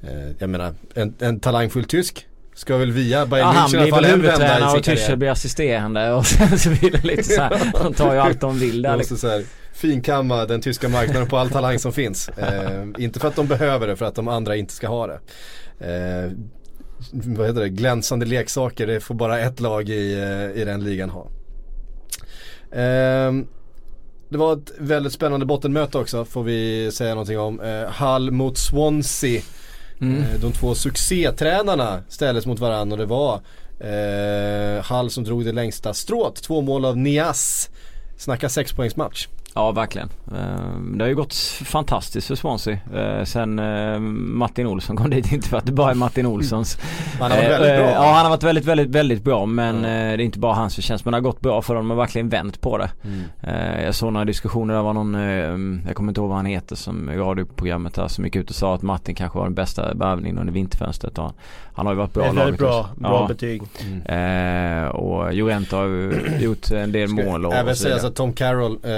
Eh, 0.08 0.32
jag 0.40 0.50
menar, 0.50 0.74
en, 0.94 1.14
en 1.20 1.40
talangfull 1.40 1.84
tysk 1.84 2.28
ska 2.56 2.78
väl 2.78 2.92
via 2.92 3.26
Bayern 3.26 3.56
Ja 3.56 3.68
München 3.68 3.76
i 3.76 3.82
alla 3.82 3.96
fall 3.96 4.06
en 4.06 4.22
vända 4.22 4.76
i 4.76 4.80
och 4.80 4.84
karriär. 4.84 5.16
blir 5.16 5.30
assisterande 5.30 6.12
och 6.12 6.26
sen 6.26 6.60
så 6.60 6.70
blir 6.70 6.92
det 6.92 7.04
lite 7.04 7.24
så 7.24 7.42
här. 7.42 7.72
De 7.84 7.94
tar 7.94 8.14
ju 8.14 8.20
allt 8.20 8.42
de 8.42 8.60
vill 8.60 8.82
där 8.82 8.98
liksom. 8.98 9.18
så 9.18 9.30
här, 9.30 9.44
finkamma 9.74 10.46
den 10.46 10.62
tyska 10.62 10.90
marknaden 10.90 11.28
på 11.28 11.38
all 11.38 11.50
talang 11.50 11.80
som 11.80 11.94
finns. 11.94 12.30
Eh, 12.38 13.04
inte 13.04 13.20
för 13.20 13.28
att 13.28 13.36
de 13.36 13.48
behöver 13.48 13.88
det, 13.88 13.96
för 13.96 14.06
att 14.06 14.16
de 14.16 14.28
andra 14.28 14.56
inte 14.56 14.74
ska 14.74 14.88
ha 14.88 15.08
det. 15.08 15.20
Eh, 15.80 16.32
vad 17.12 17.48
heter 17.48 17.62
det, 17.62 17.70
glänsande 17.70 18.26
leksaker, 18.26 18.88
det 18.88 19.00
får 19.00 19.16
bara 19.16 19.40
ett 19.40 19.60
lag 19.60 19.90
i, 19.90 20.14
eh, 20.14 20.62
i 20.62 20.66
den 20.66 20.84
ligan 20.84 21.10
ha. 21.10 21.28
Ehm, 22.72 23.48
det 24.30 24.38
var 24.38 24.54
ett 24.54 24.72
väldigt 24.78 25.14
spännande 25.14 25.46
bottenmöte 25.46 25.98
också 25.98 26.26
får 26.26 26.44
vi 26.44 26.90
säga 26.92 27.10
någonting 27.10 27.40
om. 27.40 27.60
Eh, 27.60 28.04
Hull 28.04 28.32
mot 28.32 28.58
Swansea. 28.58 29.42
Mm. 30.02 30.24
Eh, 30.24 30.40
de 30.40 30.52
två 30.52 30.76
succétränarna 30.76 32.04
ställdes 32.10 32.46
mot 32.46 32.60
varandra 32.60 32.94
och 32.94 32.98
det 32.98 33.06
var 33.06 33.42
eh, 33.80 34.84
Hull 34.84 35.10
som 35.10 35.24
drog 35.24 35.46
det 35.46 35.52
längsta 35.52 35.94
strået. 35.94 36.36
Två 36.36 36.62
mål 36.62 36.86
av 36.86 36.98
Nias. 36.98 37.70
Snacka 38.18 38.50
sexpoängsmatch. 38.50 39.28
Ja 39.58 39.72
verkligen. 39.72 40.10
Eh, 40.28 40.80
det 40.98 41.04
har 41.04 41.10
ju 41.10 41.16
gått 41.16 41.34
fantastiskt 41.66 42.28
för 42.28 42.36
Swansea. 42.36 42.78
Eh, 42.94 43.24
sen 43.24 43.60
eh, 43.60 44.00
Martin 44.00 44.68
Olsson 44.68 44.96
kom 44.96 45.10
dit. 45.10 45.32
Inte 45.34 45.50
för 45.50 45.58
att 45.58 45.66
det 45.66 45.72
bara 45.72 45.92
är 45.92 45.96
Martin 45.96 46.26
Olssons. 46.26 46.78
Han 47.20 47.32
har 47.32 47.38
varit 47.38 47.50
väldigt 47.50 47.78
bra. 47.78 47.92
Ja 47.92 48.14
han 48.14 48.24
har 48.24 48.30
varit 48.30 48.44
väldigt, 48.44 48.66
väldigt, 48.66 48.90
väldigt 48.90 49.24
bra. 49.24 49.46
Men 49.46 49.82
det 49.82 49.90
är 49.90 50.22
inte 50.22 50.40
bara 50.40 50.54
hans 50.54 50.76
förtjänst. 50.76 51.06
Men 51.06 51.12
det 51.12 51.18
har 51.18 51.22
gått 51.22 51.42
bra 51.42 51.62
för 51.62 51.76
dem. 51.76 51.84
De 51.84 51.90
har 51.90 51.98
verkligen 51.98 52.30
vänt 52.30 52.62
på 52.62 52.78
det. 52.78 52.90
Mm. 53.04 53.84
Jag 53.84 53.96
såg 53.96 54.14
några 54.14 54.26
diskussioner. 54.26 54.74
Det 54.74 54.82
var 54.82 54.94
någon, 54.94 55.14
jag 55.88 55.96
kommer 55.96 56.12
inte 56.12 56.22
ihåg 56.22 56.30
vad 56.30 56.38
han 56.38 56.46
heter 56.46 56.76
som 56.76 57.10
radioprogrammet 57.10 57.94
där. 57.94 58.08
Som 58.08 58.26
gick 58.26 58.36
ut 58.36 58.50
och 58.50 58.56
sa 58.56 58.76
att 58.76 58.82
Martin 58.82 59.16
kanske 59.16 59.38
var 59.38 59.46
den 59.46 59.54
bästa 59.54 59.94
värvningen 59.94 60.38
under 60.38 60.54
vinterfönstret. 60.54 61.18
Och 61.18 61.32
han 61.76 61.86
har 61.86 61.94
ju 61.94 61.98
varit 61.98 62.14
bra 62.14 62.32
väldigt 62.32 62.60
bra, 62.60 62.80
också. 62.80 62.90
bra 62.96 63.22
Ja. 63.22 63.28
betyg. 63.28 63.62
Mm. 63.82 64.84
Eh, 64.84 64.88
och 64.90 65.34
Jorente 65.34 65.76
har 65.76 65.86
ju 65.86 66.22
gjort 66.40 66.72
en 66.72 66.92
del 66.92 67.10
mål 67.10 67.46
och, 67.46 67.54
Även 67.54 67.76
så 67.76 68.08
att 68.08 68.16
Tom 68.16 68.34
Carroll 68.34 68.72
eh, 68.72 68.90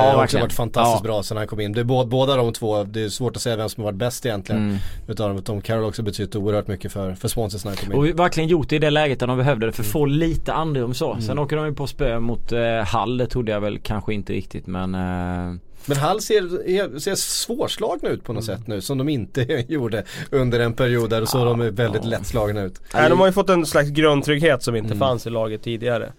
har 0.00 0.08
också 0.08 0.18
verkligen. 0.18 0.42
varit 0.44 0.52
fantastiskt 0.52 1.04
Ja. 1.04 1.08
bra 1.08 1.22
sen 1.22 1.36
han 1.36 1.46
kom 1.46 1.60
in. 1.60 1.72
Det 1.72 1.80
är 1.80 1.84
båda, 1.84 2.08
båda 2.08 2.36
de 2.36 2.52
två, 2.52 2.84
det 2.84 3.02
är 3.04 3.08
svårt 3.08 3.36
att 3.36 3.42
säga 3.42 3.56
vem 3.56 3.68
som 3.68 3.84
har 3.84 3.90
varit 3.92 3.98
bäst 3.98 4.26
egentligen. 4.26 4.62
Mm. 5.06 5.16
Dem. 5.16 5.42
Tom 5.42 5.60
Carroll 5.60 5.82
har 5.82 5.88
också 5.88 6.02
betytt 6.02 6.36
oerhört 6.36 6.68
mycket 6.68 6.92
för, 6.92 7.14
för 7.14 7.28
Swansea 7.28 7.58
sen 7.60 7.68
han 7.68 7.76
kom 7.76 7.92
in. 7.92 7.98
Och 7.98 8.06
vi 8.06 8.12
verkligen 8.12 8.48
gjort 8.48 8.68
det 8.68 8.76
i 8.76 8.78
det 8.78 8.90
läget 8.90 9.20
där 9.20 9.26
de 9.26 9.36
behövde 9.38 9.66
det 9.66 9.72
för 9.72 9.82
att 9.82 9.88
få 9.88 10.06
lite 10.06 10.52
andrum 10.52 10.94
så. 10.94 11.16
Sen 11.20 11.38
åker 11.38 11.56
de 11.56 11.66
ju 11.66 11.74
på 11.74 11.86
spö 11.86 12.20
mot 12.20 12.52
eh, 12.52 12.60
Hall. 12.84 13.16
Det 13.18 13.26
trodde 13.26 13.52
jag 13.52 13.60
väl 13.60 13.78
kanske 13.78 14.14
inte 14.14 14.32
riktigt 14.32 14.66
men 14.66 14.94
eh, 14.94 15.54
Men 15.86 15.96
Hall 15.96 16.20
ser, 16.20 16.98
ser 16.98 17.14
svårslagna 17.14 18.08
ut 18.08 18.24
på 18.24 18.32
något 18.32 18.48
Mm. 18.48 18.58
sätt 18.58 18.66
nu 18.66 18.80
som 18.80 18.98
de 18.98 19.08
inte 19.08 19.42
gjorde 19.68 20.04
under 20.30 20.60
en 20.60 20.72
period 20.72 21.10
där 21.10 21.22
och 21.22 21.28
så 21.28 21.44
de 21.44 21.60
är 21.60 21.70
väldigt 21.70 22.04
lättslagna 22.04 22.62
ut. 22.62 22.80
Nej, 22.94 23.10
de 23.10 23.18
har 23.20 23.26
ju 23.26 23.32
fått 23.32 23.50
en 23.50 23.66
slags 23.66 23.88
grundtrygghet 23.90 24.62
som 24.62 24.76
inte 24.76 24.86
Mm. 24.86 24.98
fanns 24.98 25.26
i 25.26 25.30
laget 25.30 25.62
tidigare. 25.62 26.12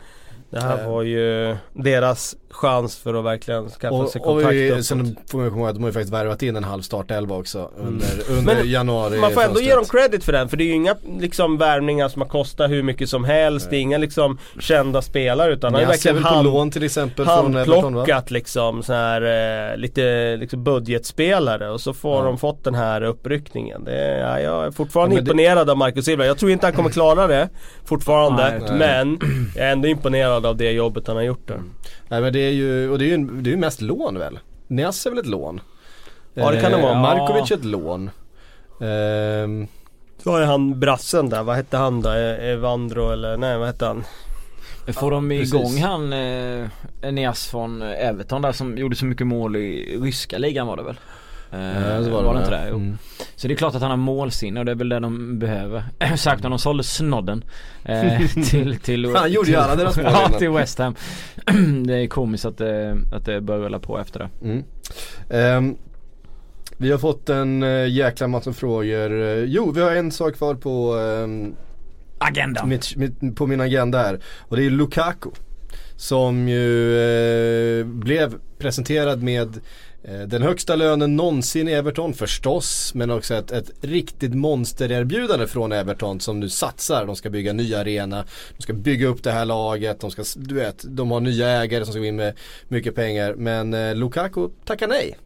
Det 0.50 0.60
här 0.62 0.80
Eh. 0.84 0.90
var 0.92 1.02
ju 1.04 1.56
deras 1.74 2.36
chans 2.50 2.98
för 2.98 3.14
att 3.14 3.26
verkligen 3.26 3.70
skaffa 3.70 4.08
sig 4.08 4.22
Och, 4.22 4.28
och 4.28 4.34
kontakt 4.36 4.54
vi, 4.54 4.72
uppåt. 4.72 4.86
sen 4.86 5.18
får 5.32 5.38
man 5.38 5.50
komma 5.50 5.62
ihåg 5.62 5.70
att 5.70 5.76
de 5.76 5.82
har 5.84 5.90
ju 5.90 5.94
faktiskt 5.94 6.14
värvat 6.14 6.44
in 6.44 6.56
en 6.56 6.64
halv 6.64 6.82
startelva 6.82 7.36
också 7.36 7.72
under, 7.78 8.08
under 8.30 8.52
Mm. 8.54 8.58
Men 8.58 8.70
januari 8.72 9.18
Man 9.18 9.32
får 9.32 9.42
ändå 9.42 9.62
ge 9.62 9.76
dem 9.76 9.86
credit 9.86 10.24
för 10.24 10.32
den 10.32 10.50
för 10.50 10.58
det 10.58 10.64
är 10.64 10.66
ju 10.66 10.74
inga 10.74 10.96
liksom 11.20 11.58
värvningar 11.58 12.08
som 12.10 12.22
har 12.22 12.30
kostat 12.30 12.72
hur 12.72 12.84
mycket 12.84 13.10
som 13.10 13.24
helst. 13.24 13.70
Det 13.70 13.76
är 13.76 13.80
inga 13.82 13.98
liksom 13.98 14.38
kända 14.60 15.02
spelare 15.02 15.54
utan 15.54 15.68
han 15.68 15.74
har 15.74 15.80
ju 15.82 15.84
är 15.86 15.88
verkligen 15.88 16.24
hand, 16.24 16.46
lån 16.46 16.72
till 16.72 16.84
exempel 16.84 17.26
handplockat 17.26 18.32
liksom 18.32 18.84
så 18.84 18.94
här 18.94 19.22
eh, 19.72 19.78
lite 19.78 20.36
liksom 20.38 20.64
budgetspelare 20.64 21.70
och 21.70 21.82
så 21.82 21.94
får 21.94 22.18
Ja. 22.20 22.26
de 22.26 22.38
fått 22.38 22.64
den 22.64 22.76
här 22.76 23.02
uppryckningen. 23.04 23.84
Det, 23.84 24.18
ja, 24.18 24.40
jag 24.40 24.66
är 24.66 24.72
fortfarande 24.72 25.16
Ja, 25.16 25.18
men 25.20 25.26
det- 25.26 25.32
imponerad 25.44 25.70
av 25.70 25.78
Marcus 25.78 26.06
Silva. 26.06 26.26
Jag 26.26 26.38
tror 26.38 26.52
inte 26.52 26.66
han 26.66 26.74
kommer 26.74 26.90
klara 26.90 27.28
det 27.28 27.50
fortfarande. 27.86 28.60
Nej. 28.60 28.78
men 28.78 29.20
jag 29.56 29.66
är 29.68 29.72
ändå 29.72 29.88
imponerad 29.88 30.35
av 30.46 30.58
det 30.58 30.72
jobbet 30.72 31.08
han 31.08 31.16
har 31.16 31.24
gjort 31.24 31.48
där. 31.48 31.62
Nej 32.08 32.22
men 32.22 32.34
det 32.34 32.40
är 32.40 32.52
ju, 32.52 32.90
och 32.90 33.00
det 33.00 33.06
är 33.06 33.18
ju, 33.18 33.26
det 33.42 33.50
är 33.50 33.52
ju 33.52 33.58
mest 33.58 33.82
lån 33.82 34.20
väl? 34.20 34.40
Nias 34.68 35.06
är 35.06 35.10
väl 35.10 35.20
ett 35.20 35.26
lån? 35.26 35.62
Ja, 36.34 36.52
det 36.52 36.62
kan 36.62 36.72
det 36.72 36.78
vara. 36.82 36.92
Eh, 36.92 37.02
Markovic 37.02 37.52
är 37.52 37.56
ett 37.56 37.66
lån. 37.66 38.10
Ehm, 38.82 39.68
Så 40.24 40.32
har 40.32 40.40
ju 40.40 40.46
han 40.46 40.80
brassen 40.80 41.30
där, 41.30 41.44
vad 41.44 41.56
hette 41.56 41.78
han 41.78 42.02
då? 42.02 42.10
E- 42.10 42.52
Evandro 42.52 43.12
eller 43.12 43.38
nej 43.38 43.58
vad 43.58 43.68
hette 43.68 43.86
han? 43.86 44.04
Får 44.94 45.12
de 45.12 45.30
precis. 45.30 45.54
igång 45.54 45.78
han 45.82 46.14
eh, 46.14 46.68
Eneas 47.02 47.48
från 47.48 47.82
Everton 47.82 48.42
där 48.42 48.52
som 48.52 48.78
gjorde 48.78 48.96
så 48.96 49.06
mycket 49.06 49.28
mål 49.28 49.56
i 49.56 49.98
ryska 50.02 50.38
ligan 50.38 50.68
var 50.68 50.78
det 50.78 50.84
väl? 50.84 51.00
Eh, 51.52 52.04
så 52.04 52.10
var, 52.10 52.24
var 52.24 52.34
det 52.34 52.40
det 52.40 52.46
inte 52.46 52.52
det? 52.52 52.68
Mm. 52.68 52.98
Så 53.36 53.48
det 53.48 53.54
är 53.54 53.56
klart 53.56 53.76
att 53.76 53.82
han 53.82 53.92
har 53.92 53.98
målsinne 53.98 54.60
och 54.60 54.66
det 54.66 54.72
är 54.72 54.76
väl 54.76 54.90
det 54.90 55.00
de 55.00 55.40
behöver. 55.40 55.84
Sagt 56.18 56.44
när 56.44 56.50
de 56.50 56.60
sålde 56.60 56.84
snodden 56.84 57.44
eh, 57.84 58.28
till, 58.50 58.80
till 58.80 59.16
Han 59.16 59.32
gjorde 59.32 59.50
ju 59.50 59.56
alla 59.56 59.76
deras 59.76 59.98
mål 59.98 60.06
Ja 60.12 60.30
till 60.40 60.50
West 60.50 60.80
Ham. 60.80 60.96
det 61.86 61.94
är 61.94 62.08
komiskt 62.08 62.46
att 62.46 62.58
det, 62.58 62.98
att 63.14 63.26
det 63.26 63.42
börjar 63.42 63.62
rulla 63.62 63.80
på 63.80 64.00
efter 64.00 64.20
det. 64.20 64.30
Mm. 64.42 64.64
Ehm, 65.30 65.76
vi 66.78 66.92
har 66.92 66.98
fått 66.98 67.30
en 67.30 67.64
uh, 67.64 67.90
jäkla 67.90 68.28
massa 68.28 68.54
frågor. 68.54 69.22
Eh, 69.22 69.44
jo, 69.44 69.72
vi 69.72 69.82
har 69.82 69.92
en 69.92 70.12
sak 70.12 70.36
kvar 70.36 70.56
på, 70.56 70.96
ehm, 70.96 71.56
Agenda! 72.18 72.66
mitt, 72.66 72.96
mitt, 72.96 73.36
på 73.36 73.48
min 73.48 73.62
agenda 73.62 73.98
här. 73.98 74.20
Och 74.40 74.58
det 74.58 74.66
är 74.66 74.70
Lukaku. 74.70 75.30
Som 75.98 76.48
ju 76.48 76.98
eh, 77.00 77.86
blev 77.86 78.34
presenterad 78.58 79.24
med 79.24 79.48
eh, 79.48 79.60
Eh, 80.08 80.20
den 80.20 80.42
högsta 80.42 80.76
lönen 80.76 81.16
någonsin 81.16 81.68
i 81.68 81.72
Everton 81.72 82.14
förstås. 82.14 82.92
Men 82.94 83.12
också 83.12 83.36
ett, 83.36 83.52
ett 83.52 83.72
riktigt 83.82 84.34
monstererbjudande 84.34 85.48
från 85.48 85.72
Everton 85.72 86.20
som 86.20 86.40
nu 86.40 86.50
satsar. 86.50 87.06
De 87.06 87.16
ska 87.16 87.30
bygga 87.30 87.54
ny 87.54 87.74
arena. 87.74 88.26
De 88.58 88.64
ska 88.64 88.74
bygga 88.74 89.08
upp 89.08 89.24
det 89.24 89.32
här 89.32 89.46
laget. 89.46 90.00
De 90.00 90.12
ska, 90.12 90.24
du 90.36 90.56
vet, 90.56 90.86
de 90.88 91.12
har 91.12 91.20
nya 91.20 91.50
ägare 91.50 91.86
som 91.86 91.94
ska 91.94 92.00
gå 92.00 92.06
in 92.06 92.16
med 92.16 92.34
mycket 92.68 92.96
pengar. 92.96 93.34
Men 93.34 93.74
eh, 93.74 93.96
Lukaku 93.96 94.50
tackar 94.66 94.88
nej. 94.88 95.18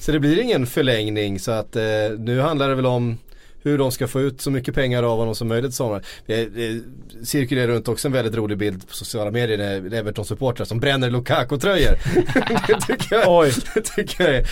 Så 0.00 0.12
det 0.12 0.20
blir 0.20 0.40
ingen 0.40 0.66
förlängning 0.66 1.38
så 1.38 1.50
att 1.50 1.76
eh, 1.76 1.82
nu 2.18 2.40
handlar 2.40 2.68
det 2.68 2.74
väl 2.74 2.86
om 2.86 3.18
hur 3.66 3.78
de 3.78 3.92
ska 3.92 4.06
få 4.08 4.20
ut 4.20 4.40
så 4.40 4.50
mycket 4.50 4.74
pengar 4.74 5.02
av 5.02 5.18
honom 5.18 5.34
som 5.34 5.48
möjligt 5.48 5.74
sommar. 5.74 6.02
Det, 6.26 6.44
det 6.46 6.82
cirkulerar 7.24 7.66
runt 7.68 7.88
också 7.88 8.08
en 8.08 8.12
väldigt 8.12 8.34
rolig 8.34 8.58
bild 8.58 8.88
på 8.88 8.94
sociala 8.94 9.30
medier 9.30 9.58
när 9.58 9.94
Everton-supportrar 10.02 10.64
som 10.64 10.80
bränner 10.80 11.10
Lukaku-tröjor. 11.10 11.96
det 12.66 12.80
tycker 12.86 13.16
jag, 13.16 13.24
Oj. 13.28 13.52
det 13.74 13.80
tycker 13.80 14.24
jag 14.24 14.34
är, 14.34 14.42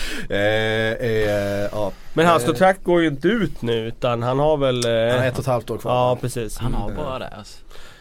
eh, 1.01 1.27
är, 1.29 1.69
ja. 1.71 1.91
Men 2.13 2.25
hans 2.25 2.43
Eh, 2.43 2.47
kontrakt 2.47 2.83
går 2.83 3.01
ju 3.01 3.07
inte 3.07 3.27
ut 3.27 3.61
nu 3.61 3.87
utan 3.87 4.23
han 4.23 4.39
har 4.39 4.57
väl... 4.57 4.85
Eh, 4.85 4.91
Han 5.11 5.19
har 5.19 5.25
ett 5.27 5.33
och 5.33 5.39
ett 5.39 5.45
halvt 5.45 5.69
år 5.69 5.77
kvar. 5.77 5.91
Ja 5.93 6.17
precis. 6.21 6.57
Han 6.57 6.73
har 6.73 6.91
bara 6.91 7.19
det 7.19 7.27
alltså. 7.27 7.57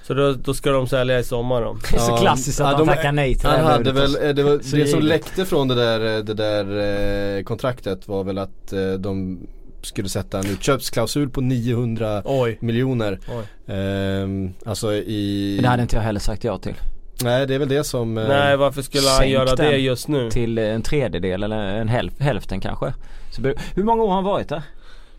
Så 0.06 0.14
då, 0.14 0.32
då 0.32 0.54
ska 0.54 0.70
de 0.70 0.88
sälja 0.88 1.18
i 1.18 1.24
sommar 1.24 1.62
då. 1.62 1.76
Det 1.90 1.96
är 1.96 2.00
så 2.00 2.16
klassiskt 2.16 2.60
att 2.60 2.72
ja, 2.72 2.78
de- 2.78 2.86
tackar 2.86 3.12
nej 3.12 3.34
till 3.34 3.48
Han 3.48 3.58
det. 3.58 3.64
hade 3.64 3.92
väl, 3.92 4.16
eh, 4.22 4.28
det, 4.34 4.42
var, 4.42 4.58
Så 4.58 4.76
det 4.76 4.86
som 4.86 5.00
läckte 5.00 5.44
från 5.44 5.68
det 5.68 5.74
där, 5.74 6.16
eh, 6.16 6.24
det 6.24 6.34
där 6.34 7.36
eh, 7.38 7.42
kontraktet 7.42 8.08
var 8.08 8.24
väl 8.24 8.38
att 8.38 8.72
eh, 8.72 8.92
de 8.92 9.38
skulle 9.84 10.08
sätta 10.08 10.38
en 10.38 10.46
utköpsklausul 10.46 11.28
på 11.30 11.40
900 11.40 12.22
Oj. 12.24 12.58
miljoner. 12.60 13.18
Oj. 13.28 13.74
Ehm, 13.74 14.52
alltså 14.66 14.94
i... 14.94 15.52
Men 15.56 15.62
det 15.62 15.68
hade 15.68 15.82
inte 15.82 15.96
jag 15.96 16.02
heller 16.02 16.20
sagt 16.20 16.44
ja 16.44 16.58
till. 16.58 16.74
Nej 17.22 17.46
det 17.46 17.54
är 17.54 17.58
väl 17.58 17.68
det 17.68 17.84
som... 17.84 18.18
eh, 18.18 18.28
Nej 18.28 18.56
varför 18.56 18.82
skulle 18.82 19.08
han 19.08 19.30
göra 19.30 19.54
det 19.56 19.76
just 19.76 20.08
nu? 20.08 20.30
Till 20.30 20.58
en 20.58 20.82
tredjedel 20.82 21.42
eller 21.42 21.56
en 21.56 21.88
hälf, 21.88 22.12
hälften 22.20 22.60
kanske. 22.60 22.94
Så, 23.30 23.42
hur 23.74 23.82
många 23.84 24.02
år 24.02 24.08
har 24.08 24.14
han 24.14 24.24
varit 24.24 24.48
där? 24.48 24.62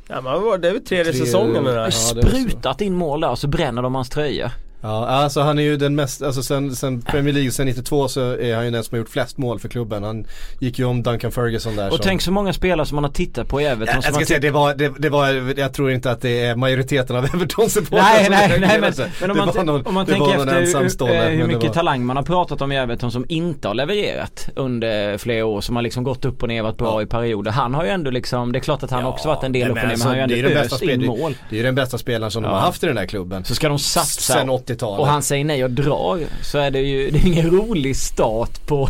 Ja, 0.08 0.22
men 0.22 0.62
det 0.62 0.68
är 0.68 0.72
väl 0.74 0.86
tredje 0.86 1.12
Tre- 1.14 1.22
säsongen 1.26 1.64
det. 1.64 1.72
Ja, 1.74 1.80
det 1.80 1.86
är 1.86 1.90
så. 1.90 2.22
Sprutat 2.22 2.82
in 2.82 2.94
mål 2.94 3.22
där 3.22 3.30
och 3.30 3.40
så 3.40 3.48
bränner 3.48 3.82
de 3.82 3.96
hans 3.96 4.10
tröja. 4.10 4.52
Ja, 4.86 5.08
alltså 5.08 5.42
han 5.42 5.60
är 5.60 5.64
ju 5.64 5.78
den 5.78 5.96
mest, 5.96 6.22
alltså 6.22 6.44
sen, 6.44 6.76
sen 6.76 7.02
Premier 7.02 7.34
League, 7.34 7.52
sen 7.52 7.66
92 7.66 8.08
så 8.08 8.22
är 8.22 8.56
han 8.56 8.66
ju 8.66 8.72
den 8.72 8.84
som 8.84 8.96
har 8.96 9.00
gjort 9.00 9.10
flest 9.10 9.38
mål 9.38 9.60
för 9.60 9.70
klubben. 9.70 10.04
Han 10.04 10.26
gick 10.60 10.80
ju 10.80 10.86
om 10.86 11.04
Duncan 11.04 11.32
Ferguson 11.32 11.76
där 11.76 11.88
Och 11.88 11.94
som, 11.96 12.04
tänk 12.04 12.22
så 12.22 12.32
många 12.32 12.54
spelare 12.54 12.88
som 12.88 12.96
man 12.96 13.04
har 13.04 13.12
tittat 13.12 13.48
på 13.48 13.62
i 13.62 13.66
Everton. 13.66 14.02
som 14.02 14.04
jag 14.06 14.16
ska 14.16 14.26
säga, 14.26 14.40
det 14.40 14.52
var, 14.52 14.74
det, 14.76 14.92
det 15.00 15.10
var, 15.10 15.54
jag 15.60 15.74
tror 15.74 15.92
inte 15.92 16.12
att 16.12 16.22
det 16.22 16.42
är 16.46 16.56
majoriteten 16.56 17.16
av 17.16 17.26
everton 17.34 17.70
supportrar 17.70 18.04
Nej 18.04 18.24
som 18.26 18.34
nej 18.34 18.58
nej 18.60 18.80
men, 18.82 18.94
men 19.22 19.32
om 19.32 19.38
man, 19.38 19.66
någon- 19.66 19.86
om 19.86 19.94
man 19.94 20.06
tänker 20.06 20.32
efter 20.32 21.06
hur, 21.08 21.30
hur 21.30 21.38
men 21.38 21.40
det 21.40 21.48
mycket 21.48 21.64
var- 21.68 21.74
talang 21.74 22.06
man 22.06 22.16
har 22.18 22.24
pratat 22.24 22.62
om 22.62 22.72
i 22.72 22.78
Everton 22.78 23.12
som 23.12 23.26
inte 23.30 23.68
har 23.68 23.76
levererat 23.76 24.50
under 24.56 25.18
flera 25.18 25.46
år. 25.46 25.62
Som 25.62 25.76
har 25.76 25.84
liksom 25.84 26.04
gått 26.04 26.26
upp 26.26 26.42
och 26.44 26.48
ner 26.50 26.62
varit 26.64 26.78
bra 26.78 26.88
Ja. 26.94 27.02
i 27.02 27.06
perioder. 27.06 27.52
Han 27.52 27.74
har 27.74 27.84
ju 27.84 27.90
ändå 27.90 28.12
liksom, 28.12 28.52
det 28.52 28.60
är 28.60 28.62
klart 28.62 28.84
att 28.84 28.92
han 28.92 29.02
Ja, 29.02 29.08
också 29.08 29.28
varit 29.28 29.44
en 29.44 29.52
del 29.52 29.64
upp 29.64 29.70
och 29.70 29.76
ner 29.76 29.82
men 29.82 30.02
han 30.02 30.16
har 30.16 30.22
alltså, 30.24 30.38
ju 30.38 30.46
ändå 30.48 30.60
öst 30.60 30.82
in 30.82 31.06
mål. 31.06 31.36
Det 31.50 31.56
är 31.56 31.58
ju 31.58 31.64
den 31.64 31.76
bästa 31.76 31.98
spelaren 31.98 32.32
som 32.32 32.44
de 32.44 32.50
Ja. 32.50 32.56
har 32.56 32.62
haft 32.66 32.84
i 32.84 32.88
den 32.88 32.98
här 32.98 33.06
klubben. 33.06 33.46
Så 33.46 33.56
ska 33.56 33.70
de 33.70 33.80
satsa 33.80 34.34
Sen 34.34 34.50
80-talet. 34.76 35.00
och 35.00 35.08
han 35.08 35.24
säger 35.24 35.46
nej 35.46 35.64
och 35.64 35.72
drar 35.72 36.20
så 36.44 36.58
är 36.58 36.72
det 36.72 36.80
ju 36.80 37.10
det 37.12 37.18
är 37.18 37.28
ingen 37.28 37.52
rolig 37.52 37.96
start 37.96 38.66
på, 38.68 38.90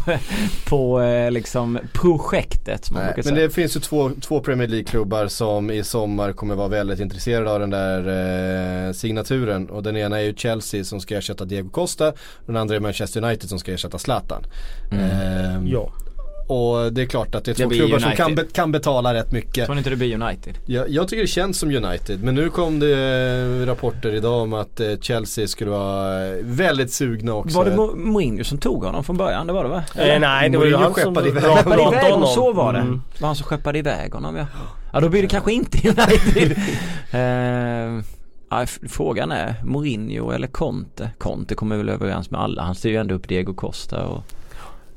på 0.69 1.02
eh, 1.02 1.32
liksom 1.32 1.80
projektet 1.93 2.91
man 2.91 3.04
Nej, 3.04 3.13
men 3.15 3.24
säga. 3.24 3.36
det 3.36 3.50
finns 3.50 3.76
ju 3.76 3.80
två, 3.80 4.12
två 4.21 4.39
Premier 4.39 4.67
League-klubbar 4.67 5.28
som 5.28 5.71
i 5.71 5.84
sommar 5.84 6.32
kommer 6.34 6.56
vara 6.56 6.67
väldigt 6.67 7.00
intresserade 7.00 7.52
av 7.52 7.60
den 7.60 7.69
där 7.69 8.88
eh, 8.88 8.93
signaturen. 8.93 9.69
Och 9.69 9.84
den 9.84 9.98
ena 9.98 10.17
är 10.19 10.24
ju 10.24 10.34
Chelsea 10.36 10.84
som 10.84 11.02
ska 11.02 11.17
ersätta 11.17 11.45
Diego 11.45 11.69
Costa. 11.69 12.08
Och 12.10 12.15
den 12.45 12.58
andra 12.58 12.76
är 12.76 12.80
Manchester 12.80 13.24
United 13.24 13.50
som 13.50 13.60
ska 13.60 13.71
ersätta 13.74 13.98
Zlatan. 13.98 14.43
Ehm, 14.91 15.67
Ja. 15.67 15.91
Och 16.47 16.93
det 16.93 17.01
är 17.01 17.05
klart 17.05 17.36
att 17.36 17.45
det 17.45 17.51
är 17.51 17.55
Det 17.55 17.62
två 17.63 17.69
blir 17.69 17.77
klubbar 17.79 17.99
som 17.99 18.08
United. 18.08 18.25
kan, 18.25 18.36
be, 18.36 18.43
kan 18.51 18.71
betala 18.71 19.13
rätt 19.13 19.31
mycket. 19.31 19.65
Tror 19.65 19.77
inte 19.77 19.89
det 19.89 19.95
blir 19.95 20.21
United? 20.23 20.58
Jag, 20.65 20.89
jag 20.89 21.08
tycker 21.08 21.21
det 21.21 21.27
känns 21.27 21.60
som 21.60 21.69
United. 21.75 22.23
Men 22.23 22.36
nu 22.36 22.49
kom 22.49 22.79
det 22.79 22.97
eh, 23.63 23.65
rapporter 23.65 24.15
idag 24.15 24.41
om 24.41 24.53
att 24.53 24.79
eh, 24.79 24.88
Chelsea 25.01 25.47
skulle 25.47 25.71
vara 25.71 26.25
eh, 26.27 26.36
väldigt 26.43 26.91
sugna 26.93 27.34
också. 27.34 27.58
Var 27.58 27.65
det 27.65 27.71
Mo- 27.75 27.95
Mourinho 27.95 28.43
som 28.43 28.58
tog 28.58 28.84
honom 28.84 29.03
från 29.03 29.17
början? 29.17 29.47
Det 29.47 29.53
var 29.53 29.63
det 29.63 29.69
va? 29.69 29.84
Eh, 29.95 30.19
nej 30.19 30.49
det 30.49 30.58
var 30.58 30.65
ju 30.65 30.75
han 30.75 30.84
som 30.84 30.93
skeppade 30.93 31.27
iväg 31.29 31.43
Skeppade 31.43 31.81
iväg 31.81 32.12
honom, 32.12 32.27
så 32.27 32.53
var 32.53 32.73
det. 32.73 32.79
Mm. 32.79 33.01
Det 33.15 33.21
var 33.21 33.27
han 33.27 33.36
som 33.36 33.45
skeppade 33.45 33.79
iväg 33.79 34.13
honom 34.13 34.36
ja. 34.36 34.45
Ja 34.93 34.99
då 34.99 35.10
blir 35.10 35.21
det 35.21 35.27
kanske 35.27 35.51
inte 35.53 35.77
United. 35.88 36.58
ja, 38.49 38.62
f- 38.63 38.79
frågan 38.89 39.31
är 39.31 39.55
Mourinho 39.63 40.31
eller 40.31 40.47
Conte. 40.47 41.10
Conte 41.17 41.55
kommer 41.55 41.77
väl 41.77 41.89
överens 41.89 42.31
med 42.31 42.41
alla. 42.41 42.62
Han 42.63 42.75
styr 42.75 42.89
ju 42.89 42.97
ändå 42.97 43.15
upp 43.15 43.27
Diego 43.27 43.53
Costa 43.53 44.05
och 44.05 44.23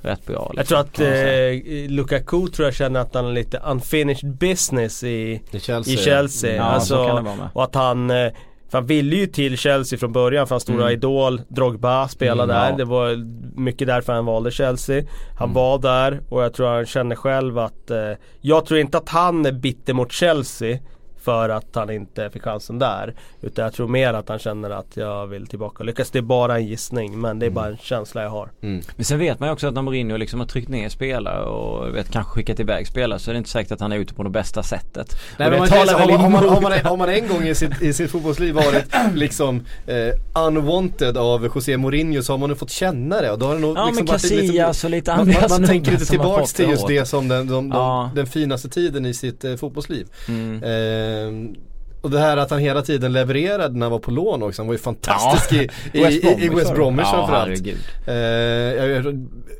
rätt 0.02 0.26
bra. 0.26 0.50
Jag 0.54 0.56
liksom, 0.58 0.74
tror 0.74 0.80
att 0.80 1.00
eh, 1.00 1.90
Lukaku 1.90 2.48
tror 2.48 2.66
jag 2.66 2.74
känner 2.74 3.00
att 3.00 3.14
han 3.14 3.26
är 3.26 3.32
lite 3.32 3.58
unfinished 3.66 4.30
business 4.36 5.04
i, 5.04 5.42
I 5.50 5.60
Chelsea. 5.60 5.94
i 5.94 5.96
Chelsea. 5.96 6.50
Mm. 6.52 6.66
Ja, 6.66 6.80
så 6.80 6.94
kan 6.94 7.04
det 7.06 7.10
alltså, 7.12 7.24
vara 7.24 7.36
med. 7.36 7.48
och 7.52 7.64
att 7.64 7.74
han 7.74 8.10
eh, 8.10 8.32
för 8.70 8.78
han 8.78 8.86
ville 8.86 9.16
ju 9.16 9.26
till 9.26 9.56
Chelsea 9.58 9.98
från 9.98 10.12
början 10.12 10.46
för 10.46 10.54
hans 10.54 10.62
stora 10.62 10.82
Mm. 10.82 10.92
idol 10.92 11.40
Drogba 11.48 12.08
spelade 12.08 12.52
Mm, 12.52 12.64
ja. 12.64 12.70
där. 12.70 12.78
Det 12.78 12.84
var 12.84 13.16
mycket 13.60 13.86
därför 13.86 14.12
han 14.12 14.24
valde 14.24 14.50
Chelsea. 14.50 15.02
Han 15.38 15.52
var 15.52 15.78
där 15.78 16.20
och 16.28 16.42
jag 16.42 16.52
tror 16.54 16.66
han 16.68 16.86
känner 16.86 17.16
själv 17.16 17.58
att 17.58 17.90
eh, 17.90 17.98
Jag 18.40 18.66
tror 18.66 18.80
inte 18.80 18.98
att 18.98 19.08
han 19.08 19.46
är 19.46 19.52
bitter 19.52 19.92
mot 19.92 20.12
Chelsea 20.12 20.78
för 21.22 21.48
att 21.48 21.66
han 21.74 21.90
inte 21.90 22.30
fick 22.30 22.42
chansen 22.42 22.78
där. 22.78 23.14
Utan 23.40 23.64
jag 23.64 23.74
tror 23.74 23.88
mer 23.88 24.14
att 24.14 24.28
han 24.28 24.38
känner 24.38 24.70
att 24.70 24.96
jag 24.96 25.26
vill 25.26 25.46
tillbaka 25.46 25.76
och 25.78 25.84
lyckas. 25.84 26.10
Det 26.10 26.18
är 26.18 26.22
bara 26.22 26.56
en 26.56 26.66
gissning 26.66 27.20
men 27.20 27.38
det 27.38 27.46
är 27.46 27.50
bara 27.50 27.66
en 27.66 27.76
känsla 27.76 28.22
jag 28.22 28.30
har. 28.30 28.50
Mm. 28.62 28.82
Men 28.96 29.04
sen 29.04 29.18
vet 29.18 29.40
man 29.40 29.48
ju 29.48 29.52
också 29.52 29.66
att 29.68 29.74
när 29.74 29.82
Mourinho 29.82 30.16
liksom 30.16 30.40
har 30.40 30.46
tryckt 30.46 30.68
ner 30.68 30.88
spelare 30.88 31.44
och 31.44 31.94
vet, 31.96 32.10
kanske 32.10 32.32
skickat 32.32 32.60
iväg 32.60 32.86
spelare 32.86 33.18
så 33.18 33.30
är 33.30 33.32
det 33.34 33.38
inte 33.38 33.50
säkert 33.50 33.72
att 33.72 33.80
han 33.80 33.92
är 33.92 33.96
ute 33.96 34.14
på 34.14 34.22
det 34.22 34.30
bästa 34.30 34.62
sättet. 34.62 35.16
Nej, 35.38 35.50
men 35.50 35.58
man, 35.58 35.68
så, 35.68 35.74
har, 35.74 35.86
man, 35.86 35.94
har, 36.20 36.28
man, 36.30 36.42
emot 36.44 36.50
har, 36.50 36.60
man, 36.60 36.72
har 36.84 36.96
man 36.96 37.08
en 37.08 37.28
gång 37.28 37.42
i 37.42 37.54
sitt, 37.54 37.82
i 37.82 37.92
sitt 37.92 38.10
fotbollsliv 38.10 38.54
varit 38.54 38.84
liksom 39.14 39.62
eh, 39.86 40.44
unwanted 40.46 41.16
av 41.16 41.50
José 41.54 41.76
Mourinho 41.76 42.22
så 42.22 42.32
har 42.32 42.38
man 42.38 42.48
nu 42.50 42.54
fått 42.56 42.70
känna 42.70 43.20
det 43.20 43.30
och 43.30 43.38
då 43.38 43.46
har 43.46 43.54
det 43.54 43.60
nog 43.60 43.76
Ja 43.78 43.84
liksom 43.86 44.04
men 44.04 44.12
varit 44.12 44.30
lite- 44.30 44.84
och 44.84 44.90
lite 44.90 45.10
Man, 45.10 45.20
andra 45.20 45.40
man, 45.40 45.50
man 45.60 45.64
tänker 45.68 45.92
lite 45.92 46.04
tillbaks 46.06 46.40
fått 46.50 46.56
till 46.56 46.68
just 46.68 46.82
åt. 46.82 46.88
det 46.88 47.04
som 47.04 47.28
den, 47.28 47.46
de, 47.48 47.68
de, 47.70 47.76
Ja. 47.78 48.10
den 48.14 48.26
finaste 48.26 48.68
tiden 48.68 49.06
i 49.06 49.14
sitt 49.14 49.44
eh, 49.44 49.56
fotbollsliv. 49.56 50.06
Mm. 50.28 50.62
Ehm, 51.08 51.54
och 52.00 52.10
det 52.10 52.18
här 52.18 52.36
att 52.36 52.50
han 52.50 52.58
hela 52.60 52.82
tiden 52.82 53.12
levererade 53.12 53.74
när 53.74 53.86
han 53.86 53.92
var 53.92 53.98
på 53.98 54.10
lån 54.10 54.42
också. 54.42 54.62
Han 54.62 54.66
var 54.66 54.74
ju 54.74 54.78
fantastisk 54.78 55.52
i, 55.52 55.68
i, 55.92 56.02
West 56.04 56.24
i, 56.24 56.44
i 56.44 56.48
West. 56.48 56.74
Bromwich 56.74 57.06
ja, 57.12 57.26
framförallt. 57.26 57.66
Eh, 58.06 59.12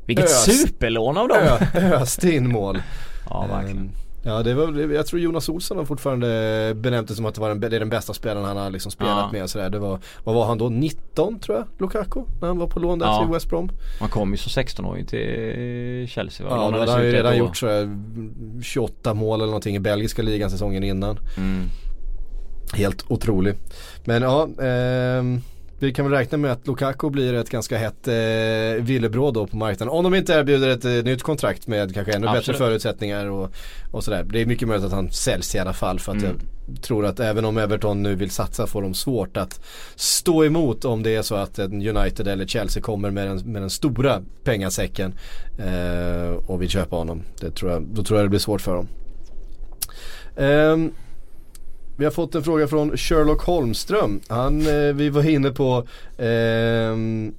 Vilket 0.07 0.25
ös- 0.25 0.51
superlån 0.51 1.17
av 1.17 1.29
dem! 1.29 1.39
ö, 1.75 1.81
öste 1.95 2.35
in 2.35 2.49
mål. 2.53 2.83
Ja 3.31 3.47
verkligen. 3.53 3.91
Ja 4.29 4.43
det 4.43 4.55
var, 4.55 4.93
jag 4.93 5.07
tror 5.07 5.21
Jonas 5.21 5.49
Olsson 5.49 5.77
har 5.79 5.85
fortfarande 5.85 6.73
benämnt 6.77 7.09
det 7.09 7.15
som 7.15 7.27
att 7.27 7.35
det, 7.35 7.41
var 7.41 7.49
den, 7.49 7.61
det 7.61 7.67
är 7.77 7.81
den 7.81 7.89
bästa 7.89 8.15
spelaren 8.15 8.45
han 8.47 8.57
har 8.57 8.71
liksom 8.71 8.93
spelat 8.93 9.17
Ja. 9.17 9.29
med. 9.33 9.51
Sådär. 9.51 9.71
Det 9.71 9.79
var, 9.79 9.99
vad 10.25 10.35
var 10.35 10.47
han 10.47 10.59
då? 10.59 10.69
19 10.69 11.39
tror 11.41 11.57
jag, 11.59 11.67
Lukaku? 11.79 12.21
När 12.41 12.49
han 12.49 12.59
var 12.59 12.67
på 12.67 12.81
lån 12.81 12.99
där 12.99 13.07
Ja. 13.07 13.23
till 13.25 13.33
West 13.35 13.49
Brom. 13.51 13.71
Man 14.01 14.09
kom 14.11 14.31
ju 14.31 14.37
som 14.37 14.63
16-åring 14.63 15.07
till 15.07 16.09
Chelsea 16.09 16.47
va? 16.49 16.57
Ja, 16.57 16.71
då 16.71 16.79
hade 16.79 16.93
han 16.93 17.05
ju 17.05 17.13
redan 17.13 17.37
gjort 17.37 17.57
sådär 17.57 17.97
28 18.63 19.15
mål 19.15 19.39
eller 19.41 19.47
någonting 19.47 19.77
i 19.77 19.81
belgiska 19.81 20.23
ligan 20.23 20.51
säsongen 20.51 20.85
innan. 20.85 21.19
Mm. 21.37 21.63
Helt 22.75 23.05
otrolig. 23.11 23.55
Men 24.05 24.23
ja, 24.23 24.49
ehm, 24.63 25.41
vi 25.79 25.93
kan 25.93 26.05
väl 26.05 26.15
räkna 26.19 26.39
med 26.39 26.53
att 26.53 26.67
Lukaku 26.67 27.11
blir 27.11 27.35
ett 27.35 27.51
ganska 27.51 27.79
hett 27.79 28.09
eh, 28.09 28.85
villebråd 28.85 29.35
då 29.35 29.47
på 29.47 29.57
marknaden. 29.57 29.95
Om 29.95 30.05
de 30.05 30.15
inte 30.15 30.33
erbjuder 30.33 30.69
ett 30.69 30.85
eh, 30.85 30.91
nytt 30.91 31.23
kontrakt 31.23 31.67
med 31.67 31.95
kanske 31.95 32.13
ännu 32.13 32.27
bättre 32.27 32.39
Absolut. 32.39 32.59
förutsättningar 32.59 33.27
och, 33.27 33.51
och 33.91 34.05
sådär. 34.05 34.27
Det 34.33 34.41
är 34.43 34.47
mycket 34.47 34.69
möjligt 34.69 34.87
att 34.87 34.93
han 34.93 35.11
säljs 35.11 35.55
i 35.55 35.59
alla 35.59 35.73
fall 35.73 35.99
för 36.01 36.13
att 36.13 36.19
Mm. 36.23 36.37
jag 36.75 36.83
tror 36.83 37.07
att 37.07 37.21
även 37.21 37.45
om 37.45 37.59
Everton 37.59 38.03
nu 38.03 38.15
vill 38.15 38.31
satsa 38.31 38.67
får 38.67 38.83
de 38.83 38.95
svårt 38.95 39.37
att 39.37 39.61
stå 39.97 40.45
emot 40.45 40.85
om 40.85 41.03
det 41.03 41.15
är 41.17 41.23
så 41.23 41.35
att 41.35 41.59
en 41.59 41.89
United 41.97 42.29
eller 42.29 42.47
Chelsea 42.47 42.83
kommer 42.83 43.11
med 43.11 43.27
den, 43.27 43.53
med 43.53 43.63
den 43.63 43.71
stora 43.71 44.23
pengasäcken 44.45 45.15
eh, 45.59 46.31
och 46.47 46.63
vill 46.63 46.69
köpa 46.69 46.97
honom. 46.97 47.23
Det 47.41 47.51
tror 47.51 47.73
jag, 47.73 47.83
då 47.83 48.03
tror 48.05 48.19
jag 48.19 48.25
det 48.25 48.31
blir 48.31 48.41
svårt 48.41 48.61
för 48.61 48.75
dem. 48.75 48.89
Ehm, 50.37 50.93
vi 51.99 52.05
har 52.05 52.13
fått 52.13 52.35
en 52.35 52.43
fråga 52.45 52.69
från 52.69 52.97
Sherlock 52.97 53.43
Holmström. 53.43 54.21
Han, 54.29 54.61
eh, 54.61 54.95
vi 54.95 55.11
var 55.11 55.29
inne 55.29 55.51
på 55.51 55.87
ehm, 56.19 57.35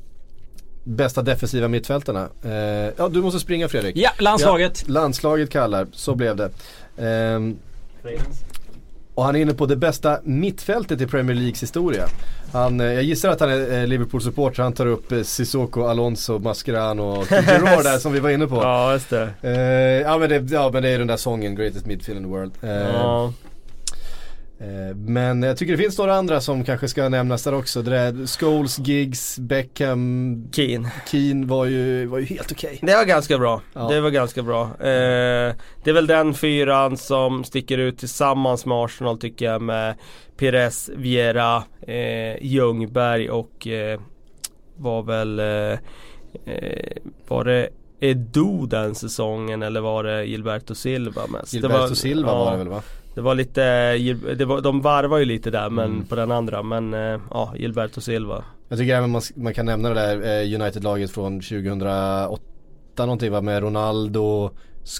bästa 0.84 1.22
defensiva 1.22 1.68
mittfältarna. 1.68 2.30
Eh, 2.44 2.52
ja, 2.98 3.10
du 3.10 3.22
måste 3.22 3.40
springa 3.40 3.68
Fredrik. 3.68 3.98
Ja, 3.98 4.10
landslaget! 4.18 4.84
Ja, 4.88 4.94
landslaget 4.94 5.50
kallar, 5.50 5.88
så 5.92 6.16
blev 6.16 6.36
det. 6.36 6.50
Ehm, 6.98 7.58
och 9.16 9.24
han 9.26 9.36
är 9.36 9.40
inne 9.40 9.54
på 9.54 9.66
det 9.66 9.76
bästa 9.76 10.20
mittfältet 10.24 11.02
i 11.02 11.08
Premier 11.08 11.36
Leagues 11.36 11.64
historia. 11.64 12.06
Han, 12.54 12.80
eh, 12.80 12.94
jag 12.94 13.04
gissar 13.04 13.30
att 13.30 13.40
han 13.40 13.50
är 13.50 13.82
eh, 13.82 13.88
Liverpool-supporter, 13.88 14.64
han 14.64 14.74
tar 14.74 14.86
upp 14.86 15.12
eh, 15.12 15.22
Sissoko, 15.22 15.84
Alonso, 15.84 16.40
Mascherano 16.40 17.04
och 17.04 17.26
Giroud 17.28 17.84
där 17.84 17.98
som 17.98 18.14
vi 18.14 18.20
var 18.20 18.30
inne 18.30 18.48
på. 18.48 18.56
Ja 18.56 18.94
just 18.94 19.10
det. 19.10 19.30
Eh, 19.42 19.52
ja, 20.12 20.18
men 20.18 20.30
det, 20.30 20.52
ja 20.56 20.70
men 20.74 20.84
det 20.84 20.90
är 20.90 20.98
den 20.98 21.08
där 21.08 21.18
sången, 21.18 21.56
Greatest 21.56 21.86
Midfield 21.86 22.18
in 22.18 22.24
the 22.24 22.30
World. 22.30 22.52
Eh, 22.62 22.70
Ja. 22.72 23.34
Eh, 24.62 24.96
Men 24.96 25.44
jag 25.44 25.58
tycker 25.58 25.72
det 25.72 25.84
finns 25.84 25.98
några 25.98 26.16
andra 26.16 26.42
som 26.42 26.64
kanske 26.64 26.88
ska 26.88 27.10
nämnas 27.10 27.44
där 27.44 27.54
också. 27.54 27.82
Det 27.82 27.92
där 27.92 28.28
Scholes, 28.28 28.80
Giggs, 28.80 29.40
Beckham, 29.40 30.48
Keen. 30.52 30.88
Keane 31.12 31.46
var 31.46 31.66
ju, 31.66 32.06
var 32.06 32.20
ju 32.20 32.26
helt 32.26 32.52
okej. 32.52 32.80
Det 32.82 32.96
var 32.96 33.06
ganska 33.06 33.38
bra. 33.38 33.62
Ja. 33.74 33.88
Det 33.90 34.02
var 34.02 34.10
ganska 34.10 34.44
bra. 34.44 34.64
Eh, 34.64 35.56
det 35.84 35.90
är 35.90 35.94
väl 35.94 36.08
den 36.08 36.34
fyran 36.34 36.98
som 36.98 37.44
sticker 37.44 37.78
ut 37.78 37.98
tillsammans 37.98 38.66
med 38.66 38.78
Arsenal 38.78 39.18
tycker 39.20 39.46
jag 39.46 39.62
med 39.62 39.96
Pires, 40.38 40.90
Viera, 40.96 41.64
eh, 41.82 42.44
Ljungberg 42.46 43.30
och 43.30 43.68
eh, 43.68 44.00
var 44.78 45.04
väl 45.04 45.40
eh, 45.40 45.80
eh, 46.46 46.98
Var 47.28 47.44
det 47.44 47.70
Edo 48.00 48.66
den 48.66 48.96
säsongen 48.96 49.64
eller 49.64 49.82
var 49.82 50.04
det 50.04 50.26
Gilberto 50.26 50.76
Silva 50.76 51.28
mest? 51.28 51.54
Gilberto 51.54 51.96
Silva 51.96 52.32
ja, 52.32 52.38
var 52.46 52.52
det 52.52 52.58
väl 52.58 52.68
va? 52.68 52.82
Det 53.20 53.24
var 53.24 53.36
lite, 53.36 53.62
Gil- 53.98 54.36
det 54.38 54.46
var, 54.46 54.62
de 54.62 54.82
varvar 54.82 55.18
ju 55.18 55.26
lite 55.26 55.52
där 55.52 55.70
men 55.70 55.86
Mm. 55.92 56.06
på 56.06 56.16
den 56.16 56.32
andra 56.32 56.64
men 56.64 56.94
eh, 56.94 57.20
ja, 57.32 57.54
Gilberto 57.58 58.02
Silva. 58.02 58.44
Jag 58.70 58.80
tycker 58.80 58.96
även 58.96 59.10
man, 59.10 59.22
man 59.36 59.54
kan 59.54 59.66
nämna 59.66 59.90
det 59.90 59.96
där 59.96 60.16
eh, 60.42 60.62
United-laget 60.62 61.12
från 61.12 61.42
2008 61.42 62.42
någonting 62.98 63.32
va 63.32 63.42
med 63.42 63.64
Ronaldo, 63.64 64.50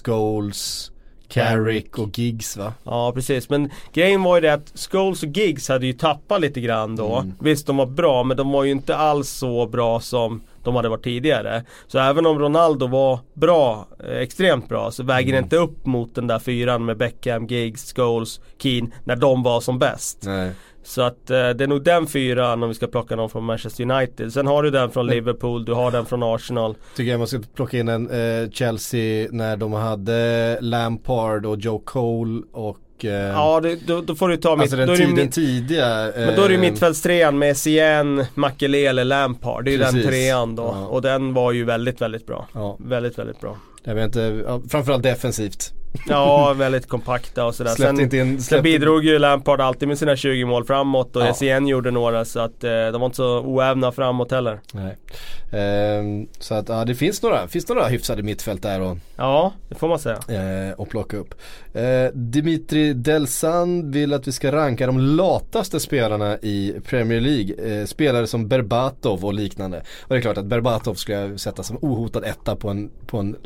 Scholes, 0.04 0.90
Carrick 1.28 1.98
och 1.98 2.18
Giggs 2.18 2.56
va? 2.56 2.72
Ja 2.84 3.12
precis 3.14 3.50
men 3.50 3.70
grejen 3.92 4.22
var 4.22 4.34
ju 4.36 4.40
det 4.40 4.52
att 4.54 4.72
Scholes 4.90 5.22
och 5.22 5.28
Giggs 5.28 5.68
hade 5.68 5.86
ju 5.86 5.92
tappat 5.92 6.40
lite 6.40 6.60
grann 6.60 6.96
då. 6.96 7.16
Mm. 7.18 7.32
Visst 7.40 7.66
de 7.66 7.76
var 7.76 7.86
bra 7.86 8.22
men 8.24 8.36
de 8.36 8.50
var 8.52 8.64
ju 8.64 8.70
inte 8.70 8.96
alls 8.96 9.30
så 9.30 9.66
bra 9.66 10.00
som 10.00 10.40
de 10.64 10.76
hade 10.76 10.88
varit 10.88 11.04
tidigare. 11.04 11.64
Så 11.86 11.98
även 11.98 12.26
om 12.26 12.38
Ronaldo 12.38 12.86
var 12.86 13.18
bra, 13.34 13.88
eh, 14.04 14.16
extremt 14.16 14.68
bra, 14.68 14.90
så 14.90 15.02
väger 15.02 15.32
det 15.32 15.38
Mm. 15.38 15.44
inte 15.46 15.56
upp 15.56 15.86
mot 15.86 16.14
den 16.14 16.26
där 16.26 16.38
fyran 16.38 16.84
med 16.84 16.96
Beckham, 16.96 17.46
Giggs, 17.46 17.92
Scholes, 17.94 18.40
Keane 18.58 18.90
när 19.04 19.16
de 19.16 19.42
var 19.42 19.60
som 19.60 19.78
bäst. 19.78 20.22
Nej. 20.26 20.50
Så 20.82 21.02
att 21.02 21.30
eh, 21.30 21.36
det 21.50 21.64
är 21.64 21.66
nog 21.66 21.84
den 21.84 22.06
fyran 22.06 22.62
om 22.62 22.68
vi 22.68 22.74
ska 22.74 22.86
plocka 22.86 23.16
någon 23.16 23.30
från 23.30 23.44
Manchester 23.44 23.90
United. 23.90 24.32
Sen 24.32 24.46
har 24.46 24.62
du 24.62 24.70
den 24.70 24.90
från 24.90 25.06
Liverpool, 25.06 25.64
du 25.64 25.72
har 25.72 25.90
den 25.90 26.06
från 26.06 26.22
Arsenal. 26.22 26.74
Tycker 26.96 27.10
jag 27.10 27.18
man 27.18 27.26
ska 27.26 27.40
plocka 27.54 27.78
in 27.78 27.88
en 27.88 28.10
eh, 28.10 28.50
Chelsea 28.50 29.28
när 29.30 29.56
de 29.56 29.72
hade 29.72 30.58
Lampard 30.60 31.46
och 31.46 31.58
Joe 31.58 31.78
Cole 31.78 32.42
och 32.52 32.76
eh, 33.04 33.12
Ja, 33.12 33.60
det, 33.60 33.86
då, 33.86 34.00
då 34.00 34.14
får 34.14 34.28
du 34.28 34.36
ta 34.36 34.56
mitt, 34.56 34.62
Alltså 34.62 34.76
den, 34.76 34.86
då 34.86 34.92
är 34.92 34.96
det 34.96 35.04
tid, 35.04 35.16
den 35.16 35.24
mitt, 35.24 35.34
tidiga 35.34 36.12
Men 36.16 36.36
då 36.36 36.42
är 36.42 36.48
det 36.48 36.54
eh, 36.54 36.60
mittfältstrean 36.60 37.38
med 37.38 37.56
Cien, 37.56 38.24
Makelele, 38.34 39.04
Lampard. 39.04 39.64
Det 39.64 39.70
är 39.70 39.72
ju 39.72 39.78
den 39.78 39.92
Precis. 39.92 40.08
trean 40.10 40.56
då. 40.56 40.62
Ja. 40.62 40.86
Och 40.86 41.02
den 41.02 41.34
var 41.34 41.52
ju 41.52 41.64
väldigt, 41.64 42.00
väldigt 42.00 42.26
bra. 42.26 42.46
Ja, 42.54 42.76
Väldigt, 42.78 43.18
väldigt 43.18 43.40
bra. 43.40 43.56
Jag 43.84 43.94
vet 43.94 44.04
inte, 44.04 44.42
ja, 44.46 44.60
framförallt 44.68 45.02
defensivt. 45.02 45.72
Ja, 46.08 46.52
väldigt 46.58 46.88
kompakta 46.88 47.44
och 47.46 47.54
sådär. 47.54 47.70
Släppte 47.70 47.96
Sen, 47.96 48.04
inte 48.04 48.16
in, 48.16 48.42
sen 48.42 48.62
bidrog 48.62 49.04
ju 49.04 49.18
Lampard 49.18 49.60
alltid 49.60 49.88
med 49.88 49.98
sina 49.98 50.16
20 50.16 50.44
mål 50.44 50.64
framåt 50.64 51.16
och 51.16 51.22
Ja. 51.22 51.34
Cien 51.34 51.66
gjorde 51.66 51.90
några 51.90 52.24
så 52.24 52.40
att 52.40 52.64
eh, 52.64 52.70
de 52.70 53.00
var 53.00 53.04
inte 53.06 53.16
så 53.16 53.38
oävna 53.40 53.92
framåt 53.92 54.30
heller. 54.30 54.60
Nej. 54.72 54.96
Ehm, 55.52 56.26
så 56.38 56.54
att 56.54 56.68
ja, 56.68 56.84
det 56.84 56.94
finns 56.94 57.22
några, 57.22 57.48
finns 57.48 57.68
några 57.68 57.86
hyfsade 57.86 58.22
mittfält 58.22 58.62
där 58.62 58.80
och, 58.80 58.96
Ja, 59.16 59.52
det 59.68 59.74
får 59.74 59.88
man 59.88 59.98
säga. 59.98 60.18
eh, 60.68 60.72
och 60.74 60.88
plocka 60.88 61.16
upp. 61.16 61.34
Eh, 61.74 62.06
Dimitri 62.14 62.92
Delsan 62.92 63.90
vill 63.90 64.12
att 64.12 64.28
vi 64.28 64.32
ska 64.32 64.52
ranka 64.52 64.86
de 64.86 64.98
lataste 64.98 65.80
spelarna 65.80 66.38
i 66.38 66.74
Premier 66.86 67.20
League. 67.20 67.80
Eh, 67.80 67.86
spelare 67.86 68.26
som 68.26 68.48
Berbatov 68.48 69.24
och 69.24 69.34
liknande. 69.34 69.78
Och 70.02 70.08
det 70.08 70.16
är 70.16 70.20
klart 70.20 70.38
att 70.38 70.46
Berbatov 70.46 70.94
skulle 70.94 71.18
jag 71.20 71.40
sätta 71.40 71.62
som 71.62 71.78
ohotad 71.82 72.24
etta 72.24 72.56
på 72.56 72.68
en, 72.68 72.90
på 73.06 73.18
en 73.18 73.36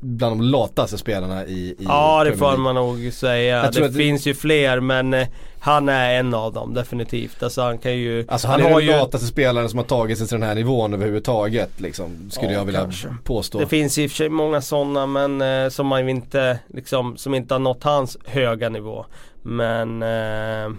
Bland 0.00 0.40
de 0.40 0.44
lataste 0.44 0.98
spelarna 0.98 1.46
i, 1.46 1.52
i 1.68 1.76
Ja, 1.78 2.24
det 2.24 2.36
får 2.36 2.56
man 2.56 2.74
nog 2.74 3.12
säga. 3.12 3.70
Det 3.70 3.92
finns 3.92 4.26
ju 4.26 4.34
fler 4.34 4.80
men 4.80 5.14
eh, 5.14 5.28
han 5.60 5.88
är 5.88 6.14
en 6.20 6.34
av 6.34 6.52
dem 6.52 6.74
definitivt. 6.74 7.42
Alltså 7.42 7.62
han 7.62 7.78
kan 7.78 7.96
ju... 7.96 8.24
Alltså 8.28 8.48
han, 8.48 8.60
är 8.60 8.64
har 8.64 8.70
den 8.70 8.86
ju... 8.86 8.92
lataste 8.92 9.26
spelaren 9.26 9.68
som 9.68 9.78
har 9.78 9.86
tagit 9.86 10.18
sig 10.18 10.26
till 10.28 10.38
den 10.40 10.48
här 10.48 10.54
nivån 10.54 10.94
överhuvudtaget 10.94 11.80
liksom, 11.80 12.30
Skulle 12.30 12.52
Ja, 12.52 12.58
jag 12.58 12.64
vilja 12.64 12.80
kanske. 12.80 13.08
påstå. 13.24 13.58
Det 13.58 13.66
finns 13.66 13.98
i 13.98 14.06
och 14.06 14.10
för 14.10 14.16
sig 14.16 14.28
många 14.28 14.60
sådana 14.60 15.06
men 15.06 15.40
eh, 15.64 15.68
som 15.68 15.86
man 15.86 16.08
inte 16.08 16.58
liksom, 16.68 17.16
som 17.16 17.34
inte 17.34 17.54
har 17.54 17.58
nått 17.58 17.84
hans 17.84 18.18
höga 18.26 18.68
nivå. 18.68 19.04
Men 19.42 20.02
eh, 20.02 20.72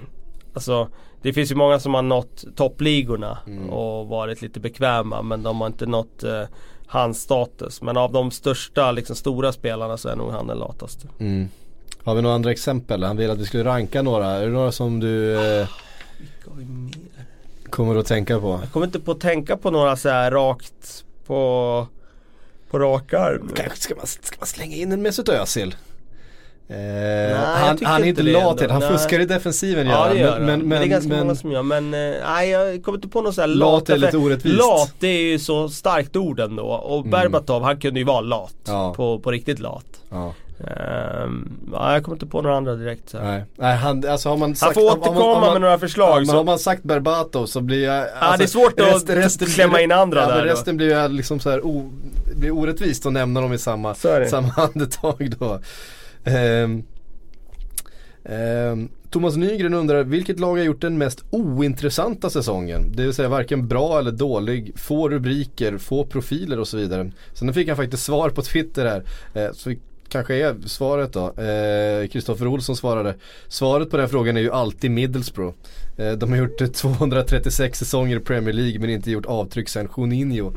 alltså 0.53 0.87
det 1.21 1.33
finns 1.33 1.51
ju 1.51 1.55
många 1.55 1.79
som 1.79 1.93
har 1.93 2.01
nått 2.01 2.43
toppligorna 2.55 3.37
Mm. 3.47 3.69
och 3.69 4.07
varit 4.07 4.41
lite 4.41 4.59
bekväma 4.59 5.21
men 5.21 5.43
de 5.43 5.61
har 5.61 5.67
inte 5.67 5.85
nått 5.85 6.23
eh, 6.23 6.43
hans 6.91 7.21
status. 7.21 7.81
Men 7.81 7.97
av 7.97 8.11
de 8.11 8.31
största, 8.31 8.91
liksom 8.91 9.15
stora 9.15 9.51
spelarna 9.51 9.97
så 9.97 10.09
är 10.09 10.15
nog 10.15 10.31
han 10.31 10.47
den 10.47 10.57
lataste. 10.57 11.07
Mm. 11.19 11.49
Har 12.03 12.15
vi 12.15 12.21
några 12.21 12.35
andra 12.35 12.51
exempel? 12.51 13.03
Han 13.03 13.17
vill 13.17 13.29
att 13.29 13.37
vi 13.37 13.45
skulle 13.45 13.63
ranka 13.63 14.01
några. 14.01 14.27
Är 14.27 14.45
det 14.45 14.51
några 14.51 14.71
som 14.71 14.99
du 14.99 15.35
eh, 15.59 15.67
kommer 17.69 17.95
att 17.95 18.05
tänka 18.05 18.39
på? 18.39 18.59
Jag 18.63 18.71
kommer 18.71 18.85
inte 18.85 18.99
på 18.99 19.11
att 19.11 19.19
tänka 19.19 19.57
på 19.57 19.71
några 19.71 19.95
så 19.97 20.09
här 20.09 20.31
rakt 20.31 21.05
på, 21.25 21.87
på 22.69 22.79
rak 22.79 23.13
arm. 23.13 23.51
Kanske 23.55 23.77
ska 23.77 23.95
man, 23.95 24.07
ska 24.07 24.35
man 24.39 24.47
slänga 24.47 24.75
in 24.75 24.91
en 24.91 25.01
Mesut 25.01 25.29
Özil? 25.29 25.75
Eh, 26.71 27.31
jag 27.31 27.37
han, 27.37 27.77
han 27.83 28.03
är 28.03 28.07
inte 28.07 28.23
lat 28.23 28.61
ändå. 28.61 28.73
Han 28.73 28.81
Nej. 28.81 28.89
fuskar 28.91 29.19
i 29.19 29.25
defensiven 29.25 29.87
Ja 29.87 30.07
det 30.13 30.19
gör 30.19 30.31
han. 30.31 30.37
han. 30.37 30.45
men, 30.45 30.59
men, 30.59 30.79
det 30.79 30.85
är 30.85 30.89
ganska 30.89 31.09
men, 31.09 31.19
många 31.19 31.35
som 31.35 31.51
gör 31.51 31.63
men 31.63 31.93
eh, 31.93 32.13
nej 32.27 32.49
jag 32.49 32.83
kommer 32.83 32.97
inte 32.97 33.07
på 33.07 33.21
något 33.21 33.35
sånt 33.35 33.47
här 33.47 33.55
Lat 33.55 33.89
är 33.89 33.93
lat. 33.93 33.99
lite 33.99 34.11
för 34.11 34.17
orättvist. 34.25 34.57
Lat 34.57 34.93
det 34.99 35.07
är 35.07 35.21
ju 35.21 35.39
så 35.39 35.69
starkt 35.69 36.15
ord 36.15 36.39
ändå 36.39 36.63
och 36.63 37.03
Berbatov 37.05 37.63
han 37.63 37.79
kunde 37.79 37.99
ju 37.99 38.05
vara 38.05 38.21
lat. 38.21 38.55
Ja. 38.67 38.93
På, 38.95 39.19
på 39.19 39.31
riktigt 39.31 39.59
lat. 39.59 39.85
ja, 40.09 40.33
Ehm, 40.67 41.51
ja, 41.73 41.93
jag 41.93 42.03
kommer 42.03 42.15
inte 42.15 42.25
på 42.25 42.41
några 42.41 42.57
andra 42.57 42.75
direkt. 42.75 43.09
Så. 43.09 43.17
nej. 43.19 43.43
nej 43.55 43.75
han, 43.77 44.07
alltså 44.09 44.29
har 44.29 44.37
man 44.37 44.49
Han 44.49 44.55
sagt, 44.55 44.73
får 44.73 44.81
har 44.81 44.89
man- 44.89 44.99
återkomma 44.99 45.33
har 45.33 45.41
man- 45.41 45.51
med 45.53 45.61
några 45.61 45.73
Ja, 45.73 45.79
förslag. 45.79 46.15
men 46.17 46.25
så. 46.25 46.35
har 46.35 46.43
man 46.43 46.59
sagt 46.59 46.83
Berbatov 46.83 47.45
så 47.45 47.61
blir 47.61 47.83
jag 47.85 48.07
Ja, 48.21 48.35
det 48.37 48.43
är 48.43 48.47
svårt 48.47 48.79
att 48.79 49.49
klämma 49.55 49.81
in 49.81 49.91
andra 49.91 50.19
ja, 50.21 50.27
där 50.27 50.35
men 50.35 50.45
då. 50.47 50.51
resten 50.53 50.77
blir 50.77 51.01
ju 51.01 51.07
liksom 51.07 51.39
så 51.39 51.49
här 51.49 51.65
o, 51.65 51.91
blir 52.35 52.51
orättvist 52.51 53.05
att 53.05 53.13
nämna 53.13 53.41
dem 53.41 53.53
i 53.53 53.57
samma, 53.57 53.89
är 53.91 54.25
samma 54.25 54.53
andetag 54.73 55.33
då. 55.39 55.59
Ehm, 56.23 56.83
ehm, 58.23 58.89
Thomas 59.09 59.35
Nygren 59.35 59.73
undrar, 59.73 60.03
vilket 60.03 60.39
lag 60.39 60.57
har 60.57 60.63
gjort 60.63 60.81
den 60.81 60.97
mest 60.97 61.23
ointressanta 61.29 62.29
säsongen? 62.29 62.91
Det 62.95 63.03
vill 63.03 63.13
säga 63.13 63.29
varken 63.29 63.67
bra 63.67 63.99
eller 63.99 64.11
dålig, 64.11 64.73
få 64.75 65.09
rubriker, 65.09 65.77
få 65.77 66.05
profiler 66.05 66.59
och 66.59 66.67
så 66.67 66.77
vidare. 66.77 67.11
Sen 67.33 67.53
fick 67.53 67.67
han 67.67 67.77
faktiskt 67.77 68.03
svar 68.03 68.29
på 68.29 68.41
Twitter 68.41 68.85
här. 68.85 69.03
Eh, 69.33 69.53
så 69.53 69.73
kanske 70.11 70.35
är 70.35 70.55
svaret 70.65 71.13
då. 71.13 71.41
Eh, 71.41 72.07
Kristoffer 72.07 72.47
Olsson 72.47 72.75
svarade. 72.75 73.15
Svaret 73.47 73.89
på 73.89 73.97
den 73.97 74.09
frågan 74.09 74.37
är 74.37 74.41
ju 74.41 74.51
alltid 74.51 74.91
Middlesbrough. 74.91 75.55
Eh, 75.97 76.11
de 76.11 76.29
har 76.29 76.37
gjort 76.37 76.61
eh, 76.61 76.67
236 76.67 77.79
säsonger 77.79 78.17
i 78.17 78.19
Premier 78.19 78.53
League 78.53 78.79
men 78.79 78.89
inte 78.89 79.11
gjort 79.11 79.25
avtryck 79.25 79.69
sen 79.69 79.89
Juninho. 79.97 80.53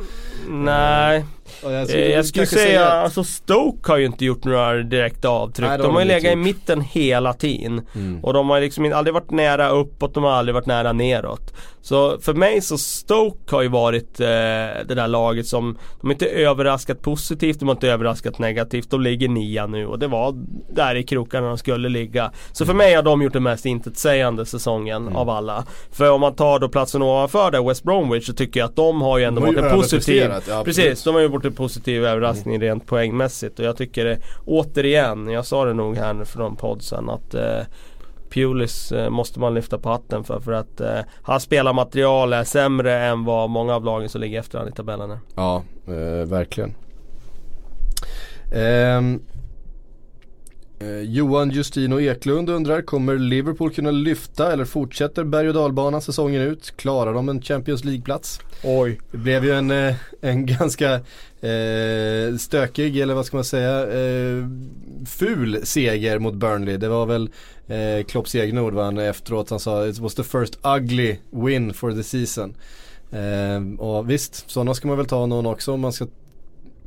Nej, 0.49 1.25
jag 1.63 1.91
eh, 1.91 2.11
jag 2.11 2.27
skulle 2.27 2.47
kanske 2.47 2.57
säga 2.57 2.85
alltså 2.85 3.25
Stoke 3.25 3.93
har 3.93 3.99
ju 3.99 4.07
inte 4.07 4.25
gjort 4.25 4.45
några 4.45 4.75
direkta 4.75 5.29
avtryck. 5.29 5.69
Nej, 5.69 5.79
de 5.79 5.95
har 5.95 6.01
ju 6.03 6.09
legat 6.09 6.25
i 6.25 6.29
gjort. 6.29 6.39
mitten 6.39 6.81
hela 6.81 7.33
tiden. 7.33 7.87
Mm. 7.95 8.25
Och 8.25 8.33
de 8.33 8.51
har 8.51 8.61
liksom 8.61 8.93
aldrig 8.95 9.15
varit 9.15 9.31
nära 9.31 9.69
uppåt, 9.69 10.15
de 10.15 10.25
har 10.25 10.31
aldrig 10.31 10.55
varit 10.55 10.67
nära 10.67 10.93
neråt. 10.93 11.55
Så 11.83 12.19
för 12.21 12.35
mig 12.35 12.61
så 12.61 12.79
Stoke 12.79 13.55
har 13.57 13.63
ju 13.63 13.69
varit 13.69 14.21
eh, 14.21 14.27
det 14.27 14.95
där 14.95 15.09
laget 15.09 15.47
som, 15.47 15.79
de 16.01 16.07
har 16.07 16.13
inte 16.13 16.27
överraskat 16.27 17.03
positivt, 17.03 17.59
de 17.61 17.69
har 17.69 17.75
inte 17.75 17.89
överraskat 17.89 18.39
negativt. 18.39 18.91
De 18.91 19.01
ligger 19.01 19.29
nia 19.29 19.67
nu 19.67 19.87
och 19.87 19.99
det 19.99 20.07
var 20.07 20.35
där 20.75 20.95
i 20.95 21.03
krokarna 21.03 21.47
de 21.49 21.59
skulle 21.59 21.89
ligga. 21.89 22.33
Så 22.53 22.67
för 22.67 22.75
mig 22.75 22.95
har 22.95 23.03
de 23.03 23.23
gjort 23.23 23.33
den 23.33 23.43
mest 23.43 23.67
intetsägande 23.67 24.47
säsongen 24.47 25.03
Mm. 25.05 25.17
av 25.17 25.31
alla. 25.31 25.65
För 25.93 26.11
om 26.11 26.21
man 26.21 26.35
tar 26.35 26.59
då 26.59 26.69
platsen 26.69 27.03
ovanför 27.03 27.51
där, 27.51 27.69
West 27.69 27.83
Bromwich, 27.85 28.27
så 28.27 28.33
tycker 28.33 28.61
jag 28.61 28.67
att 28.69 28.77
de 28.77 29.03
har 29.03 29.19
ju 29.19 29.25
ändå 29.25 29.41
De 29.41 29.47
har 29.47 29.53
ju 29.53 29.61
varit 29.61 29.73
en 29.73 29.81
positiv 29.81 30.31
ja, 30.49 30.63
Precis, 30.65 31.05
de 31.05 31.15
har 31.15 31.23
ju 31.23 31.29
varit 31.45 31.53
en 31.53 31.57
positiv 31.57 32.05
överraskning 32.05 32.61
rent 32.61 32.86
poängmässigt 32.86 33.59
och 33.59 33.64
jag 33.64 33.76
tycker 33.76 34.05
det, 34.05 34.18
återigen, 34.47 35.28
jag 35.30 35.47
sa 35.47 35.64
det 35.64 35.74
nog 35.74 35.97
här 35.97 36.24
från 36.24 36.57
podden 36.57 37.11
att 37.11 37.34
eh, 37.34 37.66
Pulis 38.30 38.92
eh, 38.92 39.11
måste 39.11 39.40
man 39.40 39.55
lyfta 39.55 39.78
på 39.78 39.88
hatten 39.88 40.24
för 40.24 40.40
för 40.40 40.53
att 40.53 40.80
eh, 40.80 41.01
hans 41.22 41.42
spelarmaterial 41.42 42.32
är 42.32 42.45
sämre 42.45 43.05
än 43.05 43.24
vad 43.24 43.51
många 43.51 43.74
av 43.74 43.84
lagen 43.84 44.09
som 44.09 44.20
ligger 44.20 44.40
efter 44.40 44.59
han 44.59 44.68
i 44.68 44.72
tabellen 44.72 45.11
är. 45.11 45.18
Ja, 45.34 45.62
eh, 45.86 46.28
verkligen. 46.28 46.74
Eh, 48.53 49.01
Johan 51.03 51.51
Justino 51.51 52.01
Eklund 52.01 52.51
undrar, 52.51 52.82
kommer 52.82 53.18
Liverpool 53.18 53.70
kunna 53.70 53.91
lyfta 53.91 54.53
eller 54.53 54.64
fortsätter 54.64 55.24
berg 55.24 55.49
och 55.49 55.55
dalbanan 55.55 56.03
säsongen 56.03 56.43
ut? 56.43 56.72
Klarar 56.76 57.14
de 57.14 57.28
en 57.28 57.43
Champions 57.43 57.85
League-plats? 57.85 58.41
Oj. 58.64 59.01
Det 59.12 59.18
blev 59.18 59.45
ju 59.45 59.53
en, 59.53 59.70
eh, 59.70 59.95
en 60.20 60.47
ganska 60.59 60.95
eh, 61.41 62.37
stökig, 62.39 63.01
eller 63.01 63.14
vad 63.14 63.26
ska 63.26 63.37
man 63.37 63.45
säga, 63.45 63.80
eh, 63.80 64.45
ful 65.07 65.61
seger 65.64 66.18
mot 66.18 66.35
Burnley. 66.35 66.76
Det 66.76 66.89
var 66.89 67.07
väl 67.07 67.30
eh, 67.66 68.05
Klopps 68.07 68.35
egna 68.35 68.62
ord? 68.62 68.74
Han 68.74 68.99
efteråt 68.99 69.51
han 69.51 69.61
sa 69.61 69.87
it 69.87 69.99
was 69.99 70.14
the 70.14 70.24
first 70.24 70.59
ugly 70.76 71.16
win 71.30 71.74
for 71.74 71.93
the 71.93 72.03
season. 72.03 72.55
Eh, 73.11 73.80
och 73.80 74.11
visst, 74.11 74.51
sådana 74.51 74.74
ska 74.74 74.89
man 74.89 74.97
väl 74.97 75.07
ta 75.07 75.26
någon 75.26 75.47
också 75.47 75.72
om 75.72 75.80
man 75.80 75.93
ska 75.93 76.07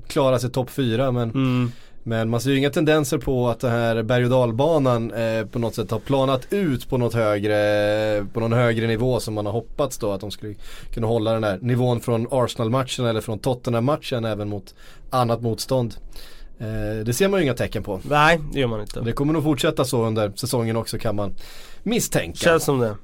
klara 0.07 0.39
sig 0.39 0.49
topp 0.49 0.69
fyra 0.69 1.11
men, 1.11 1.29
Mm. 1.29 1.71
Men 2.07 2.29
man 2.29 2.41
ser 2.41 2.49
ju 2.49 2.57
inga 2.57 2.69
tendenser 2.69 3.17
på 3.17 3.49
att 3.49 3.59
den 3.59 3.71
här 3.71 4.03
berg 4.03 4.23
och 4.23 4.29
dalbanan 4.29 5.11
eh, 5.11 5.45
på 5.45 5.59
något 5.59 5.75
sätt 5.75 5.91
har 5.91 5.99
planat 5.99 6.53
ut 6.53 6.89
på 6.89 6.97
något 6.97 7.13
högre, 7.13 8.25
på 8.33 8.39
någon 8.39 8.53
högre 8.53 8.87
nivå 8.87 9.19
som 9.19 9.33
man 9.33 9.45
har 9.45 9.53
hoppats 9.53 9.97
då 9.97 10.11
att 10.11 10.21
de 10.21 10.31
skulle 10.31 10.55
kunna 10.93 11.07
hålla 11.07 11.33
den 11.33 11.43
här 11.43 11.59
nivån 11.61 11.99
från 11.99 12.27
Arsenal-matchen 12.31 13.05
eller 13.05 13.21
från 13.21 13.39
Tottenham-matchen 13.39 14.25
även 14.25 14.49
mot 14.49 14.75
annat 15.09 15.41
motstånd. 15.41 15.95
Eh, 16.59 17.05
det 17.05 17.13
ser 17.13 17.27
man 17.27 17.39
ju 17.39 17.43
inga 17.43 17.53
tecken 17.53 17.83
på. 17.83 17.99
Nej, 18.03 18.39
det 18.53 18.59
gör 18.59 18.67
man 18.67 18.81
inte. 18.81 19.01
Det 19.01 19.11
kommer 19.11 19.33
nog 19.33 19.43
fortsätta 19.43 19.85
så 19.85 20.05
under 20.05 20.31
säsongen 20.35 20.77
också 20.77 20.97
kan 20.97 21.15
man 21.15 21.35
misstänka. 21.83 22.37
Känns 22.37 22.63
som 22.63 22.79
det. 22.79 22.95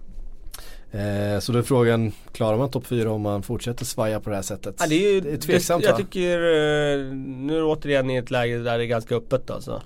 Eh, 0.93 1.39
så 1.39 1.51
då 1.51 1.59
är 1.59 1.63
frågan, 1.63 2.11
klarar 2.31 2.57
man 2.57 2.71
topp 2.71 2.87
4 2.87 3.11
om 3.11 3.21
man 3.21 3.43
fortsätter 3.43 3.85
svaja 3.85 4.19
på 4.19 4.29
det 4.29 4.35
här 4.35 4.43
sättet? 4.43 4.75
Ja, 4.79 4.87
det 4.87 4.95
är 4.95 5.13
ju 5.13 5.21
det 5.21 5.33
är 5.33 5.37
tveksamt 5.37 5.83
det, 5.83 5.87
Jag 5.87 5.93
va? 5.93 5.97
tycker, 5.97 6.37
eh, 6.37 7.13
nu 7.15 7.53
är 7.53 7.57
det 7.57 7.63
återigen 7.63 8.09
i 8.09 8.15
ett 8.15 8.31
läge 8.31 8.57
där 8.57 8.77
det 8.77 8.83
är 8.83 8.87
ganska 8.87 9.15
öppet 9.15 9.49
alltså. 9.49 9.81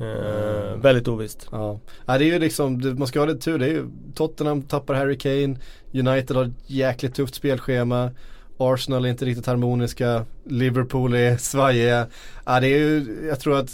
Eh, 0.00 0.76
väldigt 0.76 1.08
ovisst. 1.08 1.48
Ja. 1.52 1.80
ja 2.06 2.18
det 2.18 2.24
är 2.24 2.32
ju 2.32 2.38
liksom, 2.38 2.94
man 2.98 3.06
ska 3.06 3.18
ha 3.18 3.26
lite 3.26 3.44
tur. 3.44 3.58
Det 3.58 3.66
är 3.66 3.70
ju, 3.70 3.86
Tottenham 4.14 4.62
tappar 4.62 4.94
Harry 4.94 5.18
Kane, 5.18 5.56
United 5.92 6.36
har 6.36 6.44
ett 6.44 6.52
jäkligt 6.66 7.14
tufft 7.14 7.34
spelschema. 7.34 8.10
Arsenal 8.62 9.04
är 9.04 9.08
inte 9.08 9.24
riktigt 9.24 9.46
harmoniska, 9.46 10.24
Liverpool 10.44 11.14
är 11.14 11.36
svajiga. 11.36 12.06
Ja, 12.44 12.60
det 12.60 12.66
är 12.66 12.78
ju, 12.78 13.06
jag 13.28 13.40
tror 13.40 13.58
att 13.58 13.70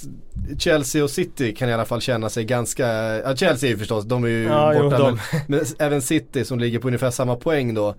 Chelsea 0.59 1.05
och 1.05 1.11
City 1.11 1.55
kan 1.55 1.69
i 1.69 1.73
alla 1.73 1.85
fall 1.85 2.01
känna 2.01 2.29
sig 2.29 2.45
ganska, 2.45 2.87
ja 3.19 3.37
Chelsea 3.37 3.69
är 3.69 3.73
ju 3.73 3.79
förstås, 3.79 4.05
de 4.05 4.25
är 4.25 4.29
ju 4.29 4.43
Ja, 4.43 4.75
jo, 4.75 4.83
borta. 4.83 4.99
de. 4.99 5.19
Men, 5.33 5.43
men 5.47 5.61
även 5.79 6.03
City 6.03 6.45
som 6.45 6.59
ligger 6.59 6.79
på 6.79 6.87
ungefär 6.87 7.11
samma 7.11 7.37
poäng 7.37 7.75
då. 7.75 7.95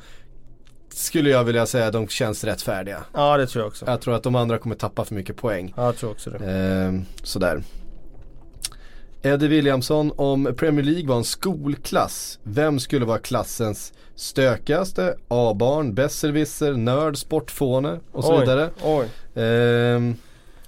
Skulle 0.94 1.30
jag 1.30 1.44
vilja 1.44 1.66
säga 1.66 1.92
de 1.92 2.08
känns 2.08 2.44
rätt 2.44 2.62
färdiga. 2.62 3.04
Ja 3.14 3.38
det 3.38 3.48
tror 3.48 3.62
jag 3.64 3.68
också. 3.68 3.86
Jag 3.88 4.02
tror 4.02 4.16
att 4.16 4.24
de 4.24 4.36
andra 4.36 4.58
kommer 4.58 4.76
tappa 4.76 5.06
för 5.06 5.16
mycket 5.16 5.38
poäng. 5.38 5.74
Ja, 5.78 5.86
jag 5.86 5.98
tror 5.98 6.12
också 6.12 6.30
det. 6.30 6.52
Ehm, 6.52 7.06
sådär. 7.24 7.64
Eddie 9.22 9.48
Williamson, 9.48 10.12
om 10.16 10.56
Premier 10.58 10.86
League 10.86 11.08
var 11.08 11.16
en 11.16 11.24
skolklass, 11.24 12.40
vem 12.44 12.80
skulle 12.80 13.06
vara 13.06 13.18
klassens 13.18 13.94
stökigaste? 14.16 15.16
A-barn, 15.28 15.94
besserwisser, 15.94 16.74
nörd, 16.74 17.18
sportfåne 17.18 18.00
och 18.12 18.24
så 18.24 18.34
Oj, 18.34 18.40
vidare. 18.40 18.70
Oj. 18.84 19.06
Ehm, 19.44 20.16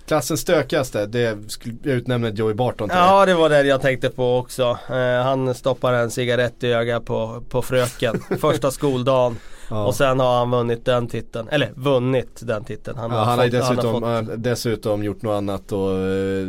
klassens 0.06 0.42
stökigaste, 0.42 1.06
det 1.06 1.52
skulle 1.52 1.76
jag 1.84 1.94
utnämna 1.96 2.30
Joey 2.30 2.54
Barton 2.54 2.90
till. 2.90 2.98
Ja 2.98 3.26
det 3.26 3.34
var 3.34 3.50
det 3.50 3.64
jag 3.64 3.82
tänkte 3.82 4.10
på 4.10 4.38
också. 4.38 4.78
Eh, 4.90 5.24
han 5.24 5.54
stoppar 5.56 5.94
en 5.94 6.12
cigarett 6.12 6.64
i 6.64 6.74
ögat 6.74 7.06
på, 7.06 7.44
på 7.50 7.62
fröken 7.62 8.24
första 8.40 8.72
skoldagen. 8.72 9.38
Ja. 9.72 9.86
Och 9.86 9.96
sen 9.96 10.20
har 10.20 10.38
han 10.40 10.52
vunnit 10.52 10.86
den 10.86 11.08
titeln. 11.08 11.48
Eller 11.48 11.72
vunnit 11.76 12.40
den 12.44 12.64
titeln. 12.64 12.98
Han 12.98 13.12
Ja, 13.12 13.18
har, 13.18 13.26
han 13.26 13.40
har 13.40 13.46
fått, 13.50 13.54
han 13.64 13.76
dessutom, 13.76 14.04
har 14.04 14.22
fått, 14.22 14.30
eh, 14.32 14.38
dessutom 14.38 15.04
gjort 15.04 15.22
något 15.22 15.34
annat 15.38 15.72
och 15.72 15.92
eh, 15.98 16.48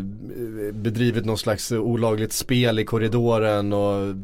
bedrivit 0.72 1.24
någon 1.24 1.38
slags 1.38 1.72
olagligt 1.72 2.32
spel 2.32 2.78
i 2.78 2.84
korridoren 2.84 3.72
och 3.72 4.14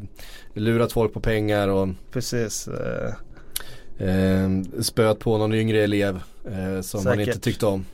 lurat 0.53 0.91
folk 0.91 1.13
på 1.13 1.19
pengar 1.19 1.67
och 1.67 1.89
Precis. 2.11 2.67
Eh, 2.67 4.07
eh, 4.09 4.49
spöat 4.81 5.19
på 5.19 5.37
någon 5.37 5.53
yngre 5.53 5.83
elev 5.83 6.15
eh, 6.45 6.81
som 6.81 7.05
han 7.05 7.15
Säkert. 7.15 7.27
inte 7.27 7.39
tyckte 7.39 7.65
om. 7.65 7.85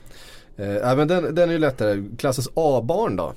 Eh, 0.58 0.96
men 0.96 1.08
den, 1.08 1.36
den 1.36 1.50
är 1.50 1.54
ju 1.54 1.60
lättare. 1.60 2.04
Klassens 2.18 2.50
A-barn 2.54 3.16
då? 3.16 3.34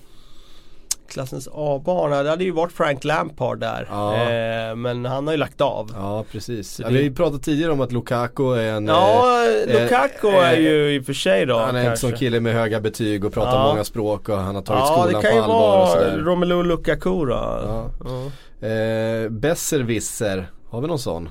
Klassens 1.09 1.48
A-barn, 1.52 2.12
ja, 2.12 2.22
det 2.22 2.30
hade 2.30 2.44
ju 2.44 2.50
varit 2.50 2.72
Frank 2.72 3.04
Lampard 3.04 3.59
där. 3.59 3.86
Ja. 3.90 4.14
Eh, 4.14 4.76
men 4.76 5.04
han 5.04 5.26
har 5.26 5.34
ju 5.34 5.38
lagt 5.38 5.61
av. 5.61 5.90
Ja 5.94 6.24
precis. 6.32 6.80
Ja, 6.80 6.86
det- 6.88 6.94
vi 6.94 7.02
ju 7.02 7.14
pratat 7.14 7.42
tidigare 7.42 7.72
om 7.72 7.80
att 7.80 7.92
Lukaku 7.92 8.52
är 8.54 8.72
en 8.72 8.86
Ja, 8.86 9.24
eh, 9.66 9.82
Lukaku 9.82 10.28
eh, 10.28 10.48
är 10.48 10.56
ju 10.56 10.94
i 10.94 11.00
och 11.00 11.04
för 11.04 11.12
sig 11.12 11.46
då 11.46 11.59
Han 11.59 11.76
är 11.76 11.80
en 11.80 11.86
kanske. 11.86 12.09
sån 12.09 12.16
kille 12.18 12.40
med 12.40 12.54
höga 12.54 12.80
betyg 12.80 13.24
och 13.24 13.32
pratar 13.32 13.52
Ja. 13.54 13.66
många 13.72 13.84
språk 13.84 14.28
och 14.28 14.36
han 14.38 14.54
har 14.54 14.62
tagit 14.62 14.80
Ja, 14.80 14.86
skolan 14.86 15.06
det 15.06 15.12
kan 15.12 15.22
på 15.30 15.36
ju 15.36 15.42
allvar 15.42 15.80
och 15.82 15.88
vara. 15.88 16.16
Romelu 16.16 16.62
Lukaku 16.62 17.11
då. 17.11 17.30
Ja. 17.30 17.90
Ja. 18.04 18.66
Eh, 18.68 19.28
Besserwisser, 19.28 20.50
har 20.70 20.80
vi 20.80 20.86
någon 20.86 20.98
sån? 20.98 21.28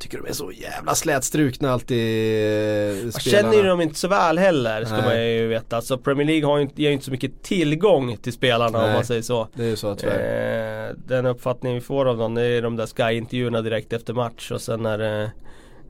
Tycker 0.00 0.18
de 0.18 0.28
är 0.28 0.32
så 0.32 0.52
jävla 0.52 0.94
slätstrukna 0.94 1.70
alltid 1.72 1.98
eh, 1.98 3.10
spelarna. 3.10 3.20
känner 3.20 3.56
ju 3.56 3.62
dem 3.62 3.80
inte 3.80 3.94
så 3.94 4.08
väl 4.08 4.38
heller 4.38 4.84
ska 4.84 4.96
Nej. 4.96 5.04
man 5.04 5.26
ju 5.26 5.46
veta. 5.46 5.76
Alltså 5.76 5.98
Premier 5.98 6.26
League 6.26 6.46
har 6.46 6.56
ju 6.56 6.62
inte, 6.62 6.82
ger 6.82 6.88
ju 6.88 6.92
inte 6.92 7.04
så 7.04 7.10
mycket 7.10 7.42
tillgång 7.42 8.16
till 8.16 8.32
spelarna 8.32 8.78
om 8.78 8.84
Nej. 8.84 8.94
man 8.94 9.04
säger 9.04 9.22
så. 9.22 9.48
Det 9.54 9.62
är 9.62 9.68
ju 9.68 9.76
så 9.76 9.94
tyvärr. 9.94 10.88
Eh, 10.88 10.94
den 11.06 11.26
uppfattning 11.26 11.74
vi 11.74 11.80
får 11.80 12.06
av 12.06 12.18
dem 12.18 12.34
det 12.34 12.42
är 12.42 12.62
de 12.62 12.76
där 12.76 12.86
Sky-intervjuerna 12.86 13.62
direkt 13.62 13.92
efter 13.92 14.14
match 14.14 14.50
och 14.50 14.60
sen 14.60 14.86
är 14.86 14.98
det 14.98 15.30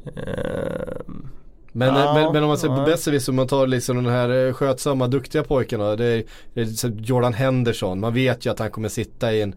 eh, 0.05 1.15
Men, 1.73 1.95
Ja, 1.95 2.15
men, 2.15 2.33
men 2.33 2.43
om 2.43 2.49
man 2.49 2.59
ser 2.59 2.69
på 2.69 2.75
ja. 2.75 2.85
Besserwisser, 2.85 3.33
om 3.33 3.37
man 3.37 3.49
tar 3.49 3.67
liksom 3.67 3.97
den 3.97 4.13
här 4.13 4.47
eh, 4.47 4.53
skötsamma, 4.53 5.07
duktiga 5.07 5.45
pojkarna. 5.45 5.97
Det 5.97 6.05
är, 6.05 6.25
det 6.55 6.61
är 6.61 6.67
så 6.67 6.89
Jordan 6.89 7.35
Henderson, 7.35 8.01
man 8.01 8.15
vet 8.15 8.47
ju 8.47 8.51
att 8.51 8.59
han 8.59 8.71
kommer 8.71 8.89
sitta 8.89 9.33
i 9.33 9.43
en 9.43 9.55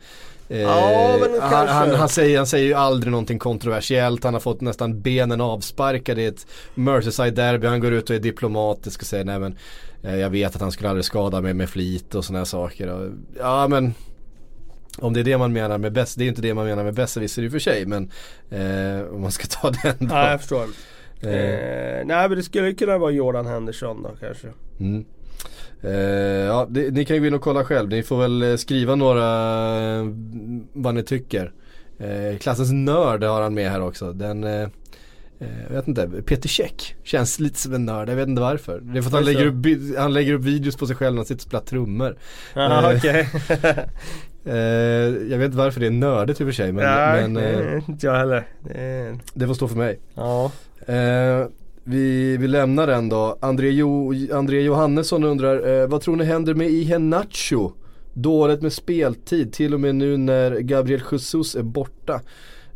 Eh, 0.54 0.62
Ja, 0.62 1.18
men 1.22 1.41
han, 1.41 1.49
kanske. 1.49 1.74
han, 1.74 1.89
han, 1.89 2.10
säger, 2.10 2.38
han 2.38 2.47
säger 2.47 2.66
ju 2.68 2.74
aldrig 2.74 3.12
någonting 3.12 3.39
kontroversiellt. 3.39 4.24
Han 4.24 4.34
har 4.34 4.41
fått 4.41 4.62
nästan 4.62 5.01
benen 5.01 5.41
avsparkade 5.41 6.22
i 6.22 6.26
ett 6.26 6.47
Merseyside-derby. 6.76 7.68
Han 7.68 7.80
går 7.80 7.93
ut 7.93 8.10
och 8.10 8.16
är 8.16 8.20
diplomatisk 8.20 9.01
och 9.01 9.08
säger 9.08 9.26
nej 9.26 9.39
men 9.39 9.58
eh, 10.04 10.16
jag 10.16 10.30
vet 10.30 10.56
att 10.56 10.62
han 10.62 10.72
skulle 10.72 10.89
aldrig 10.89 11.06
skada 11.06 11.41
mig 11.41 11.54
med 11.54 11.70
flit 11.70 12.16
och 12.16 12.26
sådana 12.26 12.39
här 12.39 12.45
saker. 12.45 12.88
Och, 12.88 13.12
ja 13.39 13.68
men 13.68 13.93
om 14.97 15.14
det 15.14 15.20
är 15.20 15.24
det 15.24 15.38
man 15.38 15.54
menar 15.54 15.78
med 15.78 15.93
bäst, 15.93 16.18
det 16.18 16.24
är 16.24 16.28
inte 16.28 16.41
det 16.41 16.54
man 16.54 16.66
menar 16.66 16.84
med 16.84 16.93
besserwisser 16.93 17.43
i 17.43 17.47
och 17.47 17.51
för 17.51 17.60
sig 17.60 17.86
men 17.86 18.12
eh, 18.49 19.08
om 19.14 19.22
man 19.22 19.32
ska 19.32 19.45
ta 19.47 19.70
den 19.84 20.08
då. 20.08 20.16
Ja, 20.16 20.32
jag 20.32 20.39
förstår. 20.39 20.64
Eh, 20.64 21.30
Eh, 21.30 22.06
nej 22.06 22.30
men 22.30 22.38
det 22.38 22.43
skulle 22.43 22.74
kunna 22.74 22.97
vara 22.97 23.12
Jordan 23.12 23.45
Henderson 23.45 24.04
då 24.04 24.10
kanske. 24.20 24.47
Mm. 24.80 25.06
Eh, 25.84 25.91
ja, 26.47 26.67
det, 26.69 26.91
ni 26.91 27.05
kan 27.05 27.15
ju 27.15 27.21
gå 27.21 27.27
in 27.27 27.34
och 27.34 27.41
kolla 27.41 27.63
själv. 27.63 27.89
Ni 27.89 28.03
får 28.03 28.21
väl 28.21 28.41
eh, 28.41 28.55
skriva 28.55 28.95
några 28.95 29.25
eh, 29.99 30.05
vad 30.73 30.95
ni 30.95 31.03
tycker. 31.03 31.51
Klassens 32.39 32.71
nörd 32.71 33.23
har 33.23 33.41
han 33.41 33.53
med 33.53 33.71
här 33.71 33.81
också. 33.81 34.13
Den, 34.13 34.43
jag 34.43 35.75
vet 35.75 35.88
inte, 35.88 36.09
Peter 36.25 36.49
Käck 36.49 36.95
känns 37.03 37.39
lite 37.39 37.59
som 37.59 37.73
en 37.73 37.86
nörd. 37.86 38.09
Jag 38.09 38.15
vet 38.15 38.27
inte 38.27 38.41
varför. 38.41 38.79
Det 38.79 38.97
är 38.97 39.01
för 39.01 39.09
att 39.09 39.13
han 39.13 39.25
lägger, 39.25 39.45
upp, 39.45 39.97
han 39.97 40.13
lägger 40.13 40.34
upp 40.34 40.41
videos 40.41 40.75
på 40.75 40.88
sig 40.88 40.95
själv 40.95 41.13
när 41.13 41.19
han 41.19 41.25
sitter 41.25 41.39
och 41.39 41.41
spelar 41.41 41.63
trummor. 41.63 42.17
Okej. 42.97 43.29
Eh, 44.45 44.55
jag 45.31 45.38
vet 45.38 45.45
inte 45.45 45.57
varför 45.57 45.79
det 45.79 45.86
är 45.86 45.91
nördigt 45.91 46.41
i 46.41 46.43
och 46.43 46.47
för 46.47 46.51
sig 46.51 46.71
men, 46.71 46.84
Ja, 46.84 47.27
men 47.27 47.38
inte 47.88 48.05
jag 48.05 48.15
heller. 48.15 48.47
Det, 48.59 49.17
det 49.34 49.47
får 49.47 49.53
stå 49.53 49.67
för 49.67 49.75
mig. 49.75 49.99
ja. 50.15 50.51
Vi, 51.84 52.38
vi 52.38 52.47
lämnar 52.47 52.88
den 52.88 53.09
då. 53.09 53.38
André, 53.41 53.69
jo, 53.69 54.13
André 54.34 54.61
Johannesson 54.61 55.23
undrar, 55.23 55.81
eh, 55.81 55.88
vad 55.88 56.01
tror 56.01 56.15
ni 56.15 56.23
händer 56.23 56.53
med 56.53 56.69
Ihenacho? 56.69 57.71
Dåligt 58.13 58.61
med 58.61 58.73
speltid, 58.73 59.53
till 59.53 59.73
och 59.73 59.79
med 59.79 59.95
nu 59.95 60.17
när 60.17 60.59
Gabriel 60.59 61.01
Jesus 61.11 61.55
är 61.55 61.63
borta. 61.63 62.21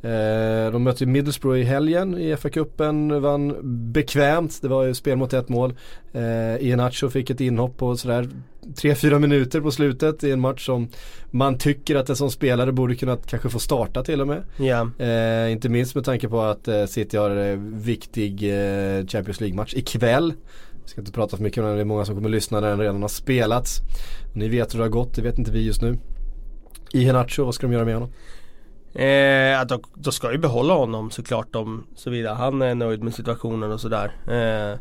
Eh, 0.02 0.72
de 0.72 0.84
mötte 0.84 1.06
Middlesbrough 1.06 1.60
i 1.60 1.64
helgen 1.64 2.18
i 2.18 2.36
FA-cupen, 2.36 3.20
vann 3.20 3.56
bekvämt. 3.94 4.62
Det 4.62 4.68
var 4.68 4.84
ju 4.84 4.94
spel 4.94 5.18
mot 5.18 5.34
ett 5.34 5.50
mål. 5.50 5.74
Eh, 6.14 6.22
Iheanacho 6.66 7.10
fick 7.10 7.30
ett 7.30 7.42
inhopp 7.42 7.78
på 7.78 7.98
sådär 7.98 8.30
3-4 8.76 9.20
minuter 9.20 9.62
på 9.62 9.72
slutet 9.72 10.24
i 10.24 10.32
en 10.32 10.40
match 10.40 10.66
som 10.66 10.88
man 11.32 11.58
tycker 11.58 11.96
att 11.96 12.10
en 12.10 12.16
sån 12.16 12.32
spelare 12.32 12.72
borde 12.72 12.96
kunna 12.96 13.18
kanske 13.18 13.50
få 13.50 13.60
starta 13.60 14.04
till 14.04 14.22
och 14.22 14.28
med. 14.28 14.44
ja. 14.58 14.90
Eh, 15.06 15.52
inte 15.52 15.70
minst 15.70 15.96
med 15.96 16.04
tanke 16.06 16.30
på 16.30 16.42
att 16.42 16.68
eh, 16.68 16.86
City 16.86 17.18
har 17.18 17.36
eh, 17.52 17.58
viktig 17.74 18.44
eh, 18.44 19.06
Champions 19.06 19.42
League-match 19.42 19.74
ikväll. 19.76 20.34
Jag 20.82 20.90
ska 20.90 21.02
inte 21.02 21.12
prata 21.12 21.38
för 21.38 21.44
mycket 21.44 21.58
om 21.58 21.66
den, 21.66 21.76
det 21.76 21.82
är 21.82 21.86
många 21.86 22.06
som 22.06 22.16
kommer 22.16 22.30
lyssna 22.30 22.60
när 22.60 22.70
den 22.70 22.80
redan 22.80 23.02
har 23.02 23.10
spelats. 23.10 23.80
Ni 24.36 24.48
vet 24.50 24.74
hur 24.74 24.80
det 24.80 24.86
har 24.86 24.90
gått, 24.90 25.16
det 25.16 25.22
vet 25.22 25.38
inte 25.38 25.52
vi 25.52 25.66
just 25.66 25.82
nu. 25.82 25.98
Iheanacho, 26.94 27.44
vad 27.44 27.56
ska 27.56 27.68
de 27.68 27.74
göra 27.74 27.86
med 27.86 27.94
honom? 27.94 28.10
Eh, 28.98 29.08
ja, 29.52 29.66
då, 29.66 29.80
då 29.94 30.12
ska 30.12 30.32
ju 30.32 30.38
behålla 30.38 30.74
honom 30.74 31.12
såklart 31.12 31.56
om 31.56 31.84
såvida 31.96 32.34
han 32.34 32.62
är 32.62 32.76
nöjd 32.76 33.04
med 33.04 33.14
situationen 33.14 33.72
och 33.72 33.80
sådär. 33.82 34.12
Eh, 34.28 34.80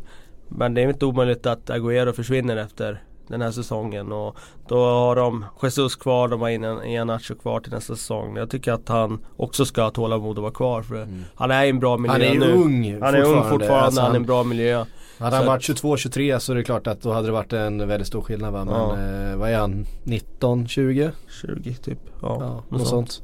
men 0.49 0.73
det 0.73 0.81
är 0.81 0.89
inte 0.89 1.05
omöjligt 1.05 1.45
att 1.45 1.69
Agüero 1.69 2.11
försvinner 2.11 2.57
efter 2.57 3.03
den 3.27 3.41
här 3.41 3.51
säsongen 3.51 4.11
och 4.11 4.37
då 4.67 4.85
har 4.85 5.15
de 5.15 5.45
Jesus 5.63 5.95
kvar, 5.95 6.27
de 6.27 6.41
har 6.41 6.49
in 6.49 6.63
Iheanacho 6.63 7.35
kvar 7.35 7.59
till 7.59 7.71
nästa 7.71 7.95
säsong. 7.95 8.37
Jag 8.37 8.49
tycker 8.49 8.71
att 8.71 8.89
han 8.89 9.25
också 9.37 9.65
ska 9.65 9.81
ha 9.83 9.89
tålamod 9.89 10.37
och 10.37 10.41
vara 10.43 10.53
kvar 10.53 10.81
för 10.81 11.07
han 11.35 11.51
är 11.51 11.65
i 11.65 11.69
en 11.69 11.79
bra 11.79 11.97
miljö 11.97 12.13
Han 12.13 12.21
är 12.21 12.39
nu. 12.39 12.53
ung 12.53 13.01
Han 13.01 13.15
är 13.15 13.21
ung 13.23 13.43
fortfarande, 13.43 13.79
Alltså, 13.81 14.01
han 14.01 14.09
är 14.09 14.13
i 14.13 14.13
han, 14.13 14.21
en 14.21 14.25
bra 14.25 14.43
miljö. 14.43 14.85
hade 15.19 15.35
han 15.35 15.45
varit 15.45 15.61
22-23 15.61 16.39
så 16.39 16.51
är 16.51 16.55
det 16.55 16.63
klart 16.63 16.87
att 16.87 17.01
då 17.01 17.11
hade 17.13 17.27
det 17.27 17.31
varit 17.33 17.53
en 17.53 17.87
väldigt 17.87 18.07
stor 18.07 18.21
skillnad 18.21 18.53
va. 18.53 18.65
Men 18.65 18.73
Ja. 18.73 19.31
eh, 19.31 19.37
vad 19.37 19.49
är 19.49 19.57
han? 19.57 19.85
19, 20.03 20.67
20? 20.67 21.11
20 21.41 21.73
typ. 21.73 21.99
Ja, 22.21 22.37
Ja, 22.69 22.77
något 22.77 22.87
sånt. 22.87 23.21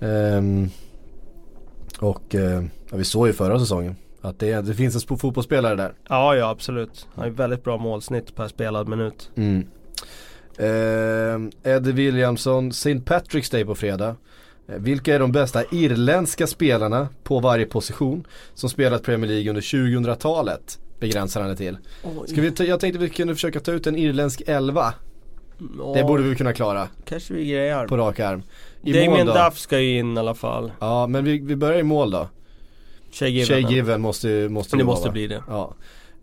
Ehm, 0.00 0.68
och 2.00 2.34
eh, 2.34 2.64
ja, 2.90 2.96
vi 2.96 3.04
såg 3.04 3.26
ju 3.26 3.32
förra 3.32 3.58
säsongen 3.58 3.96
att 4.20 4.38
det, 4.38 4.60
det 4.60 4.74
finns 4.74 4.94
en 4.94 5.00
sp- 5.00 5.18
fotbollsspelare 5.18 5.74
där. 5.76 5.92
Ja, 6.08 6.36
ja 6.36 6.48
absolut. 6.50 7.06
Han 7.14 7.22
har 7.22 7.26
ju 7.30 7.34
väldigt 7.34 7.64
bra 7.64 7.76
målsnitt 7.78 8.34
per 8.36 8.48
spelad 8.48 8.88
minut. 8.88 9.30
Mm. 9.36 9.66
Ehm, 10.58 11.50
Eddie 11.62 11.92
Williamson, 11.92 12.68
St. 12.68 12.94
Patrick's 12.94 13.52
Day 13.52 13.64
på 13.64 13.74
fredag. 13.74 14.16
Eh, 14.68 14.74
Vilka 14.78 15.14
är 15.14 15.18
de 15.18 15.32
bästa 15.32 15.64
irländska 15.72 16.46
spelarna 16.46 17.08
på 17.22 17.40
varje 17.40 17.66
position 17.66 18.26
som 18.54 18.70
spelat 18.70 19.02
Premier 19.02 19.30
League 19.30 19.48
under 19.48 19.62
2000-talet? 19.62 20.78
Begränsar 21.00 21.40
han 21.40 21.50
det 21.50 21.56
till. 21.56 21.78
Ska 22.26 22.40
vi 22.40 22.50
ta, 22.50 22.64
jag 22.64 22.80
tänkte 22.80 22.98
vi 23.00 23.08
kunde 23.08 23.34
försöka 23.34 23.60
ta 23.60 23.72
ut 23.72 23.86
en 23.86 23.96
irländsk 23.96 24.42
elva. 24.46 24.94
Det 25.94 26.04
borde 26.04 26.22
vi 26.22 26.34
kunna 26.36 26.52
klara 26.52 26.88
Kanske 27.04 27.34
vi 27.34 27.46
grejar. 27.50 27.86
på 27.86 27.96
rak 27.96 28.20
arm. 28.20 28.42
I 28.82 28.92
Damien? 28.92 29.26
Duff 29.26 29.58
ska 29.58 29.80
ju 29.80 29.98
in 29.98 30.16
i 30.16 30.20
alla 30.20 30.34
fall. 30.34 30.72
Ja 30.80 31.06
men 31.06 31.24
vi, 31.24 31.38
vi 31.38 31.56
börjar 31.56 31.78
i 31.78 31.82
mål 31.82 32.10
då. 32.10 32.28
Shay 33.12 33.30
Given. 33.68 34.00
Måste, 34.00 34.48
måste 34.48 34.76
Det 34.76 34.84
vara, 34.84 34.92
måste 34.94 35.08
va? 35.08 35.12
bli 35.12 35.26
det. 35.26 35.42
Ja. 35.48 35.74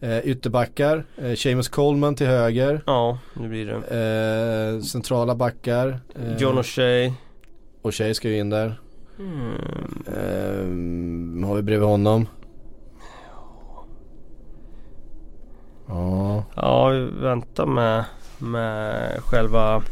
Eh, 0.02 0.20
ytterbackar, 0.20 1.06
eh, 1.18 1.34
Seamus 1.36 1.70
Coleman 1.70 2.16
till 2.16 2.28
höger. 2.28 2.82
Ja, 2.86 3.18
det 3.34 3.48
blir 3.48 3.66
det. 3.66 4.76
Eh, 4.76 4.82
centrala 4.82 5.36
backar. 5.36 6.00
Eh, 6.16 6.38
John 6.38 6.58
O'Shea. 6.58 7.14
och 7.82 7.96
Shay 7.96 8.14
ska 8.14 8.30
ju 8.30 8.38
in 8.38 8.50
där. 8.50 8.80
Mm. 9.20 9.54
Eh, 10.08 11.48
har 11.48 11.56
vi 11.56 11.62
bredvid 11.62 11.88
honom? 11.90 12.28
Ja. 15.88 16.44
Ja, 16.56 16.88
vi 16.90 17.00
väntar 17.22 17.66
med, 17.66 18.06
med 18.52 19.20
själva 19.24 19.84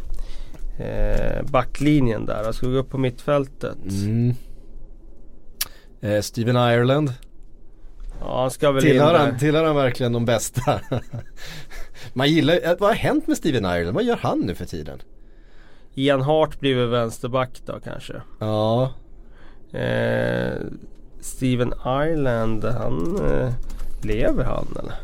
eh, 0.80 1.44
backlinjen 1.52 2.26
där. 2.26 2.44
Jag 2.44 2.56
vi 2.62 2.74
gå 2.74 2.78
upp 2.78 2.90
på 2.90 2.98
mittfältet. 2.98 3.78
Mm. 3.84 4.34
Eh, 6.02 6.22
Steven 6.22 6.56
Ireland. 6.56 7.14
Ja, 8.20 8.42
han 8.42 8.52
ska 8.52 8.72
väl 8.72 8.84
Tillhör 8.84 9.16
in 9.16 9.20
han, 9.20 9.40
tillhör 9.40 9.66
han 9.66 9.76
verkligen 9.76 10.14
de 10.14 10.26
bästa? 10.26 10.82
Man 12.14 12.30
gillar 12.30 12.76
vad 12.80 12.90
har 12.90 12.96
hänt 12.96 13.28
med 13.28 13.38
Steven 13.38 13.66
Ireland? 13.66 13.96
Vad 13.96 14.04
gör 14.04 14.20
han 14.22 14.40
nu 14.40 14.56
för 14.56 14.66
tiden? 14.66 15.02
Ian 15.94 16.22
Hart 16.22 16.60
blir 16.60 16.76
väl 16.76 16.88
vänsterback 16.88 17.62
då 17.66 17.80
kanske. 17.84 18.14
Ja, 18.40 18.92
Eh, 19.74 20.58
Steven 21.20 21.74
Ireland, 21.86 22.64
han 22.64 23.20
eh, 23.26 23.54
lever 24.04 24.44
han 24.44 24.68
eller? 24.80 24.96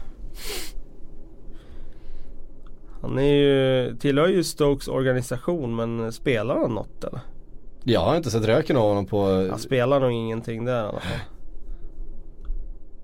Han 3.07 3.19
är 3.19 3.33
ju, 3.33 3.95
tillhör 3.95 4.27
ju 4.27 4.43
Stokes 4.43 4.87
organisation 4.87 5.75
men 5.75 6.11
spelar 6.11 6.55
han 6.55 6.75
något 6.75 7.03
eller? 7.03 7.19
jag 7.83 7.99
har 7.99 8.15
inte 8.15 8.31
sett 8.31 8.45
röken 8.45 8.77
av 8.77 8.87
honom 8.87 9.05
på... 9.05 9.47
Han 9.49 9.59
spelar 9.59 9.99
nog 9.99 10.11
ingenting 10.11 10.65
där 10.65 10.83
i 10.83 10.87
alla 10.87 10.99
fall. 10.99 11.19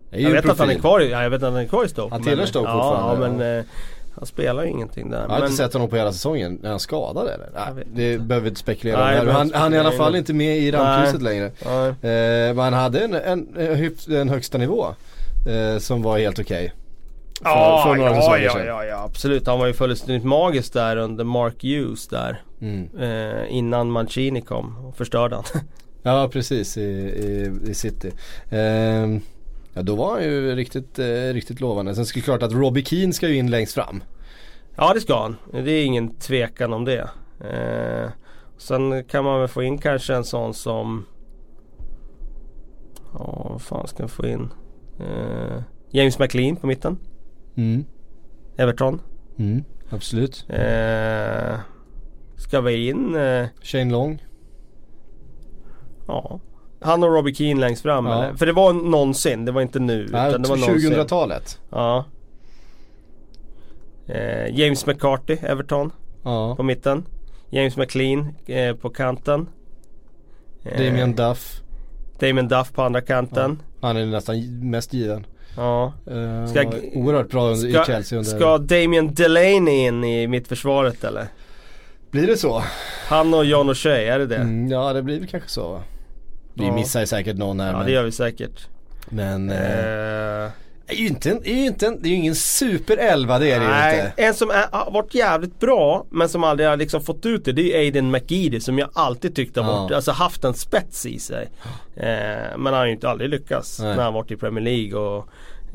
Jag 0.10 0.30
vet 0.30 0.50
att 0.50 0.60
han 0.60 0.70
är 0.70 0.76
kvar 0.76 1.00
i, 1.00 1.12
ja, 1.12 1.24
jag 1.24 1.30
vet 1.30 1.44
att 1.44 1.54
han 1.54 1.62
är 1.62 1.68
kvar 1.68 1.86
i 1.86 1.88
Stoke. 1.88 2.16
Han 2.16 2.24
tillhör 2.24 2.46
Stoke 2.46 2.72
fortfarande, 2.72 3.26
Ja 3.26 3.30
men 3.30 3.48
ja. 3.48 3.60
eh, 3.60 3.66
han 4.16 4.26
spelar 4.26 4.64
ju 4.64 4.70
ingenting 4.70 5.10
där. 5.10 5.22
Jag 5.22 5.28
har 5.30 5.40
men, 5.40 5.44
inte 5.44 5.58
sett 5.58 5.74
honom 5.74 5.90
på 5.90 5.96
hela 5.96 6.12
säsongen. 6.12 6.60
Är 6.64 6.70
han 6.70 6.80
skadad 6.80 7.28
eller? 7.28 7.50
Nej, 7.54 7.86
det 7.94 8.14
inte. 8.14 8.26
behöver 8.26 8.44
vi 8.44 8.50
inte 8.50 8.60
spekulera 8.60 9.06
Nej, 9.06 9.20
om. 9.20 9.28
här. 9.28 9.34
Han, 9.34 9.52
han 9.54 9.74
är 9.74 9.78
i 9.78 9.80
alla 9.80 9.92
fall 9.92 10.16
in. 10.16 10.20
inte 10.20 10.34
med 10.34 10.58
i 10.58 10.72
rampljuset 10.72 11.22
längre. 11.22 11.46
Eh, 11.46 12.56
men 12.56 12.60
han 12.60 12.74
hade 12.74 13.00
en, 13.00 13.14
en, 13.14 13.48
en, 13.58 14.16
en 14.16 14.30
högsta 14.30 14.58
nivå. 14.58 14.86
Eh, 15.48 15.80
som 15.80 16.02
var 16.02 16.20
helt 16.20 16.40
okej. 16.40 16.74
För, 17.44 17.50
ja, 17.50 17.84
för 17.88 17.96
några 17.96 18.12
ja, 18.12 18.38
ja, 18.38 18.64
ja, 18.64 18.86
ja, 18.86 19.04
absolut. 19.04 19.48
Han 19.48 19.60
var 19.60 19.68
ju 19.68 19.74
fullständigt 19.74 20.24
magisk 20.24 20.74
där 20.74 20.98
under 20.98 21.24
Mark 21.24 21.64
Hughes 21.64 22.08
där. 22.08 22.42
Mm. 22.62 22.90
Eh, 23.00 23.56
innan 23.56 23.92
Mancini 23.92 24.42
kom 24.42 24.86
och 24.86 24.98
förstörde 24.98 25.36
han. 25.36 25.46
Ja 26.06 26.30
precis 26.34 26.78
i, 26.78 26.82
i, 26.82 27.52
i 27.70 27.74
City. 27.74 28.12
Ehm, 28.50 29.22
ja 29.74 29.82
då 29.82 29.96
var 29.96 30.12
han 30.12 30.24
ju 30.24 30.56
riktigt, 30.56 31.00
eh, 31.00 31.34
riktigt 31.34 31.62
lovande. 31.62 31.96
Sen 31.96 32.06
det 32.14 32.22
klart 32.22 32.44
att 32.44 32.54
Robbie 32.54 32.86
Keane 32.86 33.14
ska 33.14 33.28
ju 33.28 33.36
in 33.36 33.50
längst 33.50 33.74
fram. 33.74 34.04
ja 34.76 34.94
det 34.94 35.02
ska 35.02 35.22
han. 35.22 35.36
Det 35.52 35.72
är 35.72 35.86
ingen 35.86 36.16
tvekan 36.16 36.74
om 36.74 36.86
det. 36.86 37.10
Eh, 37.40 38.10
sen 38.58 39.04
kan 39.04 39.24
man 39.24 39.40
väl 39.40 39.48
få 39.48 39.64
in 39.64 39.78
kanske 39.78 40.16
en 40.16 40.24
sån 40.24 40.54
som 40.54 41.06
Ja 43.14 43.48
vad 43.50 43.62
fan 43.62 43.88
ska 43.88 44.04
man 44.04 44.10
få 44.10 44.28
in? 44.28 44.50
Eh, 45.00 45.62
James 45.92 46.20
McLean 46.20 46.56
på 46.56 46.68
mitten. 46.68 46.98
Mm. 47.56 47.86
Everton. 48.58 49.02
Mm. 49.38 49.64
Absolut. 49.90 50.46
Eh, 50.50 51.60
ska 52.38 52.62
vi 52.62 52.90
in? 52.90 53.16
Eh, 53.16 53.48
Shane 53.62 53.92
Long. 53.92 54.24
ja. 56.08 56.40
Han 56.82 57.04
och 57.04 57.14
Robbie 57.14 57.34
Keane 57.36 57.60
längst 57.62 57.82
fram 57.82 58.06
Ja. 58.06 58.24
eller? 58.24 58.34
För 58.38 58.46
det 58.46 58.52
var 58.54 58.74
någonsin, 58.74 59.46
det 59.46 59.52
var 59.52 59.62
inte 59.62 59.80
nu. 59.80 60.08
Nej, 60.12 60.30
utan 60.30 60.42
det 60.42 60.50
var 60.50 60.58
någonsin. 60.58 60.92
2000-talet. 60.92 61.60
Ja. 61.70 62.06
Eh, 64.08 64.60
James 64.60 64.86
McCarthy, 64.86 65.34
Everton 65.42 65.92
Ja. 66.24 66.56
på 66.56 66.64
mitten. 66.64 67.06
James 67.50 67.78
McLean 67.78 68.36
eh, 68.46 68.76
på 68.76 68.90
kanten. 68.90 69.48
Eh, 70.64 70.78
Damien 70.78 71.16
Duff. 71.16 71.62
Damien 72.20 72.48
Duff 72.48 72.72
på 72.74 72.82
andra 72.82 73.02
kanten. 73.02 73.62
Han 73.82 73.98
är 73.98 74.06
nästan 74.06 74.70
mest 74.70 74.94
given. 74.94 75.26
Ja. 75.58 75.94
Uh, 76.12 76.48
Ska- 76.48 76.72
oerhört 76.94 77.30
bra 77.30 77.48
under, 77.48 77.68
i 77.68 77.74
Ska, 77.74 77.86
Chelsea 77.86 78.20
under... 78.20 78.32
ska 78.32 78.58
Damien 78.58 79.14
Delaney 79.14 79.86
in 79.88 80.04
i 80.04 80.28
mittförsvaret 80.28 81.04
eller? 81.04 81.28
Blir 82.12 82.28
det 82.28 82.38
så? 82.38 82.64
Han 83.08 83.34
och 83.34 83.46
John 83.46 83.70
O'Shea, 83.70 84.14
är 84.14 84.20
det 84.20 84.26
det? 84.28 84.36
Mm, 84.36 84.68
ja 84.72 84.94
det 84.94 85.02
blir 85.02 85.20
väl 85.20 85.28
kanske 85.28 85.50
så. 85.50 85.82
Vi 86.54 86.66
Ja. 86.66 86.74
missar 86.76 87.00
ju 87.00 87.06
säkert 87.06 87.38
någon 87.38 87.60
här 87.60 87.72
Ja 87.72 87.78
men, 87.78 87.86
det 87.86 87.92
gör 87.92 88.04
vi 88.04 88.12
säkert. 88.12 88.68
men 89.10 89.50
eh, 89.50 89.58
Eh, 89.58 89.64
det 89.66 90.52
är 90.88 90.96
ju 90.96 91.08
inte, 91.08 91.32
en- 91.32 91.42
det 91.44 91.50
är 91.52 91.56
ju 91.56 91.66
inte 91.66 91.88
en, 91.88 92.02
det 92.02 92.08
är 92.08 92.10
ju 92.10 92.16
ingen 92.16 92.36
superelva 92.36 93.40
det 93.40 93.52
är 93.52 93.60
det 93.60 93.66
ju 93.66 93.72
nej, 93.72 94.00
inte. 94.06 94.24
en 94.24 94.34
som 94.34 94.50
är, 94.50 94.66
har 94.72 94.92
varit 94.92 95.14
jävligt 95.16 95.60
bra 95.60 96.06
men 96.10 96.30
som 96.30 96.44
aldrig 96.44 96.70
har 96.70 96.78
liksom 96.78 97.02
fått 97.02 97.26
ut 97.26 97.46
det, 97.46 97.52
det 97.52 97.74
är 97.76 97.80
Aiden 97.80 98.12
McGeady 98.12 98.60
som 98.60 98.80
jag 98.80 98.90
alltid 98.94 99.36
tyckte 99.36 99.62
har 99.62 99.72
Ja. 99.74 99.82
varit, 99.82 99.92
alltså 99.92 100.12
haft 100.12 100.44
en 100.44 100.54
spets 100.54 101.06
i 101.06 101.20
sig. 101.20 101.50
Eh, 101.96 102.04
men 102.58 102.66
han 102.66 102.74
har 102.74 102.86
ju 102.86 102.92
inte 102.92 103.10
aldrig 103.10 103.30
lyckats 103.30 103.80
Nej. 103.80 103.96
när 103.96 104.04
han 104.04 104.14
varit 104.14 104.32
i 104.32 104.36
Premier 104.38 104.64
League 104.64 105.00
och 105.00 105.28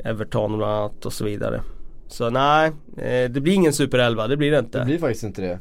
Everton 0.05 0.57
bland 0.57 0.73
annat 0.73 1.05
och 1.05 1.13
så 1.13 1.25
vidare. 1.25 1.61
Så 2.07 2.29
nej, 2.29 2.71
eh, 2.97 3.29
det 3.29 3.41
blir 3.41 3.53
ingen 3.53 3.73
superelva, 3.73 4.27
det 4.27 4.37
blir 4.37 4.51
det 4.51 4.59
inte. 4.59 4.79
Det 4.79 4.85
blir 4.85 4.99
faktiskt 4.99 5.23
inte 5.23 5.41
det. 5.41 5.59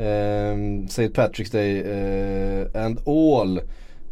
Um, 0.00 0.84
St. 0.84 1.08
Patrick's 1.08 1.52
Day 1.52 1.80
eh, 1.80 2.84
and 2.84 2.98
all. 3.08 3.60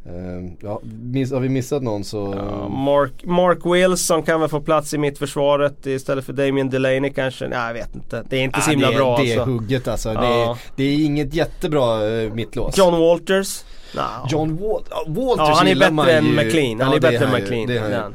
Ehm, 0.08 0.56
ja, 0.60 0.80
miss, 1.02 1.32
har 1.32 1.40
vi 1.40 1.48
missat 1.48 1.82
någon 1.82 2.04
så... 2.04 2.34
Ja, 2.36 2.68
Mark, 2.68 3.24
Mark 3.24 3.58
Wilson 3.64 4.22
kan 4.22 4.40
väl 4.40 4.48
få 4.48 4.60
plats 4.60 4.94
i 4.94 4.98
mittförsvaret 4.98 5.86
istället 5.86 6.24
för 6.24 6.32
Damien 6.32 6.70
Delaney 6.70 7.12
kanske? 7.12 7.48
Nej 7.48 7.58
jag 7.66 7.74
vet 7.74 7.94
inte. 7.94 8.24
Det 8.30 8.36
är 8.36 8.40
inte 8.42 8.60
så 8.60 8.68
Ah, 8.68 8.72
himla 8.72 8.90
det, 8.90 8.96
bra 8.96 9.16
det 9.16 9.32
är 9.32 9.38
alltså. 9.40 9.50
hugget 9.52 9.88
alltså. 9.88 10.08
Det, 10.08 10.14
Ja. 10.14 10.50
är, 10.50 10.56
det 10.76 10.84
är 10.84 11.04
inget 11.04 11.34
jättebra 11.34 12.04
uh, 12.08 12.32
mittlås. 12.34 12.78
John 12.78 13.00
Walters? 13.00 13.64
No. 13.94 14.00
John 14.30 14.56
Wal 14.56 14.82
ja, 14.90 15.04
Walters 15.06 15.48
Ja 15.48 15.54
han 15.58 15.68
är 15.68 15.74
bättre 15.76 16.12
än. 16.12 16.34
McLean. 16.34 16.80
Han 16.80 16.90
Ja, 16.90 16.96
är 16.96 17.00
det 17.00 17.10
bättre 17.10 17.26
än. 17.26 17.32
McLean. 17.32 18.14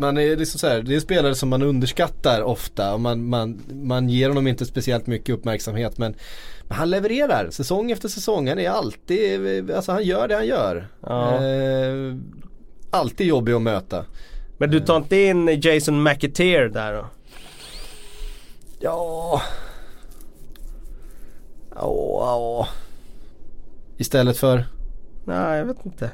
Man 0.00 0.18
är 0.18 0.36
liksom 0.36 0.58
så 0.58 0.66
här, 0.66 0.82
det 0.82 0.94
är 0.96 1.00
spelare 1.00 1.34
som 1.34 1.48
man 1.48 1.62
underskattar 1.62 2.42
ofta 2.42 2.94
och 2.94 3.00
man, 3.00 3.28
man, 3.28 3.62
man 3.72 4.08
ger 4.08 4.28
honom 4.28 4.46
inte 4.46 4.66
speciellt 4.66 5.06
mycket 5.06 5.34
uppmärksamhet 5.34 5.98
men, 5.98 6.14
men 6.62 6.76
han 6.76 6.90
levererar 6.90 7.50
säsong 7.50 7.90
efter 7.90 8.08
säsong. 8.08 8.48
Han 8.48 8.58
är 8.58 8.70
alltid, 8.70 9.70
alltså 9.70 9.92
han 9.92 10.04
gör 10.04 10.28
det 10.28 10.34
han 10.34 10.46
gör. 10.46 10.88
Ja. 11.00 11.44
Eh, 11.44 12.16
alltid 12.90 13.26
jobbig 13.26 13.52
att 13.52 13.62
möta. 13.62 14.04
Men 14.58 14.70
du 14.70 14.80
tar 14.80 14.96
inte 14.96 15.16
in 15.16 15.60
Jason 15.60 16.02
McAteer 16.02 16.68
där 16.68 16.92
då? 16.92 17.06
Ja. 18.80 19.42
Ja, 21.74 21.82
ja. 22.20 22.68
Istället 23.96 24.36
för? 24.36 24.64
Nej 25.24 25.58
jag 25.58 25.64
vet 25.64 25.86
inte. 25.86 26.10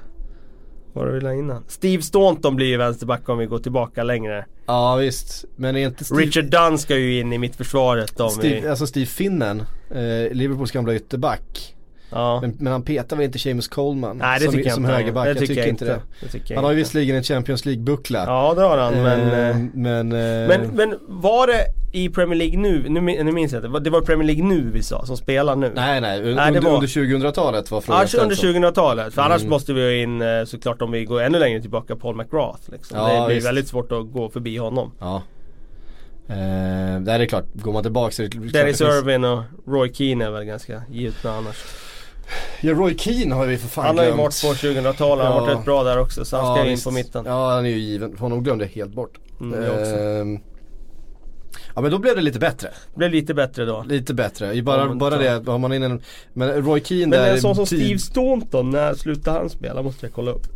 Vad 0.97 1.07
du 1.07 1.13
vill 1.13 1.27
ha 1.27 1.35
innan. 1.35 1.65
Steve 1.69 2.03
Staunton 2.03 2.57
blir 2.57 2.67
ju 2.67 2.77
vänsterback 2.77 3.29
om 3.29 3.39
vi 3.39 3.47
går 3.47 3.59
tillbaka 3.59 4.03
längre. 4.03 4.45
Ja 4.67 4.97
visst, 4.97 5.45
men 5.57 5.77
är 5.77 5.87
inte 5.87 6.05
Steve, 6.05 6.21
Richard 6.21 6.45
Dunn 6.45 6.79
ska 6.79 6.97
ju 6.97 7.21
in 7.21 7.33
i 7.33 7.39
mittförsvaret 7.39 8.21
om 8.21 8.31
Steve, 8.31 8.61
vi... 8.61 8.69
alltså 8.69 8.87
Steve 8.87 9.07
Finnen, 9.07 9.63
eh, 9.91 10.33
Liverpools 10.33 10.71
gamla 10.71 10.95
ytterback. 10.95 11.76
Ja. 12.11 12.39
Men, 12.41 12.57
men 12.59 12.73
han 12.73 12.83
petar 12.83 13.17
väl 13.17 13.25
inte 13.27 13.39
Seamus 13.39 13.69
Coleman 13.69 14.19
Nej 14.19 14.39
det 14.39 14.45
som, 14.45 14.55
tycker 14.55 14.67
jag 14.69 14.75
som 14.75 14.85
inte. 14.85 14.95
högerback? 14.97 15.29
Jag 15.29 15.35
tycker 15.39 15.47
tycker 15.47 15.61
jag 15.61 15.69
inte 15.69 15.85
det. 15.85 16.01
det 16.21 16.29
tycker 16.29 16.55
jag 16.55 16.57
Han 16.59 16.65
har 16.65 16.73
ju 16.73 16.77
visserligen 16.79 17.17
en 17.17 17.23
Champions 17.23 17.65
League-buckla. 17.67 18.25
Ja 18.27 18.55
det 18.57 18.63
har 18.63 18.79
han 18.79 18.95
men... 19.03 19.21
Eh, 19.31 19.49
eh, 19.49 19.57
men, 19.75 20.13
eh, 20.13 20.49
Men, 20.49 20.61
men 20.75 20.99
var 21.09 21.47
det 21.47 21.67
i 21.93 22.09
Premier 22.09 22.39
League 22.39 22.59
nu, 22.59 22.85
nu, 22.89 23.01
nu 23.01 23.33
minns 23.33 23.53
jag 23.53 23.65
inte, 23.65 23.81
det 23.81 23.91
var 23.91 24.01
Premier 24.01 24.27
League 24.27 24.45
nu 24.45 24.71
vi 24.75 24.83
sa, 24.83 25.07
som 25.07 25.17
spelar 25.17 25.57
nu? 25.57 25.73
nej 25.75 26.01
nej, 26.01 26.19
un, 26.23 26.35
Nej, 26.37 26.49
under, 26.49 26.61
var- 26.61 26.75
under 26.75 26.87
2000-talet 26.89 27.71
var 27.71 27.81
frågan 27.81 28.07
Ja, 28.13 28.23
under 28.23 28.35
ställd 28.37 28.55
så. 28.55 28.61
2000-talet. 28.61 29.15
För 29.15 29.23
annars 29.23 29.41
Mm. 29.43 29.51
måste 29.51 29.73
vi 29.73 29.83
ha 29.83 29.91
in 30.03 30.23
eh, 30.23 30.45
såklart 30.45 30.83
om 30.83 30.91
vi 30.91 31.05
går 31.05 31.21
ännu 31.23 31.39
längre 31.39 31.61
tillbaka 31.61 31.97
Paul 31.97 32.17
McGrath. 32.17 32.71
Liksom. 32.73 32.99
Ja, 32.99 33.21
det 33.21 33.27
blir 33.27 33.35
visst. 33.35 33.47
väldigt 33.47 33.69
svårt 33.69 33.93
att 33.93 34.13
gå 34.13 34.29
förbi 34.29 34.57
honom. 34.57 34.93
Ja. 35.01 35.23
Eh, 36.29 37.01
det 37.01 37.13
är 37.13 37.27
klart, 37.27 37.45
går 37.55 37.73
man 37.73 37.83
tillbaka 37.83 38.11
så 38.13 38.23
är 38.23 38.29
det 38.29 38.39
Dennis 38.59 38.81
Irvin 38.81 39.25
och 39.25 39.43
Roy 39.67 39.93
Keane 39.95 40.25
är 40.25 40.31
väl 40.31 40.45
ganska 40.45 40.83
givna 40.91 41.31
annars. 41.31 41.57
Ja 42.61 42.73
Roy 42.73 42.99
Keane 42.99 43.35
har 43.35 43.47
vi 43.47 43.59
för 43.59 43.69
fan 43.69 43.87
Han 43.87 43.99
har 43.99 44.05
ju 44.05 44.11
glömt. 44.15 44.43
varit 44.45 44.61
på 44.61 44.67
2000-talet, 44.67 45.25
han 45.25 45.33
har 45.33 45.41
varit 45.41 45.53
Ja. 45.53 45.59
rätt 45.59 45.65
bra 45.65 45.83
där 45.85 45.99
också 45.99 46.25
så 46.25 46.37
han 46.37 46.57
ska 46.57 46.65
ju 46.67 46.73
in 46.73 46.81
på 46.85 46.91
mitten. 46.91 47.25
Ja 47.27 47.51
han 47.55 47.67
är 47.67 47.71
ju 47.71 47.79
given, 47.79 48.17
honom 48.19 48.43
glömde 48.45 48.65
jag 48.65 48.71
helt 48.73 48.95
bort. 48.95 49.19
Mm, 49.41 49.63
jag. 49.63 50.19
Ehm, 50.21 50.39
ja 51.75 51.81
men 51.81 51.91
då 51.91 51.99
blev 51.99 52.17
det 52.17 52.23
lite 52.23 52.39
bättre. 52.39 52.69
Det 52.93 52.99
blev 52.99 53.11
lite 53.11 53.35
bättre 53.35 53.65
då. 53.65 53.85
Lite 53.89 54.15
bättre. 54.15 54.63
Bara, 54.63 54.79
Ja, 54.81 54.89
men 54.89 54.99
bara 54.99 55.19
det, 55.19 55.47
har 55.51 55.59
man 55.59 55.73
in 55.73 55.83
en, 55.83 56.03
men 56.33 56.63
Roy 56.65 56.81
Keane 56.85 57.07
Men 57.07 57.11
där 57.11 57.33
en 57.35 57.41
sån 57.41 57.55
som 57.57 57.67
tid- 57.67 57.79
Steve 57.85 57.99
Staunton, 57.99 58.71
när 58.71 58.95
slutade 58.95 59.39
han 59.39 59.51
spela? 59.51 59.83
Måste 59.83 60.07
jag 60.07 60.13
kolla 60.13 60.31
upp. 60.31 60.47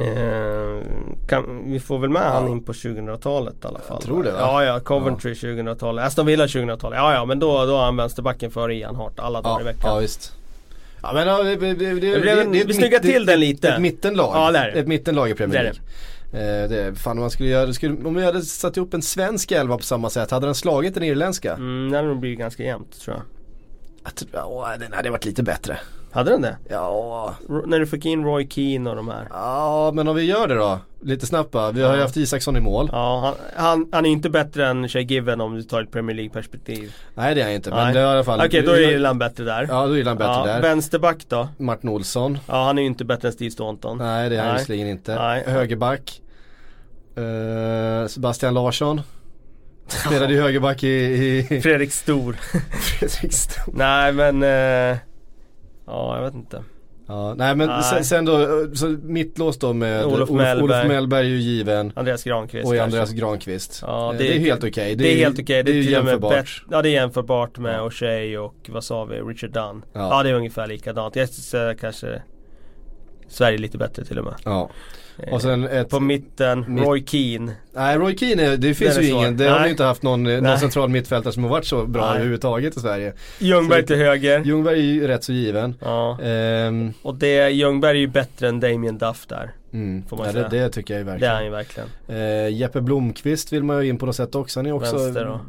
Eh, 0.00 0.82
kan, 1.28 1.62
vi 1.72 1.80
får 1.80 1.98
väl 1.98 2.10
med 2.10 2.22
han 2.22 2.48
in 2.48 2.62
på 2.62 2.72
2000-talet 2.72 3.54
i 3.64 3.66
alla 3.66 3.78
fall. 3.78 4.02
tror 4.02 4.22
det, 4.24 4.30
va? 4.32 4.38
Ja, 4.40 4.64
ja, 4.64 4.80
Coventry 4.80 5.32
2000-talet. 5.34 6.04
Aston 6.04 6.26
Villa 6.26 6.46
2000-talet. 6.46 6.96
Ja, 6.96 7.14
ja, 7.14 7.24
men 7.24 7.38
då, 7.38 7.64
då 7.66 7.76
har 7.76 7.84
han 7.84 7.96
vänsterbacken 7.96 8.50
före 8.50 8.74
Ian 8.74 8.96
Hart 8.96 9.18
alla 9.18 9.42
dagar 9.42 9.56
ja, 9.56 9.60
i 9.60 9.64
veckan. 9.64 9.90
ja 9.94 9.98
visst. 9.98 10.32
Ja 11.02 11.12
men 11.12 11.28
ja, 11.28 11.42
det, 11.42 11.56
det, 11.56 11.74
det, 11.74 11.94
det, 11.94 12.18
Det 12.20 12.30
är 12.30 12.54
ett 12.60 12.66
vi 12.66 12.74
snyggar 12.74 12.98
till 12.98 13.26
den 13.26 13.40
lite. 13.40 13.68
Ett 13.68 13.80
mittenlag. 13.80 14.30
Ja, 14.34 14.50
det 14.50 14.58
är 14.58 14.70
det. 14.70 14.78
Ett 14.80 14.86
mittenlag 14.88 15.30
i 15.30 15.34
Premier 15.34 15.62
Det 15.62 15.68
är 15.68 15.72
League. 15.72 16.62
Eh, 16.64 16.68
det, 16.68 16.94
fan 16.94 17.12
om 17.12 17.20
man 17.20 17.30
skulle 17.30 17.48
göra, 17.48 17.72
skulle, 17.72 18.04
om 18.04 18.14
vi 18.14 18.24
hade 18.24 18.42
satt 18.42 18.76
ihop 18.76 18.94
en 18.94 19.02
svensk 19.02 19.52
elva 19.52 19.76
på 19.76 19.82
samma 19.82 20.10
sätt, 20.10 20.30
hade 20.30 20.46
den 20.46 20.54
slagit 20.54 20.94
den 20.94 21.02
irländska? 21.02 21.54
Mm, 21.54 21.90
det 21.90 21.96
hade 21.96 22.08
nog 22.08 22.20
blivit 22.20 22.38
ganska 22.38 22.62
jämnt 22.62 23.00
tror 23.00 23.16
jag. 23.16 23.22
Jag 24.04 24.14
tror- 24.14 24.30
Ja, 24.32 24.74
den 24.80 24.92
hade 24.92 25.10
varit 25.10 25.24
lite 25.24 25.42
bättre. 25.42 25.78
Hade 26.12 26.30
den 26.30 26.42
det? 26.42 26.56
Ja, 26.68 27.34
när 27.66 27.80
du 27.80 27.86
fick 27.86 28.04
in 28.04 28.24
Roy 28.24 28.48
Keane 28.50 28.90
och 28.90 28.96
de 28.96 29.08
här. 29.08 29.26
ja 29.30 29.90
men 29.94 30.08
om 30.08 30.16
vi 30.16 30.22
gör 30.22 30.48
det 30.48 30.54
då, 30.54 30.78
lite 31.02 31.26
snabbt 31.26 31.50
bara. 31.50 31.72
Vi 31.72 31.82
har 31.82 31.94
ju 31.96 32.02
haft 32.02 32.16
Isaksson 32.16 32.56
i 32.56 32.60
mål. 32.60 32.88
Ja, 32.92 33.20
han, 33.54 33.64
han, 33.64 33.88
han 33.92 34.06
är 34.06 34.10
inte 34.10 34.30
bättre 34.30 34.66
än 34.66 34.88
Shea 34.88 35.02
Given 35.02 35.40
om 35.40 35.54
du 35.54 35.62
tar 35.62 35.82
ett 35.82 35.90
Premier 35.92 36.16
League-perspektiv. 36.16 36.94
Nej 37.14 37.34
det 37.34 37.40
är 37.40 37.44
han 37.44 37.54
inte, 37.54 37.70
men 37.70 37.84
Nej. 37.84 37.94
det 37.94 38.00
är 38.00 38.04
i 38.04 38.06
alla 38.08 38.24
fall. 38.24 38.42
Okej, 38.46 38.62
då 38.62 38.72
är 38.72 38.92
Irland 38.92 39.18
bättre 39.18 39.44
där. 39.44 39.66
Ja, 39.70 39.86
då 39.86 39.92
är 39.92 39.98
Irland 39.98 40.18
bättre 40.18 40.32
ja, 40.32 40.46
där. 40.46 40.62
Vänsterback 40.62 41.28
då? 41.28 41.48
Martin 41.58 41.90
Olsson. 41.90 42.38
Ja, 42.46 42.64
han 42.64 42.78
är 42.78 42.82
ju 42.82 42.88
inte 42.88 43.04
bättre 43.04 43.28
än 43.28 43.32
Steve 43.32 43.50
Staunton. 43.50 43.98
Nej 43.98 44.28
det 44.28 44.36
är 44.36 44.44
han 44.44 44.56
visserligen 44.56 44.88
inte. 44.88 45.14
Nej. 45.14 45.44
Högerback. 45.46 46.22
Eh, 47.16 48.06
Sebastian 48.06 48.54
Larsson. 48.54 49.00
Spelade 49.86 50.32
ju 50.32 50.40
högerback 50.40 50.84
i, 50.84 50.88
i 51.50 51.60
Fredrik 51.60 51.92
Stor. 51.92 52.32
Fredrikstad. 52.80 53.62
Nej 53.72 54.12
men... 54.12 54.42
Eh, 54.42 54.98
ja, 55.88 56.16
jag 56.16 56.24
vet 56.24 56.34
inte. 56.34 56.62
Ja, 57.10 57.34
nej 57.34 57.56
men 57.56 57.68
Nej. 57.68 57.82
Sen, 57.82 58.04
sen 58.04 58.24
då, 58.24 58.66
så 58.74 58.86
mittlås 59.02 59.58
då 59.58 59.72
med 59.72 60.04
Olof 60.04 60.14
Olof, 60.14 60.30
Mellberg. 60.30 60.62
Olof 60.64 60.86
Mellberg 60.88 61.26
är 61.26 61.30
ju 61.30 61.36
given. 61.40 61.92
Andreas 61.96 62.24
Granqvist 62.24 62.64
Och 62.66 62.70
kanske. 62.70 62.82
Andreas 62.84 63.10
Granqvist. 63.12 63.78
Ja, 63.86 64.12
Eh, 64.12 64.18
det 64.18 64.24
det, 64.24 64.32
är 64.32 64.36
är- 64.36 64.40
helt 64.40 64.64
okej. 64.64 64.94
Det 64.94 65.12
är 65.12 65.16
helt 65.16 65.38
okej. 65.40 65.62
Det 65.62 65.70
är 65.70 65.74
ju 65.74 65.82
till 65.84 65.96
och 65.96 66.04
med 66.04 66.10
jämförbart. 66.12 66.32
bättre- 66.34 66.62
Ja 66.70 66.82
det 66.82 66.88
är 66.88 66.92
jämförbart 66.92 67.58
med 67.58 67.74
Ja. 67.74 67.88
O'Shea 67.88 68.36
och 68.36 68.54
vad 68.68 68.84
sa 68.84 69.04
vi, 69.04 69.16
Richard 69.20 69.50
Dunn. 69.50 69.84
Ja. 69.92 70.08
Ja. 70.10 70.22
det 70.22 70.30
är 70.30 70.34
ungefär 70.34 70.66
likadant. 70.66 71.16
Jag 71.16 71.28
kanske 71.80 72.22
Sverige 73.28 73.58
lite 73.58 73.78
bättre 73.78 74.04
till 74.04 74.18
och 74.18 74.24
med. 74.24 74.34
Ja. 74.44 74.70
Eh, 75.22 75.32
Och 75.32 75.42
sen 75.42 75.64
ett, 75.64 75.88
På 75.90 76.00
mitten, 76.00 76.64
Mitt- 76.74 76.84
Roy 76.84 77.04
Keane. 77.06 77.52
nej 77.74 77.96
Roy 77.98 78.16
Keane, 78.18 78.42
är- 78.42 78.56
det 78.56 78.74
finns 78.74 78.96
är 78.98 79.02
ju 79.02 79.08
ingen, 79.08 79.36
det 79.36 79.44
har 79.44 79.54
Nej. 79.58 79.64
vi 79.64 79.70
inte 79.70 79.84
haft 79.84 80.02
någon, 80.02 80.22
någon 80.22 80.58
central 80.58 80.88
mittfältare 80.88 81.32
som 81.32 81.42
har 81.42 81.50
varit 81.50 81.64
så 81.66 81.86
bra 81.86 82.04
Nej. 82.06 82.14
överhuvudtaget 82.14 82.76
i 82.76 82.80
Sverige. 82.80 83.12
Ljungberg 83.38 83.80
Så- 83.80 83.86
till 83.86 83.96
höger. 83.96 84.44
Ljungberg 84.44 84.78
är 84.78 84.82
ju 84.82 85.06
rätt 85.08 85.24
så 85.24 85.32
given. 85.32 85.74
Ja. 85.80 86.18
Ehm, 86.22 86.92
Och 87.02 87.14
det, 87.14 87.50
Ljungberg 87.50 87.90
är 87.96 88.00
ju 88.00 88.06
bättre 88.06 88.48
än 88.48 88.60
Damien 88.60 88.98
Duff 88.98 89.26
där. 89.26 89.50
mm. 89.72 90.02
Får 90.08 90.16
man 90.16 90.26
ja, 90.26 90.32
säga. 90.32 90.48
det, 90.48 90.58
det 90.60 90.68
tycker 90.70 90.94
jag 90.94 90.98
ju 91.00 91.04
Det 91.04 91.10
är 91.10 91.12
verkligen. 91.12 91.34
han 91.34 91.44
ju 91.44 91.50
verkligen. 91.50 91.88
Eh, 92.08 92.48
Jeppe 92.60 92.80
Blomqvist 92.80 93.52
vill 93.52 93.64
man 93.64 93.82
ju 93.84 93.88
in 93.88 93.98
på 93.98 94.06
något 94.06 94.16
sätt 94.16 94.34
också. 94.34 94.58
Han 94.58 94.66
är 94.66 94.72
också 94.72 94.96
Vänster 94.96 95.24
då. 95.24 95.40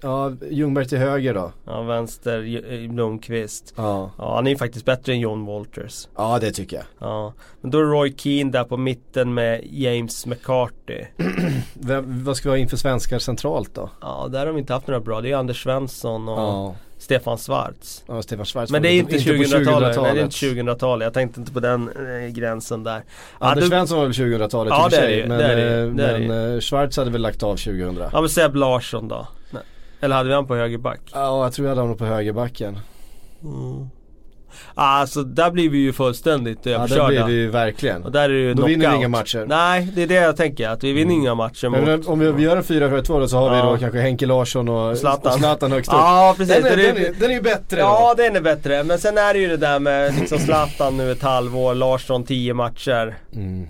Ja, 0.00 0.32
Ljungberg 0.50 0.86
till 0.88 0.98
höger 0.98 1.34
då. 1.34 1.52
Ja, 1.66 1.82
vänster, 1.82 2.38
J- 2.42 2.84
eh, 2.84 2.90
Blomqvist. 2.90 3.74
Ja. 3.76 4.10
Ja, 4.18 4.34
han 4.34 4.46
är 4.46 4.50
ju 4.50 4.56
faktiskt 4.56 4.84
bättre 4.84 5.12
än 5.12 5.20
John 5.20 5.46
Walters. 5.46 6.08
ja, 6.16 6.38
det 6.40 6.50
tycker 6.50 6.76
jag. 6.76 6.86
Ja. 6.98 7.32
Men 7.60 7.70
då 7.70 7.78
är 7.78 7.82
Roy 7.82 8.14
Keane 8.16 8.50
där 8.50 8.64
på 8.64 8.76
mitten 8.76 9.34
med 9.34 9.60
James 9.70 10.26
McCarthy. 10.26 11.04
Vem, 11.74 12.24
vad 12.24 12.36
ska 12.36 12.48
vi 12.48 12.52
ha 12.52 12.58
inför 12.58 12.76
svenskar 12.76 13.18
centralt 13.18 13.74
då? 13.74 13.90
Ja, 14.00 14.28
där 14.32 14.46
har 14.46 14.52
vi 14.52 14.60
inte 14.60 14.72
haft 14.72 14.86
några 14.86 15.00
bra. 15.00 15.20
Det 15.20 15.30
är 15.32 15.36
Anders 15.36 15.62
Svensson 15.62 16.28
och 16.28 16.38
Ja, 16.38 16.74
Stefan 16.98 17.38
Schwarz. 17.38 18.04
ja 18.06 18.22
Stefan 18.22 18.44
Schwarz 18.46 18.70
Men 18.70 18.82
det 18.82 18.88
är 18.88 18.92
inte 18.98 19.12
på 19.12 19.18
2000-talet. 19.18 19.96
Nej, 19.96 20.14
det 20.14 20.20
är 20.20 20.26
2000-talet. 20.26 20.42
inte 20.42 20.62
2000-talet. 20.72 21.04
Jag 21.06 21.14
tänkte 21.14 21.40
inte 21.40 21.52
på 21.52 21.60
den 21.60 21.88
eh, 21.88 22.28
gränsen 22.28 22.84
där. 22.84 23.02
Anders 23.38 23.64
då- 23.64 23.68
Svensson 23.68 23.98
var 23.98 24.04
väl 24.04 24.12
2000-talet 24.12 24.70
Ja, 24.70 24.84
i 24.84 24.88
och 24.88 24.92
för 24.92 24.96
sig. 25.00 25.28
Men, 25.28 25.38
det 25.38 25.44
är 25.44 25.56
det 25.56 25.78
eh, 25.82 25.86
det 25.90 26.06
är 26.06 26.18
det 26.18 26.28
men 26.28 26.54
eh, 26.54 26.60
Schwarz 26.60 26.96
hade 26.96 27.10
väl 27.10 27.20
lagt 27.20 27.42
av 27.42 27.56
2000. 27.56 27.98
Ja 28.12 28.20
men 28.20 28.28
Seb 28.30 28.54
Larsson 28.56 29.08
då? 29.08 29.26
Eller 30.00 30.16
hade 30.16 30.28
vi 30.28 30.34
han 30.34 30.46
på 30.46 30.54
högerback? 30.56 31.00
Ja, 31.12 31.44
jag 31.44 31.52
tror 31.52 31.66
jag 31.66 31.70
hade 31.70 31.80
honom 31.80 31.96
på 31.96 32.04
högerbacken. 32.04 32.78
Alltså 34.74 35.22
där 35.22 35.50
blir 35.50 35.70
vi 35.70 35.78
ju 35.78 35.92
fullständigt 35.92 36.58
Ja, 36.62 36.70
det 36.70 36.76
överkörda. 36.76 37.06
blir 37.08 37.24
det 37.26 37.32
ju 37.32 37.50
verkligen. 37.50 38.04
Och 38.04 38.12
där 38.12 38.30
är 38.30 38.48
det 38.48 38.54
Då 38.54 38.62
vinner 38.66 38.78
vi 38.78 38.84
knockout. 38.84 38.98
inga 38.98 39.08
matcher. 39.08 39.36
Mm. 39.36 39.48
Nej, 39.48 39.88
det 39.94 40.02
är 40.02 40.06
det 40.06 40.14
jag 40.14 40.36
tänker. 40.36 40.68
Att 40.68 40.84
vi 40.84 40.92
vinner 40.92 41.14
inga 41.14 41.34
matcher 41.34 41.68
mot... 41.68 41.80
Men 41.80 42.06
om 42.06 42.18
vi, 42.18 42.32
vi 42.32 42.42
gör 42.42 42.56
en 42.56 42.62
4-4-2 42.62 43.20
då 43.20 43.28
så 43.28 43.36
har 43.38 43.50
vi 43.50 43.56
Ja. 43.56 43.64
då 43.64 43.76
kanske 43.78 44.00
Henke 44.00 44.26
Larsson 44.26 44.68
och 44.68 44.98
Zlatan. 44.98 45.32
och 45.32 45.38
Zlatan 45.38 45.72
högst 45.72 45.90
upp. 45.92 45.98
Ja 45.98 46.34
precis. 46.36 46.54
den, 46.56 46.66
är, 46.66 46.76
den, 46.76 46.96
är, 46.96 47.14
den 47.20 47.30
är 47.30 47.34
ju 47.34 47.40
bättre 47.42 47.78
Ja 47.80 48.14
då. 48.16 48.22
den 48.22 48.36
är 48.36 48.40
bättre. 48.40 48.84
Men 48.84 48.98
sen 48.98 49.18
är 49.18 49.34
det 49.34 49.40
ju 49.40 49.48
det 49.48 49.56
där 49.56 49.78
med 49.78 50.14
liksom 50.20 50.38
Zlatan 50.38 50.96
nu 50.96 51.10
ett 51.12 51.22
halvår, 51.22 51.74
Larsson 51.74 52.24
10 52.24 52.54
matcher. 52.54 53.18
Mm. 53.34 53.66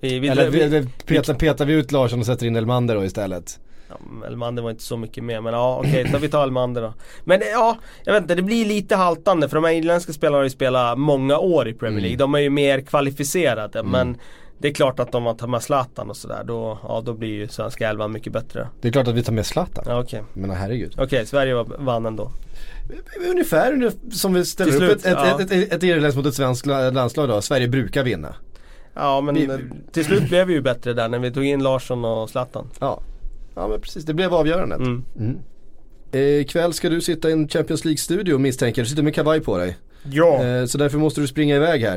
Vi, 0.00 0.18
vi, 0.18 0.28
Eller 0.28 0.50
vi, 0.50 0.58
vi, 0.66 0.80
vi, 0.80 0.86
petar, 1.06 1.34
petar 1.34 1.64
vi 1.64 1.72
ut 1.72 1.92
Larsson 1.92 2.20
och 2.20 2.26
sätter 2.26 2.46
in 2.46 2.56
Elmander 2.56 2.94
då 2.94 3.04
istället? 3.04 3.58
Ja, 3.88 4.26
Elmander 4.26 4.62
var 4.62 4.70
inte 4.70 4.82
så 4.82 4.96
mycket 4.96 5.24
med 5.24 5.42
men 5.42 5.52
ja 5.52 5.78
okej, 5.78 6.04
okay, 6.04 6.20
vi 6.20 6.28
tar 6.28 6.42
Elmander 6.42 6.82
då. 6.82 6.94
Men 7.24 7.40
ja, 7.52 7.76
jag 8.04 8.12
vet 8.12 8.22
inte, 8.22 8.34
det 8.34 8.42
blir 8.42 8.64
lite 8.64 8.96
haltande 8.96 9.48
för 9.48 9.56
de 9.56 9.64
här 9.64 9.72
irländska 9.72 10.12
spelarna 10.12 10.38
har 10.38 10.44
ju 10.44 10.50
spelat 10.50 10.98
många 10.98 11.38
år 11.38 11.68
i 11.68 11.74
Premier 11.74 12.00
League. 12.00 12.14
Mm. 12.14 12.18
De 12.18 12.34
är 12.34 12.38
ju 12.38 12.50
mer 12.50 12.80
kvalificerade 12.80 13.78
mm. 13.78 13.92
men 13.92 14.16
det 14.60 14.68
är 14.68 14.72
klart 14.72 15.00
att 15.00 15.14
om 15.14 15.22
man 15.22 15.36
tar 15.36 15.46
med 15.46 15.62
Zlatan 15.62 16.10
och 16.10 16.16
sådär 16.16 16.44
då, 16.44 16.78
ja, 16.82 17.02
då 17.04 17.14
blir 17.14 17.28
ju 17.28 17.48
svenska 17.48 17.88
elvan 17.88 18.12
mycket 18.12 18.32
bättre. 18.32 18.68
Det 18.80 18.88
är 18.88 18.92
klart 18.92 19.08
att 19.08 19.14
vi 19.14 19.22
tar 19.22 19.32
med 19.32 19.46
Zlatan. 19.46 19.84
Ja, 19.88 20.00
okay. 20.00 20.22
Men 20.32 20.50
herregud. 20.50 20.92
Okej, 20.92 21.04
okay, 21.04 21.26
Sverige 21.26 21.64
vann 21.78 22.06
ändå. 22.06 22.30
Ungefär 23.30 23.92
som 24.10 24.34
vi 24.34 24.44
ställer 24.44 24.82
upp 24.82 24.98
ett, 24.98 25.04
ja. 25.04 25.40
ett, 25.40 25.50
ett, 25.50 25.72
ett 25.72 25.82
irländskt 25.82 26.16
mot 26.16 26.26
ett 26.26 26.34
svenskt 26.34 26.66
landslag 26.66 27.28
då. 27.28 27.40
Sverige 27.40 27.68
brukar 27.68 28.02
vinna. 28.02 28.34
Ja 28.94 29.20
men 29.20 29.34
vi, 29.34 29.48
till 29.92 30.04
slut 30.04 30.28
blev 30.28 30.46
vi 30.46 30.54
ju 30.54 30.60
bättre 30.60 30.92
där 30.92 31.08
när 31.08 31.18
vi 31.18 31.30
tog 31.30 31.44
in 31.44 31.62
Larsson 31.62 32.04
och 32.04 32.30
Zlatan. 32.30 32.70
Ja, 32.78 33.00
ja 33.58 33.68
men 33.68 33.80
precis. 33.80 34.04
Det 34.04 34.14
blev 34.14 34.34
avgörandet. 34.34 34.78
Mm. 34.78 35.04
Mm. 35.18 35.38
Eh, 36.12 36.20
ikväll 36.20 36.72
ska 36.72 36.88
du 36.88 37.00
sitta 37.00 37.28
i 37.28 37.32
en 37.32 37.48
Champions 37.48 37.84
League-studio 37.84 38.38
misstänker 38.38 38.82
Du 38.82 38.88
sitter 38.88 39.02
med 39.02 39.14
kavaj 39.14 39.40
på 39.40 39.58
dig. 39.58 39.76
Ja. 40.02 40.44
Eh, 40.44 40.64
så 40.66 40.78
därför 40.78 40.98
måste 40.98 41.20
du 41.20 41.26
springa 41.26 41.56
iväg 41.56 41.82
här. 41.82 41.96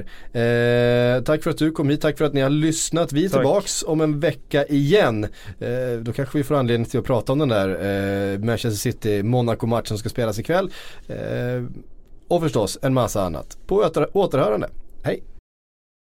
Eh, 1.18 1.24
tack 1.24 1.44
för 1.44 1.50
att 1.50 1.58
du 1.58 1.72
kom 1.72 1.90
hit, 1.90 2.02
tack 2.02 2.18
för 2.18 2.26
att 2.26 2.34
ni 2.34 2.42
har 2.42 2.50
lyssnat. 2.50 3.14
Vi 3.14 3.26
är 3.26 3.30
tack. 3.30 3.40
tillbaks 3.40 3.84
om 3.84 4.02
en 4.02 4.20
vecka 4.20 4.66
igen. 4.66 5.24
Eh, 5.60 6.00
då 6.02 6.14
kanske 6.14 6.38
vi 6.38 6.44
får 6.44 6.56
anledning 6.56 6.86
till 6.86 7.00
att 7.00 7.06
prata 7.06 7.32
om 7.32 7.40
den 7.40 7.50
där 7.50 8.38
Manchester 8.38 8.92
City-Monaco-matchen 8.92 9.88
som 9.88 9.98
ska 9.98 10.10
spelas 10.10 10.40
ikväll. 10.40 10.72
Och 12.28 12.42
förstås 12.42 12.78
en 12.82 12.94
massa 12.94 13.24
annat. 13.24 13.58
På 13.68 13.76
åter 13.76 14.18
återhörande. 14.18 14.70
Hej! 15.04 15.24